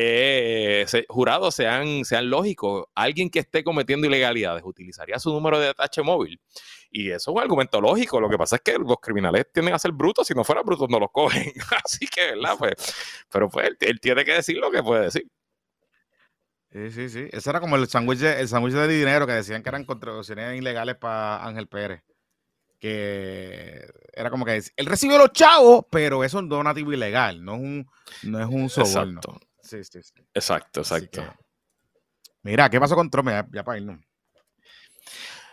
[0.00, 2.86] eh, jurados sean, sean lógicos.
[2.94, 6.40] Alguien que esté cometiendo ilegalidades utilizaría su número de atache móvil.
[6.90, 8.20] Y eso es un argumento lógico.
[8.20, 10.26] Lo que pasa es que los criminales tienden a ser brutos.
[10.26, 11.52] Si no fueran brutos, no los cogen.
[11.84, 12.54] Así que, ¿verdad?
[12.58, 12.74] Pues,
[13.30, 15.26] pero pues él, tiene que decir lo que puede decir.
[16.70, 17.28] Sí, sí, sí.
[17.32, 20.96] Ese era como el sándwich el sándwich de dinero que decían que eran contribuciones ilegales
[20.96, 22.04] para Ángel Pérez.
[22.78, 27.60] Que era como que él recibió los chavos, pero es un donativo ilegal, no es
[27.60, 27.90] un,
[28.22, 29.18] no es un soborno.
[29.18, 29.47] Exacto.
[29.68, 30.14] Sí, sí, sí.
[30.32, 31.22] Exacto, exacto.
[32.42, 33.28] mira, ¿qué pasó con Trump?
[33.52, 34.00] Ya, para irnos.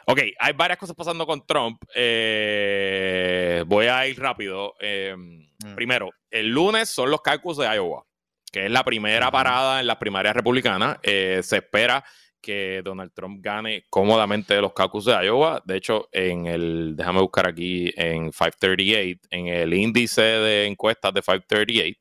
[0.07, 1.83] Ok, hay varias cosas pasando con Trump.
[1.93, 4.75] Eh, voy a ir rápido.
[4.79, 5.75] Em, mm.
[5.75, 8.05] Primero, el lunes son los caucus de Iowa,
[8.49, 10.97] que es la primera parada en las primarias republicanas.
[11.03, 12.01] Eh, se espera
[12.39, 15.61] que Donald Trump gane cómodamente los caucus de Iowa.
[15.65, 21.21] De hecho, en el, déjame buscar aquí en 538, en el índice de encuestas de
[21.21, 21.99] 538,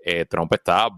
[0.00, 0.88] eh, Trump está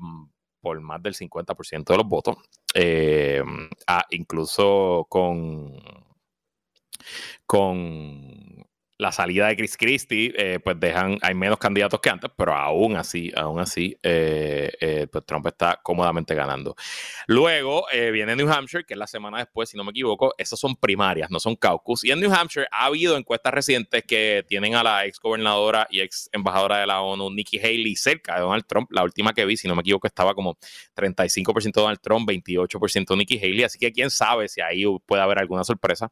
[0.80, 2.36] más del 50% de los votos.
[2.74, 3.42] Eh,
[3.86, 5.72] ah, incluso con,
[7.46, 8.67] con
[8.98, 12.96] la salida de Chris Christie, eh, pues dejan, hay menos candidatos que antes, pero aún
[12.96, 16.74] así, aún así, eh, eh, pues Trump está cómodamente ganando.
[17.28, 20.74] Luego viene New Hampshire, que es la semana después, si no me equivoco, esas son
[20.74, 22.02] primarias, no son caucus.
[22.04, 26.00] Y en New Hampshire ha habido encuestas recientes que tienen a la ex gobernadora y
[26.00, 28.90] ex embajadora de la ONU, Nikki Haley, cerca de Donald Trump.
[28.90, 30.58] La última que vi, si no me equivoco, estaba como
[30.96, 33.62] 35% Donald Trump, 28% Nikki Haley.
[33.62, 36.10] Así que quién sabe si ahí puede haber alguna sorpresa.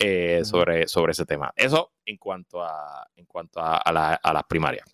[0.00, 1.52] Eh, sobre, sobre ese tema.
[1.56, 4.86] Eso en cuanto a, en cuanto a, las primarias.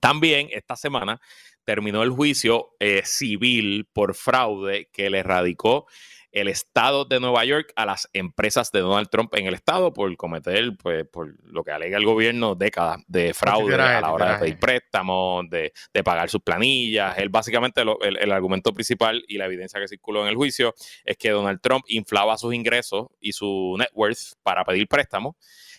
[0.00, 1.20] También esta semana
[1.62, 5.86] terminó el juicio eh, civil por fraude que le radicó
[6.32, 10.14] el Estado de Nueva York a las empresas de Donald Trump en el Estado por
[10.16, 14.38] cometer, pues, por lo que alega el gobierno, décadas de fraude a la hora de
[14.38, 15.72] pedir préstamos, de,
[16.04, 17.18] pagar sus planillas.
[17.18, 20.74] Él básicamente el, argumento principal y la evidencia que circuló en el juicio
[21.04, 25.34] es que Donald Trump inflaba sus ingresos y su net worth para pedir préstamos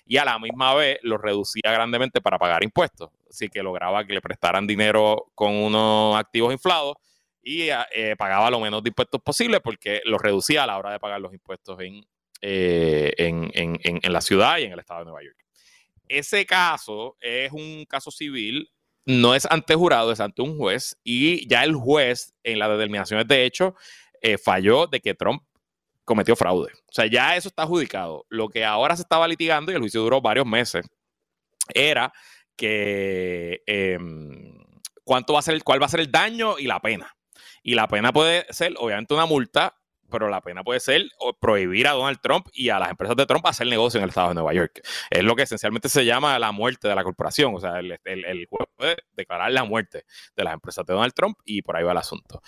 [0.05, 3.11] y a la misma vez los reducía grandemente para pagar impuestos.
[3.30, 6.95] Así que lograba que le prestaran dinero con unos activos inflados
[7.41, 10.99] y eh, pagaba lo menos de impuestos posible porque los reducía a la hora de
[10.99, 15.38] pagar los impuestos eh, en, en, la ciudad y en el estado de Nueva York.
[16.07, 18.72] Ese caso es un caso civil,
[19.06, 23.28] no es ante jurado, es ante un juez y ya el juez en las determinaciones
[23.28, 23.76] de hecho
[24.22, 25.44] eh, falló de que Trump
[26.03, 26.72] cometió fraude.
[26.74, 28.26] O sea, ya eso está adjudicado.
[28.30, 30.86] Lo que ahora se estaba litigando y el juicio duró varios meses
[31.74, 32.11] era
[32.56, 34.57] que em,
[35.03, 37.16] cuánto va a ser, cuál va a ser el daño y la pena.
[37.64, 39.76] Y la pena puede ser, obviamente, una multa,
[40.10, 41.03] pero la pena puede ser
[41.40, 44.30] prohibir a Donald Trump y a las empresas de Trump hacer negocio en el estado
[44.30, 44.81] de Nueva York.
[45.10, 47.56] Es lo que esencialmente se llama la muerte de la corporación.
[47.56, 50.06] O sea, el, juez puede declarar la muerte
[50.36, 52.41] de las empresas de Donald Trump y por ahí va el asunto.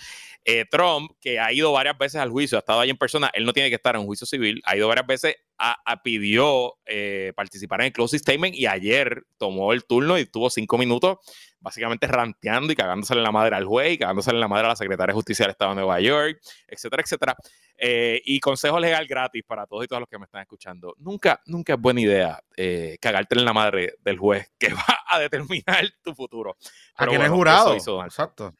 [0.44, 3.44] Eh, Trump, que ha ido varias veces al juicio, ha estado ahí en persona, él
[3.44, 7.32] no tiene que estar en un juicio civil, ha ido varias veces, a, pidió eh,
[7.36, 11.18] participar en el closing statement y ayer tomó el turno y tuvo cinco minutos
[11.62, 14.70] básicamente ranteando y cagándose en la madre al juez y cagándose en la madre a
[14.70, 17.36] la secretaria de justicia del Estado de Nueva York, etcétera, etcétera.
[17.76, 20.94] Eh, y consejo legal gratis para todos y todas los que me están escuchando.
[20.98, 25.18] Nunca, nunca es buena idea eh, cagarte en la madre del juez que va a
[25.20, 26.56] determinar tu futuro.
[26.98, 27.74] Pero no es jurado.
[28.04, 28.54] Exacto.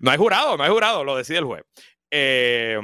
[0.00, 1.62] No hay jurado, no hay jurado, lo decide el juez.
[2.10, 2.78] Eh,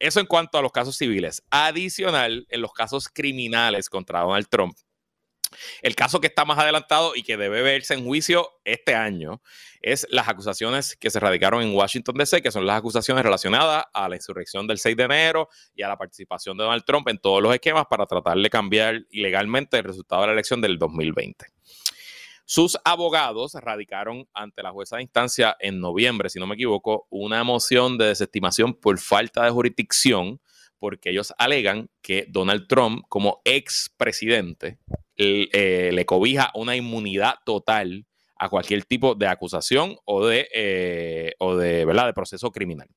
[0.00, 1.42] eso en cuanto a los casos civiles.
[1.50, 4.76] Adicional, en los casos criminales contra Donald Trump,
[5.82, 9.42] El caso que está más adelantado y que debe verse en juicio este año
[9.80, 14.08] es las acusaciones que se radicaron en Washington DC, que son las acusaciones relacionadas a
[14.08, 17.42] la insurrección del 6 de enero y a la participación de Donald Trump en todos
[17.42, 21.46] los esquemas para tratar de cambiar ilegalmente el resultado de la elección del 2020.
[22.52, 27.44] Sus abogados radicaron ante la jueza de instancia en noviembre, si no me equivoco, una
[27.44, 30.40] moción de desestimación por falta de jurisdicción,
[30.80, 34.78] porque ellos alegan que Donald Trump, como expresidente,
[35.16, 38.04] eh, le cobija una inmunidad total
[38.34, 42.06] a cualquier tipo de acusación o de, eh, o de, ¿verdad?
[42.06, 42.88] de proceso criminal.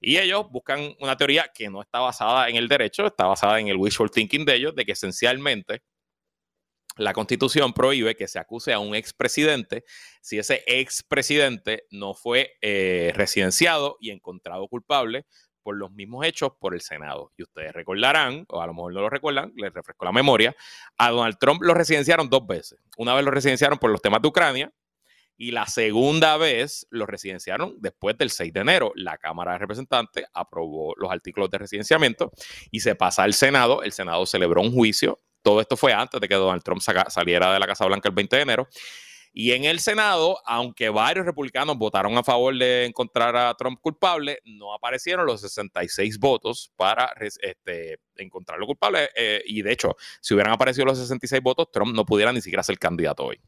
[0.00, 3.68] Y ellos buscan una teoría que no está basada en el derecho, está basada en
[3.68, 5.82] el wishful thinking de ellos, de que esencialmente
[6.98, 9.84] la constitución prohíbe que se acuse a un expresidente
[10.20, 15.26] si ese expresidente no fue eh, residenciado y encontrado culpable
[15.62, 17.32] por los mismos hechos por el Senado.
[17.36, 20.56] Y ustedes recordarán, o a lo mejor no lo recuerdan, les refresco la memoria,
[20.96, 22.78] a Donald Trump lo residenciaron dos veces.
[22.96, 24.72] Una vez lo residenciaron por los temas de Ucrania
[25.36, 28.92] y la segunda vez lo residenciaron después del 6 de enero.
[28.96, 32.32] La Cámara de Representantes aprobó los artículos de residenciamiento
[32.72, 33.82] y se pasa al Senado.
[33.82, 35.20] El Senado celebró un juicio.
[35.48, 38.36] Todo esto fue antes de que Donald Trump saliera de la Casa Blanca el 20
[38.36, 38.68] de enero.
[39.32, 44.40] Y en el Senado, aunque varios republicanos votaron a favor de encontrar a Trump culpable,
[44.44, 49.08] no aparecieron los 66 votos para este, encontrarlo culpable.
[49.16, 52.62] Eh, y de hecho, si hubieran aparecido los 66 votos, Trump no pudiera ni siquiera
[52.62, 53.40] ser candidato hoy.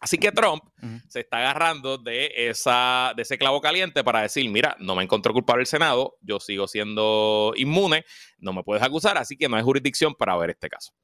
[0.00, 0.64] Así que Trump
[1.08, 5.34] se está agarrando de, esa, de ese clavo caliente para decir, mira, no me encontró
[5.34, 8.06] culpable el Senado, yo sigo siendo inmune,
[8.38, 10.94] no me puedes acusar, así que no hay jurisdicción para ver este caso.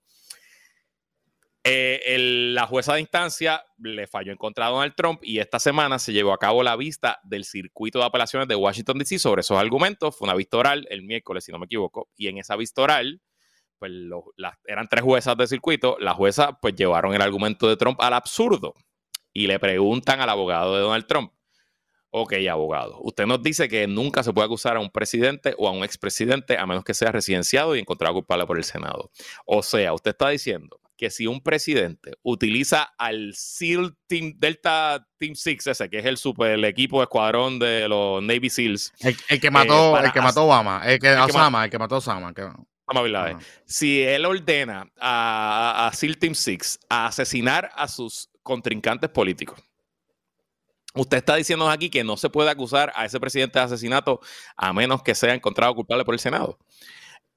[1.68, 5.98] Eh, la jueza de instancia le falló en contra de Donald Trump y esta semana
[5.98, 9.18] se llevó a cabo la vista del circuito de apelaciones de Washington, D.C.
[9.18, 10.16] sobre esos argumentos.
[10.16, 13.20] Fue una vista oral el miércoles, si no me equivoco, y en esa vista oral,
[13.80, 13.90] pues
[14.66, 15.96] eran tres juezas de circuito.
[15.98, 18.74] Las juezas pues llevaron el argumento de Trump al absurdo
[19.32, 21.32] y le preguntan al abogado de Donald Trump.
[22.10, 25.72] Ok, abogado, usted nos dice que nunca se puede acusar a un presidente o a
[25.72, 29.10] un expresidente a menos que sea residenciado y encontrado culpable por el Senado.
[29.44, 35.34] O sea, usted está diciendo que si un presidente utiliza al SEAL Team Delta Team
[35.34, 38.92] 6, ese que es el super el equipo escuadrón de los Navy SEALs.
[39.00, 42.32] El, que mató, el que mató Obama, el que, Osama, el que mató Osama.
[42.32, 42.48] Que,
[43.64, 49.60] Si él ordena a, a SEAL Team 6 a asesinar a sus contrincantes políticos.
[50.96, 54.20] Usted está diciendo aquí que no se puede acusar a ese presidente de asesinato
[54.56, 56.58] a menos que sea encontrado culpable por el Senado.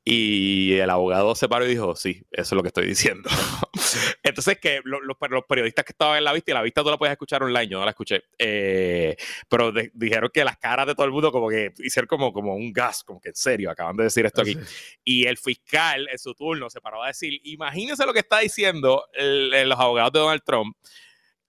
[0.05, 3.29] Y el abogado se paró y dijo, sí, eso es lo que estoy diciendo.
[4.23, 5.17] Entonces, que los,
[5.47, 7.79] periodistas que estaban en la vista, y la vista tú la puedes escuchar online, yo
[7.79, 9.15] no la escuché, eh,
[9.49, 12.71] pero dijeron que las caras de todo el mundo como que hicieron como, como un
[12.71, 14.57] gas, como que en serio, acaban de decir esto aquí.
[15.03, 19.05] Y el fiscal en su turno se paró a decir, imagínense lo que está diciendo
[19.13, 20.75] los abogados de Donald Trump,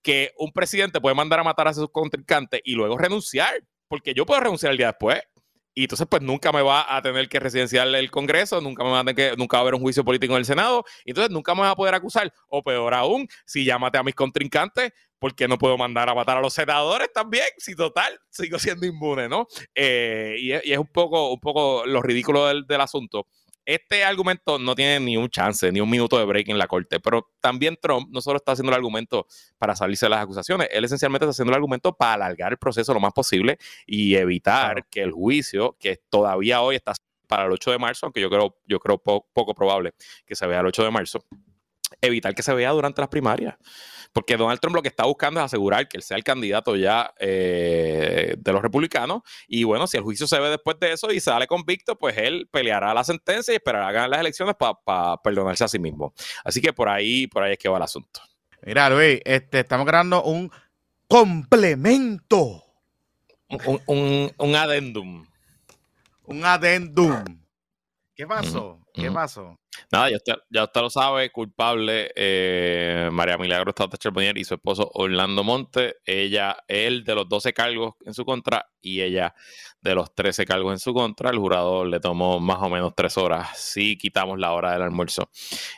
[0.03, 4.27] que un presidente puede mandar a matar a sus contrincantes y luego renunciar, porque yo
[4.27, 5.23] puedo renunciar el día después
[5.75, 9.01] y entonces pues nunca me va a tener que residenciar el Congreso, nunca me va
[9.01, 11.31] a tener que, nunca va a haber un juicio político en el Senado, y entonces
[11.31, 15.35] nunca me va a poder acusar, o peor aún, si llámate a mis contrincantes, ¿por
[15.35, 17.45] qué no puedo mandar a matar a los senadores también?
[17.59, 19.47] Si total, sigo siendo inmune, ¿no?
[19.75, 23.27] Eh, y, es, un poco, un poco lo ridículo del, del asunto
[23.75, 26.99] este argumento no tiene ni un chance, ni un minuto de break en la corte,
[26.99, 29.27] pero también Trump no solo está haciendo el argumento
[29.59, 32.93] para salirse de las acusaciones, él esencialmente está haciendo el argumento para alargar el proceso
[32.93, 36.95] lo más posible y evitar que el juicio, que todavía hoy está
[37.29, 39.95] para el 8 de marzo, aunque yo creo, yo creo poco probable
[40.27, 41.25] que se vea el 8 de marzo,
[42.01, 43.55] evitar que se vea durante las primarias.
[44.13, 47.15] Porque Donald Trump lo que está buscando es asegurar que él sea el candidato ya
[47.19, 49.23] eh, de los republicanos.
[49.47, 52.49] Y bueno, si el juicio se ve después de eso y sale convicto, pues él
[52.51, 56.13] peleará la sentencia y esperará a ganar las elecciones para perdonarse a sí mismo.
[56.45, 58.21] Así que por ahí, por ahí es que va el asunto.
[58.63, 60.51] Mira, Luis, este, estamos creando un
[61.07, 62.65] complemento.
[63.49, 65.27] Un, un, un adendum.
[66.25, 67.25] Un adendum.
[68.15, 68.80] ¿Qué pasó?
[68.95, 69.59] ¿Qué pasó?
[69.93, 74.55] Nada, ya usted, ya usted lo sabe, culpable eh, María Milagro Estado Charbonnier y su
[74.55, 75.97] esposo Orlando Monte.
[76.05, 79.35] Ella, él de los 12 cargos en su contra y ella
[79.81, 81.31] de los 13 cargos en su contra.
[81.31, 85.31] El jurado le tomó más o menos tres horas si quitamos la hora del almuerzo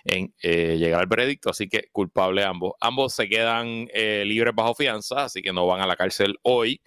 [0.04, 1.50] en eh, llegar al veredicto.
[1.50, 2.72] Así que culpable ambos.
[2.80, 6.80] Ambos se quedan eh, libres bajo fianza, así que no van a la cárcel hoy.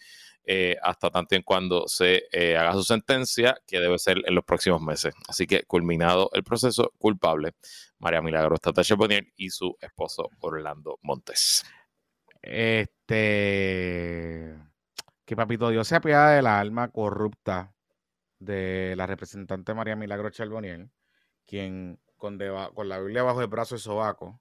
[0.48, 4.46] Eh, hasta tanto en cuando se eh, haga su sentencia, que debe ser en los
[4.46, 5.14] próximos meses.
[5.28, 7.54] Así que, culminado el proceso, culpable
[7.98, 11.64] María Milagro Tatache Bonier y su esposo Orlando Montes.
[12.44, 13.16] Este.
[15.26, 17.74] Que papito Dios se apiada de la alma corrupta
[18.38, 20.92] de la representante María Milagro Charboniel,
[21.48, 22.38] quien con,
[22.76, 24.40] con la Biblia bajo el brazo de sobaco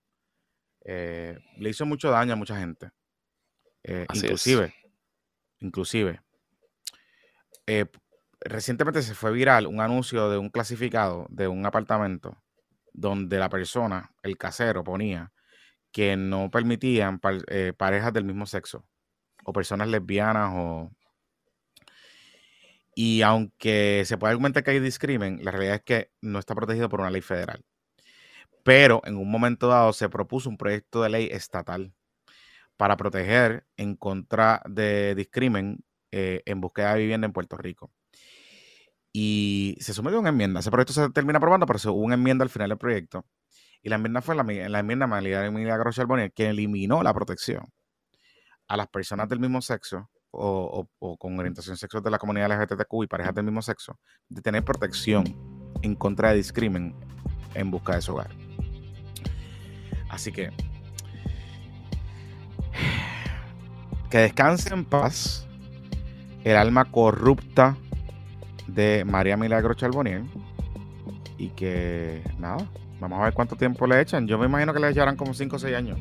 [0.85, 2.91] eh, le hizo mucho daño a mucha gente.
[3.83, 4.47] Eh, es.
[5.65, 6.21] Inclusive,
[7.67, 7.87] eh,
[8.41, 12.37] recientemente se fue viral un anuncio de un clasificado de un apartamento
[12.93, 15.33] donde la persona, el casero, ponía
[15.91, 18.87] que no permitían eh, parejas del mismo sexo
[19.45, 20.91] o personas lesbianas o...
[22.97, 26.89] Y aunque se puede argumentar que hay discrimen, la realidad es que no está protegido
[26.89, 27.65] por una ley federal.
[28.63, 31.93] Pero en un momento dado se propuso un proyecto de ley estatal
[32.77, 37.93] para proteger en contra de discrimen eh, en búsqueda de vivienda en Puerto Rico.
[39.13, 40.61] Y se sometió una enmienda.
[40.61, 43.25] Ese proyecto se termina aprobando, pero se hubo una enmienda al final del proyecto.
[43.83, 47.65] Y la enmienda fue la, la enmienda María Emilia Grosso Albonier, que eliminó la protección
[48.67, 50.89] a las personas del mismo sexo o
[51.19, 55.25] con orientación sexual de la comunidad LGBTQ y parejas del mismo sexo de tener protección
[55.83, 56.95] en contra de discrimen
[57.55, 58.31] en busca de su hogar.
[60.09, 60.51] Así que
[64.15, 65.45] que descanse en paz
[66.45, 67.77] el alma corrupta
[68.69, 70.23] de María Milagro Charbonier
[71.37, 72.59] y que nada,
[73.01, 74.29] vamos a ver cuánto tiempo le echan.
[74.29, 75.99] Yo me imagino que le echarán como 5 o 6 años.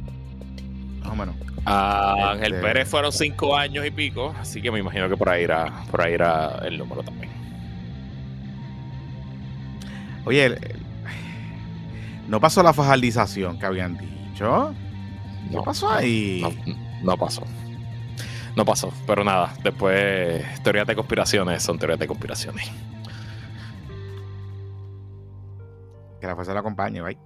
[1.01, 1.35] Más o menos.
[1.65, 5.29] A Ángel Este- Pérez fueron cinco años y pico, así que me imagino que por
[5.29, 7.31] ahí irá, por ahí irá el número también.
[10.25, 10.85] Oye, el- el-
[12.27, 14.71] no pasó la fajaldización que habían dicho.
[15.49, 16.41] ¿Qué No, pasó ahí?
[16.43, 17.41] No, no pasó.
[18.55, 22.69] No pasó, pero nada, después teorías de conspiraciones son teorías de conspiraciones.
[26.21, 27.17] Que la fuerza la acompañe, bye.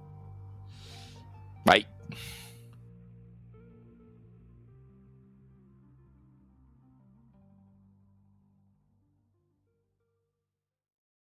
[1.64, 1.97] Bye.